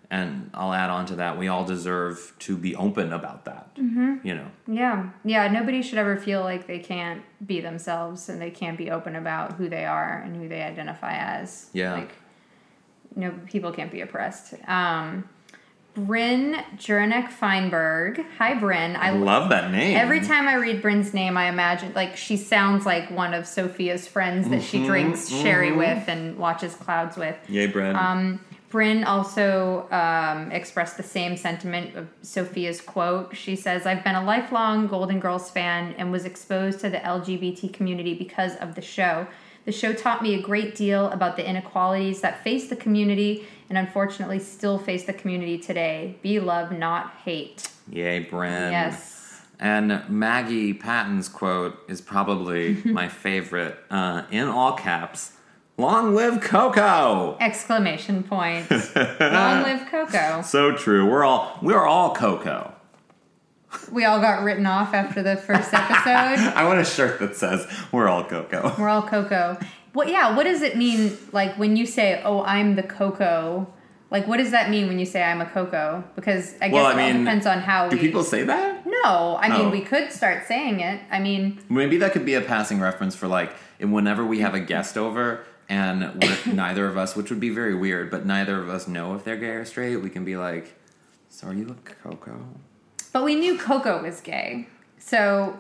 and 0.09 0.49
I'll 0.53 0.73
add 0.73 0.89
on 0.89 1.05
to 1.07 1.15
that. 1.17 1.37
We 1.37 1.49
all 1.49 1.65
deserve 1.65 2.33
to 2.39 2.55
be 2.55 2.75
open 2.75 3.11
about 3.11 3.43
that, 3.45 3.71
you 3.75 4.33
know. 4.33 4.47
Yeah. 4.65 5.09
Yeah. 5.25 5.49
Nobody 5.49 5.81
should 5.81 5.97
ever 5.97 6.15
feel 6.15 6.41
like 6.41 6.65
they 6.65 6.79
can't 6.79 7.23
be 7.45 7.59
themselves 7.59 8.29
and 8.29 8.41
they 8.41 8.49
can't 8.49 8.77
be 8.77 8.89
open 8.89 9.17
about 9.17 9.53
who 9.53 9.67
they 9.67 9.85
are 9.85 10.21
and 10.23 10.35
who 10.37 10.47
they 10.47 10.61
identify 10.61 11.13
as. 11.13 11.69
Yeah. 11.73 11.93
Like, 11.93 12.11
no, 13.17 13.33
people 13.47 13.73
can't 13.73 13.91
be 13.91 13.99
oppressed. 13.99 14.53
Um, 14.67 15.27
Bryn 15.97 16.63
Jurnek 16.77 17.29
Feinberg. 17.29 18.23
Hi, 18.37 18.53
Bryn. 18.53 18.95
I 18.95 19.09
Love 19.09 19.49
that 19.49 19.71
name. 19.71 19.97
Every 19.97 20.21
time 20.21 20.47
I 20.47 20.53
read 20.53 20.79
Bryn's 20.79 21.11
name, 21.11 21.37
I 21.37 21.49
imagine 21.49 21.91
like 21.95 22.15
she 22.15 22.37
sounds 22.37 22.85
like 22.85 23.09
one 23.09 23.33
of 23.33 23.47
Sophia's 23.47 24.07
friends 24.07 24.47
that 24.49 24.61
she 24.61 24.79
Mhm, 24.81 24.85
drinks 24.85 25.27
sherry 25.27 25.71
mhm. 25.71 25.77
with 25.77 26.07
and 26.07 26.37
watches 26.37 26.75
clouds 26.75 27.17
with. 27.17 27.35
Yay, 27.49 27.65
Bryn. 27.65 27.95
Um, 27.95 28.39
Bryn 28.69 29.05
also 29.05 29.87
um, 29.89 30.51
expressed 30.51 30.97
the 30.97 31.03
same 31.03 31.35
sentiment 31.35 31.95
of 31.95 32.07
Sophia's 32.21 32.79
quote. 32.79 33.35
She 33.35 33.55
says, 33.55 33.87
I've 33.87 34.03
been 34.03 34.15
a 34.15 34.23
lifelong 34.23 34.85
Golden 34.87 35.19
Girls 35.19 35.49
fan 35.49 35.95
and 35.97 36.11
was 36.11 36.25
exposed 36.25 36.79
to 36.81 36.89
the 36.91 36.97
LGBT 36.97 37.73
community 37.73 38.13
because 38.13 38.55
of 38.57 38.75
the 38.75 38.81
show. 38.81 39.25
The 39.65 39.71
show 39.71 39.93
taught 39.93 40.21
me 40.21 40.33
a 40.35 40.41
great 40.41 40.75
deal 40.75 41.09
about 41.09 41.37
the 41.37 41.49
inequalities 41.49 42.21
that 42.21 42.43
face 42.43 42.69
the 42.69 42.75
community 42.75 43.45
and 43.69 43.77
unfortunately 43.77 44.39
still 44.39 44.77
face 44.77 45.05
the 45.05 45.13
community 45.13 45.57
today. 45.57 46.17
Be 46.21 46.39
love, 46.39 46.71
not 46.71 47.11
hate. 47.23 47.69
Yay, 47.89 48.19
Bryn. 48.19 48.71
Yes. 48.71 49.41
And 49.59 50.07
Maggie 50.07 50.73
Patton's 50.73 51.27
quote 51.29 51.77
is 51.87 51.99
probably 52.01 52.75
my 52.85 53.07
favorite. 53.07 53.77
Uh, 53.89 54.23
in 54.31 54.47
all 54.47 54.73
caps, 54.73 55.33
long 55.77 56.13
live 56.13 56.41
Coco! 56.41 57.37
Exclamation 57.39 58.23
point. 58.23 58.69
Long 58.71 59.63
live 59.63 59.87
Coco. 59.89 60.41
So 60.43 60.73
true. 60.73 61.09
We're 61.09 61.23
all 61.23 61.57
we're 61.61 61.85
all 61.85 62.13
Coco. 62.15 62.73
we 63.91 64.05
all 64.05 64.19
got 64.21 64.43
written 64.43 64.65
off 64.65 64.93
after 64.93 65.21
the 65.23 65.35
first 65.35 65.73
episode. 65.73 66.07
I 66.55 66.63
want 66.65 66.79
a 66.79 66.85
shirt 66.85 67.19
that 67.19 67.35
says 67.35 67.67
"We're 67.91 68.07
all 68.07 68.23
Coco." 68.23 68.75
We're 68.77 68.89
all 68.89 69.03
Coco. 69.07 69.57
What? 69.97 70.09
Yeah. 70.09 70.35
What 70.35 70.43
does 70.43 70.61
it 70.61 70.77
mean? 70.77 71.17
Like 71.31 71.57
when 71.57 71.75
you 71.75 71.87
say, 71.87 72.21
"Oh, 72.23 72.43
I'm 72.43 72.75
the 72.75 72.83
Coco." 72.83 73.65
Like, 74.11 74.25
what 74.27 74.37
does 74.37 74.51
that 74.51 74.69
mean 74.69 74.87
when 74.87 74.99
you 74.99 75.05
say 75.05 75.21
I'm 75.23 75.41
a 75.41 75.45
Coco? 75.45 76.03
Because 76.15 76.53
I 76.61 76.69
guess 76.69 76.73
Well, 76.75 76.85
I 76.85 76.91
it 76.91 77.01
all 77.01 77.13
mean, 77.13 77.23
depends 77.25 77.45
on 77.45 77.59
how 77.59 77.89
Do 77.89 77.95
we. 77.97 78.01
people 78.03 78.23
say 78.23 78.43
that? 78.43 78.85
No, 78.85 79.37
I 79.41 79.49
mean 79.49 79.71
we 79.71 79.81
could 79.81 80.11
start 80.13 80.45
saying 80.47 80.79
it. 80.81 81.01
I 81.11 81.19
mean, 81.19 81.59
Maybe 81.67 81.97
that 81.97 82.13
could 82.13 82.25
be 82.25 82.35
a 82.35 82.41
passing 82.41 82.79
reference 82.79 83.15
for 83.15 83.27
like 83.27 83.51
whenever 83.79 84.23
we 84.23 84.39
have 84.39 84.53
a 84.53 84.59
guest 84.59 84.97
over 84.97 85.43
and 85.67 86.23
neither 86.45 86.85
of 86.87 86.95
us, 86.95 87.15
which 87.15 87.29
would 87.31 87.39
be 87.41 87.49
very 87.49 87.73
weird, 87.75 88.09
but 88.11 88.23
neither 88.25 88.61
of 88.61 88.69
us 88.69 88.87
know 88.87 89.15
if 89.15 89.23
they're 89.25 89.35
gay 89.35 89.55
or 89.61 89.65
straight. 89.65 89.97
We 89.97 90.09
can 90.11 90.23
be 90.23 90.37
like, 90.37 90.75
"So 91.29 91.47
are 91.47 91.53
you 91.53 91.67
a 91.75 91.91
Coco?" 92.03 92.35
but 93.13 93.23
we 93.25 93.33
knew 93.35 93.57
Coco 93.57 94.01
was 94.03 94.21
gay, 94.21 94.67
so 94.99 95.57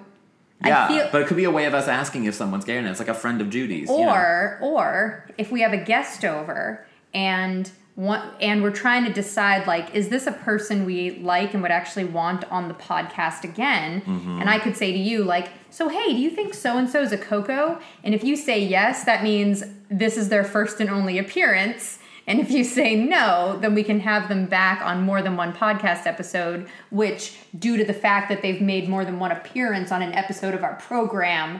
Yeah, 0.65 0.85
I 0.85 0.87
feel. 0.87 1.09
but 1.11 1.21
it 1.21 1.27
could 1.27 1.37
be 1.37 1.43
a 1.43 1.51
way 1.51 1.65
of 1.65 1.73
us 1.73 1.87
asking 1.87 2.25
if 2.25 2.33
someone's 2.33 2.65
gay, 2.65 2.77
and 2.77 2.87
it's 2.87 2.99
like 2.99 3.07
a 3.09 3.13
friend 3.13 3.41
of 3.41 3.49
Judy's. 3.49 3.89
you 3.89 3.97
know? 3.97 4.09
or 4.13 4.57
or 4.61 5.29
if 5.37 5.51
we 5.51 5.61
have 5.61 5.73
a 5.73 5.77
guest 5.77 6.25
over 6.25 6.85
and 7.13 7.69
one, 7.95 8.21
and 8.41 8.61
we're 8.61 8.71
trying 8.71 9.05
to 9.05 9.13
decide 9.13 9.65
like 9.65 9.93
is 9.95 10.09
this 10.09 10.27
a 10.27 10.31
person 10.31 10.85
we 10.85 11.11
like 11.19 11.53
and 11.53 11.63
would 11.63 11.71
actually 11.71 12.05
want 12.05 12.43
on 12.51 12.67
the 12.67 12.73
podcast 12.75 13.43
again 13.43 14.01
Mm-hmm. 14.01 14.39
and 14.41 14.49
i 14.49 14.59
could 14.59 14.77
say 14.77 14.91
to 14.91 14.97
you 14.99 15.23
like 15.23 15.49
so 15.71 15.89
hey 15.89 16.13
do 16.13 16.19
you 16.19 16.29
think 16.29 16.53
so 16.53 16.77
and 16.77 16.87
so 16.87 17.01
is 17.01 17.11
a 17.11 17.17
coco 17.17 17.79
and 18.03 18.13
if 18.13 18.23
you 18.23 18.35
say 18.35 18.63
yes 18.63 19.03
that 19.05 19.23
means 19.23 19.63
this 19.89 20.15
is 20.15 20.29
their 20.29 20.43
first 20.43 20.79
and 20.79 20.91
only 20.91 21.17
appearance 21.17 21.96
and 22.27 22.39
if 22.39 22.51
you 22.51 22.63
say 22.63 22.95
no 22.95 23.57
then 23.61 23.73
we 23.73 23.83
can 23.83 23.99
have 24.01 24.27
them 24.29 24.45
back 24.45 24.81
on 24.81 25.01
more 25.01 25.21
than 25.21 25.35
one 25.37 25.53
podcast 25.53 26.05
episode 26.05 26.67
which 26.91 27.37
due 27.57 27.77
to 27.77 27.85
the 27.85 27.93
fact 27.93 28.29
that 28.29 28.41
they've 28.41 28.61
made 28.61 28.87
more 28.89 29.03
than 29.05 29.17
one 29.19 29.31
appearance 29.31 29.91
on 29.91 30.01
an 30.01 30.13
episode 30.13 30.53
of 30.53 30.63
our 30.63 30.75
program 30.75 31.59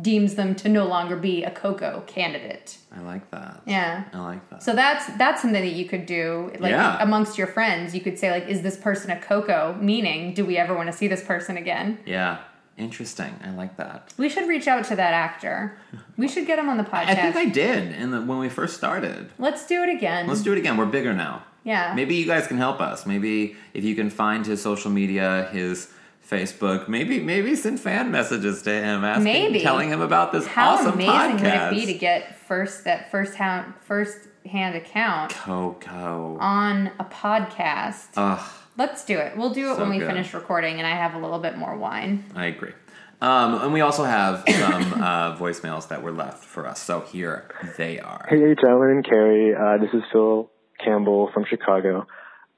deems 0.00 0.34
them 0.34 0.56
to 0.56 0.68
no 0.68 0.84
longer 0.86 1.14
be 1.14 1.44
a 1.44 1.50
coco 1.52 2.02
candidate 2.06 2.78
I 2.96 3.00
like 3.02 3.30
that. 3.30 3.62
yeah 3.66 4.04
I 4.12 4.18
like 4.20 4.50
that. 4.50 4.62
so 4.62 4.72
that's 4.74 5.06
that's 5.18 5.42
something 5.42 5.60
that 5.62 5.72
you 5.74 5.84
could 5.84 6.06
do, 6.06 6.50
like 6.58 6.70
Yeah. 6.70 6.96
amongst 7.00 7.38
your 7.38 7.46
friends. 7.48 7.94
You 7.94 8.00
could 8.00 8.18
say 8.18 8.30
like, 8.30 8.46
"Is 8.48 8.62
this 8.62 8.76
person 8.76 9.10
a 9.10 9.20
Coco?" 9.20 9.76
Meaning, 9.80 10.32
do 10.34 10.44
we 10.44 10.56
ever 10.58 10.74
want 10.74 10.86
to 10.90 10.96
see 10.96 11.08
this 11.08 11.22
person 11.22 11.56
again? 11.56 11.98
yeah, 12.06 12.38
interesting. 12.76 13.38
I 13.44 13.50
like 13.50 13.76
that. 13.76 14.12
We 14.16 14.28
should 14.28 14.48
reach 14.48 14.66
out 14.68 14.84
to 14.86 14.96
that 14.96 15.12
actor. 15.14 15.76
We 16.16 16.28
should 16.28 16.46
get 16.46 16.58
him 16.58 16.68
on 16.68 16.76
the 16.76 16.84
podcast. 16.84 17.08
I 17.08 17.14
think 17.14 17.36
I 17.36 17.44
did 17.46 17.92
in 17.94 18.10
the, 18.10 18.20
when 18.20 18.38
we 18.38 18.48
first 18.48 18.76
started. 18.76 19.30
Let's 19.38 19.66
do 19.66 19.82
it 19.82 19.88
again. 19.88 20.26
Let's 20.26 20.42
do 20.42 20.52
it 20.52 20.58
again. 20.58 20.76
We're 20.76 20.86
bigger 20.86 21.12
now. 21.12 21.44
Yeah. 21.64 21.94
Maybe 21.94 22.14
you 22.16 22.26
guys 22.26 22.46
can 22.46 22.58
help 22.58 22.80
us. 22.80 23.06
Maybe 23.06 23.56
if 23.72 23.84
you 23.84 23.94
can 23.94 24.10
find 24.10 24.44
his 24.44 24.60
social 24.60 24.90
media, 24.90 25.48
his 25.52 25.90
Facebook, 26.28 26.88
maybe 26.88 27.20
maybe 27.20 27.54
send 27.54 27.78
fan 27.80 28.10
messages 28.10 28.62
to 28.62 28.70
him, 28.72 29.04
asking, 29.04 29.24
Maybe. 29.24 29.60
telling 29.60 29.88
him 29.90 30.00
about 30.00 30.32
this 30.32 30.46
How 30.46 30.74
awesome 30.74 30.94
amazing 30.94 31.36
podcast. 31.38 31.70
would 31.70 31.78
it 31.78 31.86
be 31.86 31.92
to 31.92 31.98
get 31.98 32.36
first 32.46 32.84
that 32.84 33.10
first 33.10 33.34
hand 33.34 33.74
first 33.84 34.18
hand 34.46 34.74
account 34.74 35.32
Coco. 35.32 36.38
on 36.40 36.90
a 36.98 37.04
podcast? 37.04 38.06
Ugh, 38.16 38.40
Let's 38.76 39.04
do 39.04 39.18
it. 39.18 39.36
We'll 39.36 39.50
do 39.54 39.70
it 39.70 39.76
So 39.76 39.80
when 39.82 39.90
we 39.90 39.98
good. 39.98 40.08
finish 40.08 40.34
recording, 40.34 40.78
and 40.78 40.86
I 40.86 40.90
have 40.96 41.14
a 41.14 41.18
little 41.18 41.38
bit 41.38 41.56
more 41.56 41.76
wine. 41.76 42.24
I 42.34 42.46
agree. 42.46 42.72
Um, 43.20 43.54
and 43.62 43.72
we 43.72 43.80
also 43.80 44.04
have 44.04 44.44
some 44.48 44.92
uh, 45.02 45.36
voicemails 45.36 45.88
that 45.88 46.02
were 46.02 46.12
left 46.12 46.44
for 46.44 46.66
us. 46.66 46.80
So 46.82 47.00
here 47.00 47.48
they 47.78 48.00
are. 48.00 48.26
Hey, 48.28 48.54
Tyler 48.54 48.90
and 48.90 49.04
Carrie. 49.04 49.54
Uh, 49.54 49.78
this 49.78 49.90
is 49.94 50.02
Phil 50.12 50.50
Campbell 50.84 51.30
from 51.32 51.44
Chicago. 51.48 52.06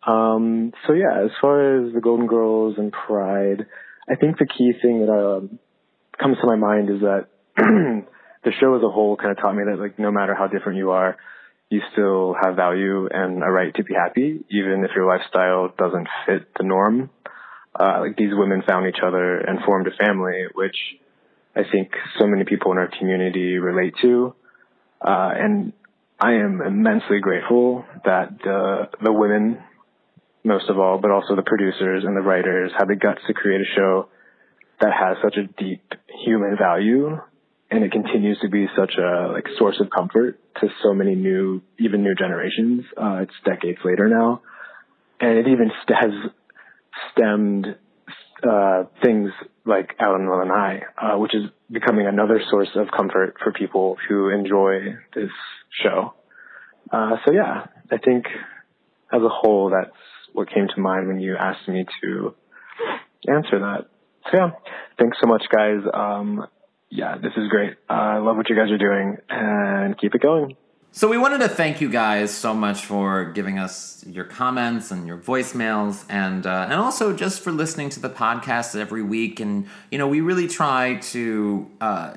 Um, 0.07 0.73
so 0.87 0.93
yeah, 0.93 1.25
as 1.25 1.31
far 1.41 1.85
as 1.87 1.93
the 1.93 2.01
Golden 2.01 2.27
Girls 2.27 2.77
and 2.79 2.93
Pride, 2.93 3.67
I 4.09 4.15
think 4.15 4.39
the 4.39 4.47
key 4.47 4.73
thing 4.81 5.05
that 5.05 5.13
um, 5.13 5.59
comes 6.19 6.39
to 6.41 6.47
my 6.47 6.57
mind 6.57 6.91
is 6.91 7.01
that 7.01 7.27
the 7.57 8.53
show 8.61 8.77
as 8.77 8.83
a 8.83 8.89
whole 8.89 9.17
kind 9.17 9.33
of 9.33 9.39
taught 9.39 9.55
me 9.55 9.65
that 9.65 9.79
like 9.79 9.99
no 9.99 10.11
matter 10.11 10.35
how 10.35 10.47
different 10.47 10.79
you 10.79 10.91
are, 10.93 11.17
you 11.71 11.81
still 11.93 12.35
have 12.41 12.57
value 12.57 13.09
and 13.11 13.43
a 13.43 13.51
right 13.51 13.75
to 13.75 13.83
be 13.83 13.95
happy, 13.95 14.45
even 14.51 14.85
if 14.85 14.91
your 14.95 15.07
lifestyle 15.07 15.73
doesn't 15.77 16.09
fit 16.27 16.49
the 16.57 16.65
norm. 16.65 17.11
Uh, 17.79 18.01
like 18.01 18.17
these 18.17 18.33
women 18.33 18.63
found 18.67 18.87
each 18.87 19.03
other 19.05 19.39
and 19.39 19.59
formed 19.65 19.87
a 19.87 20.05
family, 20.05 20.45
which 20.55 20.77
I 21.55 21.63
think 21.71 21.91
so 22.19 22.27
many 22.27 22.45
people 22.45 22.73
in 22.73 22.79
our 22.79 22.89
community 22.99 23.59
relate 23.59 23.95
to. 24.03 24.35
Uh, 25.01 25.31
and 25.35 25.73
I 26.19 26.35
am 26.35 26.63
immensely 26.63 27.19
grateful 27.21 27.85
that 28.05 28.39
the 28.43 28.89
the 29.03 29.13
women, 29.13 29.59
most 30.45 30.71
of 30.71 30.79
all, 30.79 30.99
but 30.99 31.11
also 31.11 31.37
the 31.37 31.43
producers 31.43 32.05
and 32.05 32.17
the 32.17 32.23
writers, 32.23 32.73
had 32.79 32.89
the 32.89 32.97
guts 32.97 33.21
to 33.27 33.35
create 33.35 33.61
a 33.61 33.75
show 33.77 34.09
that 34.81 34.93
has 34.93 35.19
such 35.23 35.37
a 35.37 35.47
deep 35.63 35.83
human 36.25 36.57
value, 36.57 37.19
and 37.71 37.83
it 37.85 37.93
continues 37.93 38.39
to 38.43 38.49
be 38.49 38.67
such 38.77 38.95
a 38.99 39.33
like 39.33 39.45
source 39.59 39.77
of 39.81 39.89
comfort 39.91 40.39
to 40.61 40.69
so 40.83 40.95
many 40.95 41.15
new, 41.15 41.63
even 41.79 42.03
new 42.03 42.15
generations. 42.15 42.85
Uh, 42.97 43.23
it's 43.23 43.35
decades 43.45 43.79
later 43.85 44.09
now, 44.09 44.43
and 45.21 45.39
it 45.39 45.49
even 45.49 45.71
has 45.89 46.13
stemmed 47.13 47.67
uh, 48.49 48.85
things 49.03 49.31
like 49.65 49.95
Alan 49.99 50.29
and 50.29 50.53
I, 50.53 50.83
uh, 51.01 51.19
which 51.19 51.35
is 51.35 51.51
becoming 51.71 52.07
another 52.07 52.41
source 52.51 52.69
of 52.77 52.89
comfort 52.97 53.35
for 53.43 53.53
people 53.53 53.97
who 54.09 54.29
enjoy 54.29 54.95
this 55.15 55.31
show. 55.83 56.15
Uh, 56.91 57.17
so 57.25 57.33
yeah, 57.33 57.67
I 57.91 57.99
think 57.99 58.27
as 59.13 59.23
a 59.23 59.29
whole, 59.29 59.71
that's 59.71 59.97
what 60.33 60.49
came 60.53 60.69
to 60.75 60.81
mind 60.81 61.09
when 61.09 61.19
you 61.21 61.37
asked 61.37 61.69
me 61.69 61.87
to 62.03 62.35
answer 63.29 63.59
that. 63.59 63.87
So 64.31 64.37
yeah, 64.37 64.51
thanks 64.99 65.17
so 65.21 65.27
much, 65.27 65.43
guys. 65.51 65.81
Um, 65.93 66.47
yeah, 66.91 67.17
this 67.17 67.33
is 67.37 67.49
great. 67.49 67.75
Uh, 67.89 67.93
I 67.93 68.19
love 68.19 68.37
what 68.37 68.49
you 68.49 68.57
guys 68.57 68.71
are 68.71 68.79
doing, 68.79 69.19
and 69.29 69.99
keep 69.99 70.15
it 70.15 70.21
going. 70.21 70.57
So 70.93 71.09
we 71.09 71.19
wanted 71.19 71.41
to 71.41 71.49
thank 71.49 71.83
you 71.83 71.91
guys 71.91 72.35
so 72.35 72.55
much 72.55 72.87
for 72.87 73.27
giving 73.27 73.59
us 73.59 74.03
your 74.09 74.25
comments 74.25 74.91
and 74.91 75.07
your 75.07 75.19
voicemails, 75.19 76.05
and 76.09 76.47
uh, 76.47 76.69
and 76.71 76.75
also 76.75 77.15
just 77.15 77.43
for 77.43 77.53
listening 77.53 77.91
to 77.91 78.01
the 78.01 78.09
podcast 78.09 78.79
every 78.79 79.03
week. 79.03 79.41
And 79.41 79.67
you 79.91 79.99
know, 79.99 80.09
we 80.09 80.21
really 80.21 80.49
try 80.49 80.97
to. 81.13 81.71
Uh, 81.81 82.15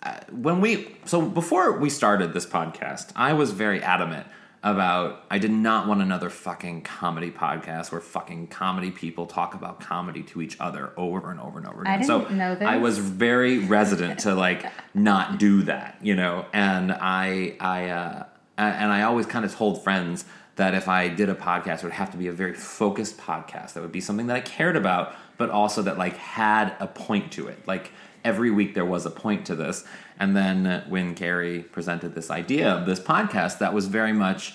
uh, 0.00 0.20
when 0.30 0.60
we 0.60 0.96
so 1.06 1.22
before 1.22 1.78
we 1.78 1.90
started 1.90 2.32
this 2.32 2.46
podcast, 2.46 3.10
I 3.16 3.32
was 3.32 3.52
very 3.52 3.82
adamant 3.82 4.26
about 4.62 5.24
I 5.30 5.38
did 5.38 5.52
not 5.52 5.86
want 5.86 6.02
another 6.02 6.30
fucking 6.30 6.82
comedy 6.82 7.30
podcast 7.30 7.92
where 7.92 8.00
fucking 8.00 8.48
comedy 8.48 8.90
people 8.90 9.26
talk 9.26 9.54
about 9.54 9.80
comedy 9.80 10.22
to 10.24 10.42
each 10.42 10.56
other 10.58 10.92
over 10.96 11.30
and 11.30 11.40
over 11.40 11.58
and 11.58 11.66
over 11.68 11.82
again. 11.82 12.02
so 12.04 12.20
didn't 12.20 12.38
know 12.38 12.54
this. 12.54 12.66
I 12.66 12.76
was 12.76 12.98
very 12.98 13.58
resident 13.58 14.20
to 14.20 14.34
like 14.34 14.66
not 14.94 15.38
do 15.38 15.62
that, 15.62 15.98
you 16.02 16.16
know. 16.16 16.46
And 16.52 16.92
I 16.92 17.56
I 17.60 17.88
uh, 17.90 18.24
and 18.56 18.92
I 18.92 19.02
always 19.02 19.26
kind 19.26 19.44
of 19.44 19.54
told 19.54 19.84
friends 19.84 20.24
that 20.56 20.74
if 20.74 20.88
I 20.88 21.08
did 21.08 21.28
a 21.28 21.36
podcast, 21.36 21.78
it 21.78 21.84
would 21.84 21.92
have 21.92 22.10
to 22.10 22.16
be 22.16 22.26
a 22.26 22.32
very 22.32 22.52
focused 22.52 23.16
podcast. 23.16 23.74
That 23.74 23.82
would 23.82 23.92
be 23.92 24.00
something 24.00 24.26
that 24.26 24.36
I 24.36 24.40
cared 24.40 24.74
about, 24.74 25.14
but 25.36 25.50
also 25.50 25.82
that 25.82 25.98
like 25.98 26.16
had 26.16 26.74
a 26.80 26.88
point 26.88 27.30
to 27.32 27.46
it. 27.46 27.66
Like 27.68 27.92
every 28.28 28.50
week 28.50 28.74
there 28.74 28.84
was 28.84 29.06
a 29.06 29.10
point 29.10 29.46
to 29.46 29.54
this. 29.54 29.84
And 30.20 30.36
then 30.36 30.84
when 30.88 31.14
Carrie 31.14 31.60
presented 31.60 32.14
this 32.14 32.30
idea 32.30 32.68
of 32.70 32.86
this 32.86 33.00
podcast, 33.00 33.58
that 33.58 33.72
was 33.72 33.86
very 33.86 34.12
much 34.12 34.54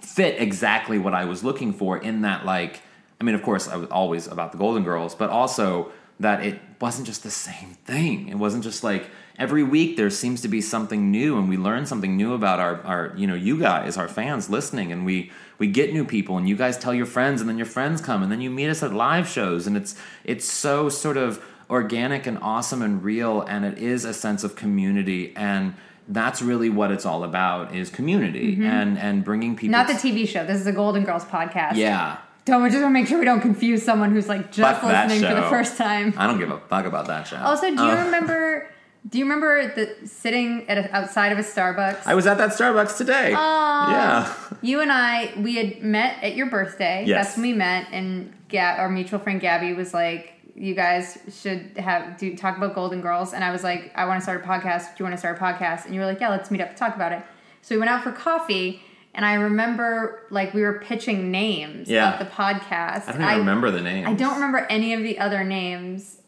fit 0.00 0.40
exactly 0.40 0.98
what 0.98 1.14
I 1.14 1.24
was 1.24 1.42
looking 1.44 1.72
for 1.72 1.98
in 1.98 2.22
that 2.22 2.44
like 2.44 2.80
I 3.20 3.24
mean 3.24 3.34
of 3.34 3.42
course 3.42 3.68
I 3.68 3.76
was 3.76 3.88
always 3.90 4.26
about 4.26 4.52
the 4.52 4.58
Golden 4.58 4.84
Girls 4.84 5.14
but 5.14 5.30
also 5.30 5.90
that 6.20 6.44
it 6.44 6.60
wasn't 6.80 7.06
just 7.06 7.22
the 7.22 7.30
same 7.30 7.70
thing 7.84 8.28
it 8.28 8.36
wasn't 8.36 8.62
just 8.62 8.84
like 8.84 9.08
every 9.38 9.62
week 9.62 9.96
there 9.96 10.10
seems 10.10 10.40
to 10.42 10.48
be 10.48 10.60
something 10.60 11.10
new 11.10 11.38
and 11.38 11.48
we 11.48 11.56
learn 11.56 11.86
something 11.86 12.16
new 12.16 12.34
about 12.34 12.60
our 12.60 12.80
our 12.82 13.14
you 13.16 13.26
know 13.26 13.34
you 13.34 13.58
guys 13.58 13.96
our 13.96 14.08
fans 14.08 14.50
listening 14.50 14.92
and 14.92 15.04
we 15.04 15.30
we 15.58 15.66
get 15.66 15.92
new 15.92 16.04
people 16.04 16.36
and 16.36 16.48
you 16.48 16.56
guys 16.56 16.76
tell 16.78 16.94
your 16.94 17.06
friends 17.06 17.40
and 17.40 17.48
then 17.48 17.56
your 17.56 17.66
friends 17.66 18.00
come 18.00 18.22
and 18.22 18.30
then 18.30 18.40
you 18.40 18.50
meet 18.50 18.68
us 18.68 18.82
at 18.82 18.92
live 18.92 19.26
shows 19.26 19.66
and 19.66 19.76
it's 19.76 19.96
it's 20.24 20.46
so 20.46 20.88
sort 20.88 21.16
of 21.16 21.42
organic 21.68 22.26
and 22.26 22.38
awesome 22.42 22.82
and 22.82 23.02
real 23.02 23.40
and 23.42 23.64
it 23.64 23.78
is 23.78 24.04
a 24.04 24.14
sense 24.14 24.44
of 24.44 24.54
community 24.56 25.32
and 25.36 25.74
that's 26.08 26.40
really 26.40 26.70
what 26.70 26.92
it's 26.92 27.04
all 27.04 27.24
about 27.24 27.74
is 27.74 27.90
community 27.90 28.64
and 28.64 28.96
and 28.98 29.24
bringing 29.24 29.56
people 29.56 29.76
Mm-hmm. 29.76 29.88
Not 29.92 30.00
the 30.02 30.08
TV 30.08 30.28
show. 30.28 30.44
This 30.46 30.60
is 30.60 30.66
a 30.68 30.72
Golden 30.72 31.02
Girls 31.04 31.24
podcast. 31.24 31.74
yeah 31.74 32.18
Don't 32.44 32.62
we 32.62 32.70
just 32.70 32.80
want 32.82 32.92
to 32.94 33.00
make 33.00 33.08
sure 33.08 33.18
we 33.18 33.24
don't 33.24 33.40
confuse 33.40 33.82
someone 33.82 34.12
who's 34.12 34.28
like 34.28 34.52
just 34.52 34.80
Fuck 34.80 34.84
listening 34.84 35.28
for 35.28 35.34
the 35.34 35.48
first 35.48 35.76
time. 35.76 36.14
i 36.16 36.26
don't 36.28 36.38
give 36.38 36.50
a 36.50 36.58
fuck 36.60 36.86
about 36.86 37.06
that 37.08 37.26
show 37.26 37.36
Also, 37.38 37.66
do 37.66 37.82
you 37.82 37.90
Uh, 37.90 38.04
remember? 38.04 38.70
Do 39.08 39.18
you 39.18 39.24
remember 39.24 39.72
the 39.74 40.06
sitting 40.08 40.68
at 40.68 40.78
a, 40.78 40.94
outside 40.96 41.30
of 41.32 41.38
a 41.38 41.42
Starbucks? 41.42 42.02
i 42.06 42.14
was 42.14 42.26
at 42.28 42.38
that 42.38 42.50
starbucks 42.50 42.96
today 42.96 43.30
yeah 43.32 44.32
You 44.62 44.80
and 44.80 44.90
I, 44.92 45.32
we 45.38 45.56
had 45.56 45.82
met 45.82 46.22
at 46.22 46.34
your 46.36 46.46
birthday. 46.46 47.04
Yes. 47.06 47.26
That's 47.26 47.36
when 47.36 47.42
we 47.42 47.52
met, 47.52 47.86
and 47.92 48.32
Ga- 48.48 48.76
our 48.78 48.88
mutual 48.88 49.18
friend 49.20 49.40
Gabby 49.40 49.74
was 49.74 49.92
like, 49.92 50.32
"You 50.56 50.74
guys 50.74 51.18
should 51.40 51.76
have 51.78 52.18
do 52.18 52.34
talk 52.36 52.56
about 52.56 52.74
Golden 52.74 53.00
Girls." 53.00 53.32
And 53.34 53.44
I 53.44 53.50
was 53.52 53.62
like, 53.62 53.92
"I 53.94 54.04
want 54.06 54.18
to 54.18 54.22
start 54.22 54.42
a 54.44 54.46
podcast. 54.48 54.84
Do 54.88 54.94
you 54.98 55.04
want 55.04 55.12
to 55.14 55.18
start 55.18 55.36
a 55.38 55.40
podcast?" 55.40 55.84
And 55.84 55.94
you 55.94 56.00
were 56.00 56.06
like, 56.06 56.20
"Yeah, 56.20 56.30
let's 56.30 56.50
meet 56.50 56.60
up 56.60 56.70
to 56.70 56.76
talk 56.76 56.96
about 56.96 57.12
it." 57.12 57.22
So 57.62 57.74
we 57.74 57.78
went 57.78 57.90
out 57.90 58.02
for 58.02 58.12
coffee, 58.12 58.82
And 59.14 59.24
I 59.24 59.32
remember 59.34 60.24
like 60.30 60.52
we 60.52 60.60
were 60.60 60.78
pitching 60.78 61.30
names 61.30 61.88
Yeah. 61.88 62.12
of 62.12 62.18
the 62.18 62.26
podcast. 62.26 63.08
I 63.08 63.12
don't 63.12 63.22
even 63.22 63.38
remember 63.38 63.70
the 63.70 63.80
names. 63.80 64.06
I 64.06 64.12
don't 64.12 64.34
remember 64.34 64.66
any 64.68 64.92
of 64.92 65.02
the 65.02 65.18
other 65.18 65.42
names. 65.42 66.18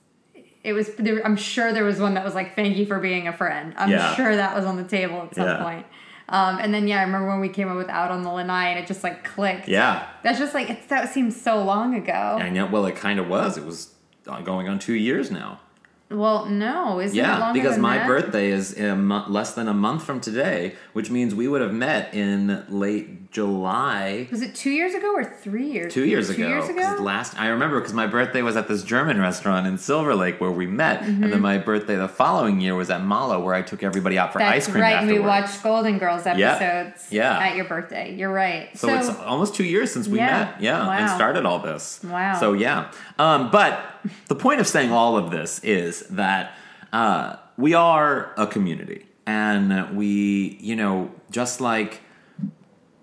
It 0.64 0.72
was. 0.72 0.94
There, 0.96 1.22
I'm 1.24 1.36
sure 1.36 1.70
there 1.74 1.84
was 1.84 2.00
one 2.00 2.14
that 2.14 2.24
was 2.24 2.34
like 2.34 2.56
"Thank 2.56 2.78
you 2.78 2.86
for 2.86 2.98
being 2.98 3.28
a 3.28 3.32
friend." 3.34 3.74
I'm 3.76 3.90
Yeah. 3.90 4.14
sure 4.14 4.34
that 4.36 4.54
was 4.56 4.64
on 4.64 4.76
the 4.78 4.84
table 4.84 5.20
at 5.22 5.34
some 5.34 5.46
Yeah. 5.46 5.62
point. 5.62 5.86
Um, 6.30 6.58
and 6.60 6.72
then 6.74 6.88
yeah, 6.88 7.00
I 7.00 7.02
remember 7.02 7.28
when 7.28 7.40
we 7.40 7.50
came 7.50 7.68
up 7.70 7.76
with 7.76 7.90
"Out 7.90 8.10
on 8.10 8.22
the 8.22 8.30
Lanai" 8.30 8.70
and 8.70 8.78
it 8.78 8.86
just 8.86 9.04
like 9.04 9.22
clicked. 9.22 9.68
Yeah. 9.68 10.04
That's 10.22 10.38
just 10.38 10.54
like 10.54 10.70
it's, 10.70 10.86
that 10.86 11.12
seems 11.12 11.38
so 11.40 11.62
long 11.62 11.94
ago. 11.94 12.38
And 12.40 12.56
yet, 12.56 12.70
well, 12.70 12.86
it 12.86 12.96
kind 12.96 13.18
of 13.20 13.28
was. 13.28 13.56
It 13.58 13.64
was 13.66 13.94
going 14.44 14.68
on 14.68 14.78
two 14.78 14.94
years 14.94 15.30
now. 15.30 15.60
Well, 16.10 16.46
no, 16.46 17.00
isn't 17.00 17.14
it 17.16 17.20
Yeah, 17.20 17.52
because 17.52 17.76
my 17.76 17.98
that? 17.98 18.06
birthday 18.06 18.50
is 18.50 18.78
a 18.78 18.96
mo- 18.96 19.24
less 19.28 19.52
than 19.52 19.68
a 19.68 19.74
month 19.74 20.04
from 20.04 20.20
today, 20.20 20.74
which 20.94 21.10
means 21.10 21.34
we 21.34 21.48
would 21.48 21.60
have 21.60 21.74
met 21.74 22.14
in 22.14 22.64
late 22.70 23.30
July. 23.30 24.26
was 24.30 24.40
it 24.40 24.54
two 24.54 24.70
years 24.70 24.94
ago 24.94 25.12
or 25.14 25.22
three 25.22 25.66
years? 25.70 25.92
Two 25.92 26.06
years 26.06 26.28
Two 26.28 26.34
ago. 26.36 26.48
years 26.48 26.64
'Cause 26.66 26.94
ago. 26.94 27.02
Last 27.02 27.38
I 27.38 27.48
remember 27.48 27.78
because 27.78 27.92
my 27.92 28.06
birthday 28.06 28.40
was 28.40 28.56
at 28.56 28.68
this 28.68 28.82
German 28.82 29.20
restaurant 29.20 29.66
in 29.66 29.76
Silver 29.76 30.14
Lake 30.14 30.40
where 30.40 30.50
we 30.50 30.66
met, 30.66 31.02
and 31.02 31.18
Mm-hmm. 31.20 31.30
then 31.30 31.40
my 31.42 31.58
birthday 31.58 31.96
the 31.96 32.08
following 32.08 32.58
year 32.62 32.74
was 32.74 32.88
at 32.88 33.04
Malo 33.04 33.38
where 33.44 33.54
I 33.54 33.60
took 33.60 33.82
everybody 33.82 34.16
out 34.18 34.32
for 34.32 34.38
That's 34.38 34.66
ice 34.66 34.72
cream. 34.72 34.82
right. 34.82 35.02
and 35.02 35.10
We 35.10 35.18
watched 35.18 35.62
Golden 35.62 35.98
Girls 35.98 36.26
episodes. 36.26 37.06
Yeah. 37.10 37.38
At 37.38 37.54
your 37.54 37.66
birthday. 37.66 38.14
You're 38.16 38.32
right. 38.32 38.70
So, 38.78 38.88
it's 38.94 39.10
almost 39.20 39.54
two 39.54 39.64
years 39.64 39.92
since 39.92 40.08
we 40.08 40.16
Yeah. 40.18 40.26
met, 40.26 40.54
yeah, 40.60 40.86
wow. 40.86 40.92
and 40.92 41.10
started 41.10 41.44
all 41.44 41.58
this. 41.58 42.00
Wow. 42.02 42.34
So 42.40 42.54
yeah, 42.54 42.86
um, 43.18 43.50
but 43.50 43.78
the 44.28 44.34
point 44.34 44.60
of 44.60 44.66
saying 44.66 44.90
all 44.90 45.18
of 45.18 45.30
this 45.30 45.60
is 45.62 45.97
that 46.10 46.54
uh, 46.92 47.36
we 47.56 47.74
are 47.74 48.32
a 48.36 48.46
community, 48.46 49.06
and 49.26 49.96
we, 49.96 50.58
you 50.60 50.76
know, 50.76 51.10
just 51.30 51.60
like 51.60 52.00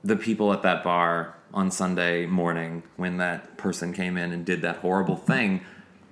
the 0.03 0.15
people 0.15 0.53
at 0.53 0.61
that 0.61 0.83
bar 0.83 1.35
on 1.53 1.71
Sunday 1.71 2.25
morning 2.25 2.83
when 2.97 3.17
that 3.17 3.57
person 3.57 3.93
came 3.93 4.17
in 4.17 4.31
and 4.31 4.45
did 4.45 4.61
that 4.61 4.77
horrible 4.77 5.15
thing, 5.15 5.61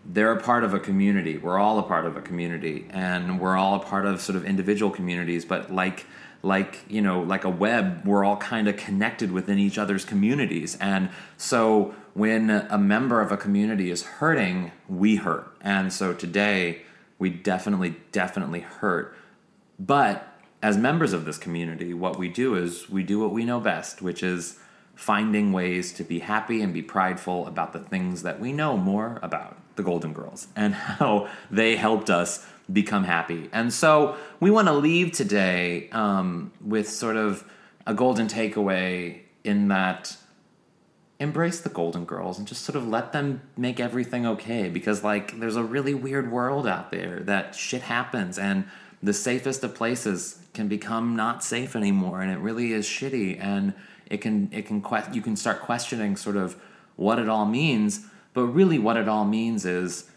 they're 0.05 0.31
a 0.31 0.41
part 0.41 0.63
of 0.63 0.73
a 0.73 0.79
community. 0.79 1.37
We're 1.37 1.59
all 1.59 1.79
a 1.79 1.83
part 1.83 2.05
of 2.05 2.17
a 2.17 2.21
community, 2.21 2.87
and 2.89 3.39
we're 3.39 3.55
all 3.57 3.75
a 3.75 3.79
part 3.79 4.05
of 4.05 4.21
sort 4.21 4.35
of 4.35 4.45
individual 4.45 4.91
communities. 4.91 5.45
But 5.45 5.71
like, 5.71 6.05
like 6.41 6.79
you 6.89 7.01
know, 7.01 7.21
like 7.21 7.43
a 7.43 7.49
web, 7.49 8.05
we're 8.05 8.23
all 8.23 8.37
kind 8.37 8.67
of 8.67 8.77
connected 8.77 9.31
within 9.31 9.59
each 9.59 9.77
other's 9.77 10.03
communities. 10.05 10.77
And 10.81 11.09
so, 11.37 11.93
when 12.13 12.49
a 12.49 12.77
member 12.77 13.21
of 13.21 13.31
a 13.31 13.37
community 13.37 13.89
is 13.89 14.03
hurting, 14.03 14.71
we 14.87 15.15
hurt. 15.15 15.55
And 15.61 15.91
so 15.91 16.13
today, 16.13 16.83
we 17.17 17.29
definitely, 17.29 17.95
definitely 18.11 18.59
hurt. 18.59 19.15
But 19.79 20.27
as 20.61 20.77
members 20.77 21.11
of 21.13 21.25
this 21.25 21.37
community, 21.37 21.93
what 21.93 22.17
we 22.17 22.29
do 22.29 22.55
is 22.55 22.89
we 22.89 23.03
do 23.03 23.19
what 23.19 23.31
we 23.31 23.45
know 23.45 23.59
best, 23.59 24.01
which 24.01 24.21
is 24.21 24.59
finding 24.95 25.51
ways 25.51 25.91
to 25.93 26.03
be 26.03 26.19
happy 26.19 26.61
and 26.61 26.73
be 26.73 26.81
prideful 26.81 27.47
about 27.47 27.73
the 27.73 27.79
things 27.79 28.23
that 28.23 28.39
we 28.39 28.53
know 28.53 28.77
more 28.77 29.19
about 29.23 29.57
the 29.75 29.83
Golden 29.83 30.13
Girls 30.13 30.47
and 30.55 30.73
how 30.99 31.27
they 31.49 31.75
helped 31.75 32.09
us 32.09 32.45
become 32.71 33.03
happy. 33.03 33.49
And 33.51 33.73
so 33.73 34.15
we 34.39 34.51
want 34.51 34.67
to 34.67 34.73
leave 34.73 35.11
today 35.11 35.89
um, 35.91 36.51
with 36.63 36.87
sort 36.87 37.17
of 37.17 37.43
a 37.85 37.93
golden 37.93 38.27
takeaway 38.27 39.21
in 39.43 39.67
that 39.67 40.15
embrace 41.23 41.61
the 41.61 41.69
golden 41.69 42.05
girls 42.05 42.37
and 42.37 42.47
just 42.47 42.63
sort 42.63 42.75
of 42.75 42.87
let 42.87 43.11
them 43.13 43.41
make 43.57 43.79
everything 43.79 44.25
okay 44.25 44.69
because 44.69 45.03
like 45.03 45.39
there's 45.39 45.55
a 45.55 45.63
really 45.63 45.93
weird 45.93 46.31
world 46.31 46.67
out 46.67 46.91
there 46.91 47.21
that 47.21 47.55
shit 47.55 47.81
happens 47.81 48.37
and 48.37 48.65
the 49.01 49.13
safest 49.13 49.63
of 49.63 49.73
places 49.73 50.39
can 50.53 50.67
become 50.67 51.15
not 51.15 51.43
safe 51.43 51.75
anymore 51.75 52.21
and 52.21 52.31
it 52.31 52.37
really 52.37 52.73
is 52.73 52.85
shitty 52.85 53.39
and 53.39 53.73
it 54.05 54.17
can 54.17 54.49
it 54.51 54.65
can 54.65 54.81
que- 54.81 55.13
you 55.13 55.21
can 55.21 55.35
start 55.35 55.61
questioning 55.61 56.15
sort 56.15 56.35
of 56.35 56.55
what 56.95 57.17
it 57.17 57.27
all 57.27 57.45
means 57.45 58.05
but 58.33 58.43
really 58.43 58.77
what 58.77 58.97
it 58.97 59.07
all 59.07 59.25
means 59.25 59.65
is 59.65 60.09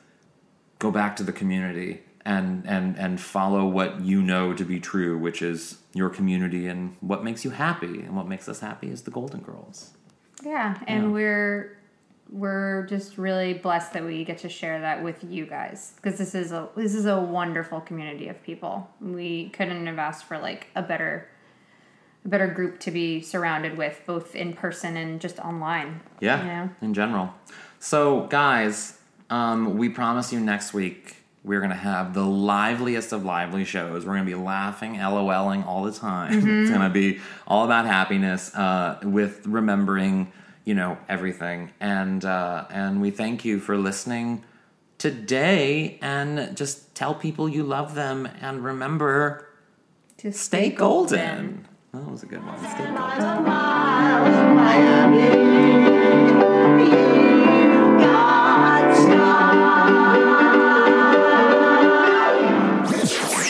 go 0.78 0.90
back 0.90 1.16
to 1.16 1.22
the 1.22 1.32
community 1.32 2.02
and 2.24 2.66
and 2.66 2.98
and 2.98 3.20
follow 3.20 3.66
what 3.66 4.00
you 4.00 4.20
know 4.20 4.52
to 4.52 4.64
be 4.64 4.78
true 4.80 5.16
which 5.16 5.40
is 5.40 5.78
your 5.96 6.10
community 6.10 6.66
and 6.66 6.94
what 7.00 7.24
makes 7.24 7.42
you 7.44 7.50
happy. 7.50 8.02
And 8.02 8.14
what 8.14 8.28
makes 8.28 8.48
us 8.48 8.60
happy 8.60 8.90
is 8.90 9.02
the 9.02 9.10
golden 9.10 9.40
girls 9.40 9.95
Yeah, 10.46 10.78
and 10.86 11.04
Yeah. 11.04 11.10
we're 11.10 11.72
we're 12.28 12.86
just 12.86 13.18
really 13.18 13.54
blessed 13.54 13.92
that 13.92 14.04
we 14.04 14.24
get 14.24 14.38
to 14.38 14.48
share 14.48 14.80
that 14.80 15.00
with 15.02 15.22
you 15.22 15.46
guys 15.46 15.92
because 15.96 16.18
this 16.18 16.34
is 16.34 16.50
a 16.52 16.68
this 16.76 16.94
is 16.94 17.06
a 17.06 17.20
wonderful 17.20 17.80
community 17.80 18.28
of 18.28 18.42
people. 18.42 18.88
We 19.00 19.48
couldn't 19.50 19.86
have 19.86 19.98
asked 19.98 20.24
for 20.24 20.38
like 20.38 20.68
a 20.74 20.82
better 20.82 21.28
a 22.24 22.28
better 22.28 22.46
group 22.48 22.80
to 22.80 22.90
be 22.90 23.20
surrounded 23.22 23.76
with 23.76 24.00
both 24.06 24.34
in 24.34 24.52
person 24.54 24.96
and 24.96 25.20
just 25.20 25.38
online. 25.38 26.00
Yeah, 26.20 26.40
You 26.42 26.46
know? 26.48 26.70
in 26.82 26.94
general. 26.94 27.32
So, 27.78 28.26
guys, 28.26 28.98
um, 29.30 29.76
we 29.78 29.88
promise 29.88 30.32
you 30.32 30.40
next 30.40 30.74
week 30.74 31.22
we're 31.46 31.60
going 31.60 31.70
to 31.70 31.76
have 31.76 32.12
the 32.12 32.26
liveliest 32.26 33.12
of 33.12 33.24
lively 33.24 33.64
shows. 33.64 34.04
We're 34.04 34.14
going 34.14 34.26
to 34.26 34.36
be 34.36 34.42
laughing, 34.42 34.96
LOLing 34.96 35.64
all 35.64 35.84
the 35.84 35.92
time. 35.92 36.32
Mm-hmm. 36.32 36.62
It's 36.62 36.70
going 36.70 36.82
to 36.82 36.90
be 36.90 37.20
all 37.46 37.64
about 37.64 37.86
happiness 37.86 38.52
uh, 38.54 38.98
with 39.04 39.46
remembering, 39.46 40.32
you 40.64 40.74
know, 40.74 40.98
everything. 41.08 41.70
And 41.78 42.24
uh, 42.24 42.64
and 42.68 43.00
we 43.00 43.12
thank 43.12 43.44
you 43.44 43.60
for 43.60 43.78
listening 43.78 44.42
today. 44.98 46.00
And 46.02 46.56
just 46.56 46.96
tell 46.96 47.14
people 47.14 47.48
you 47.48 47.62
love 47.62 47.94
them. 47.94 48.28
And 48.40 48.64
remember, 48.64 49.46
To 50.18 50.32
stay 50.32 50.70
golden. 50.70 51.68
That 51.92 52.10
was 52.10 52.24
a 52.24 52.26
good 52.26 52.44
one. 52.44 52.58
Stay 52.58 52.92
golden. 52.92 53.46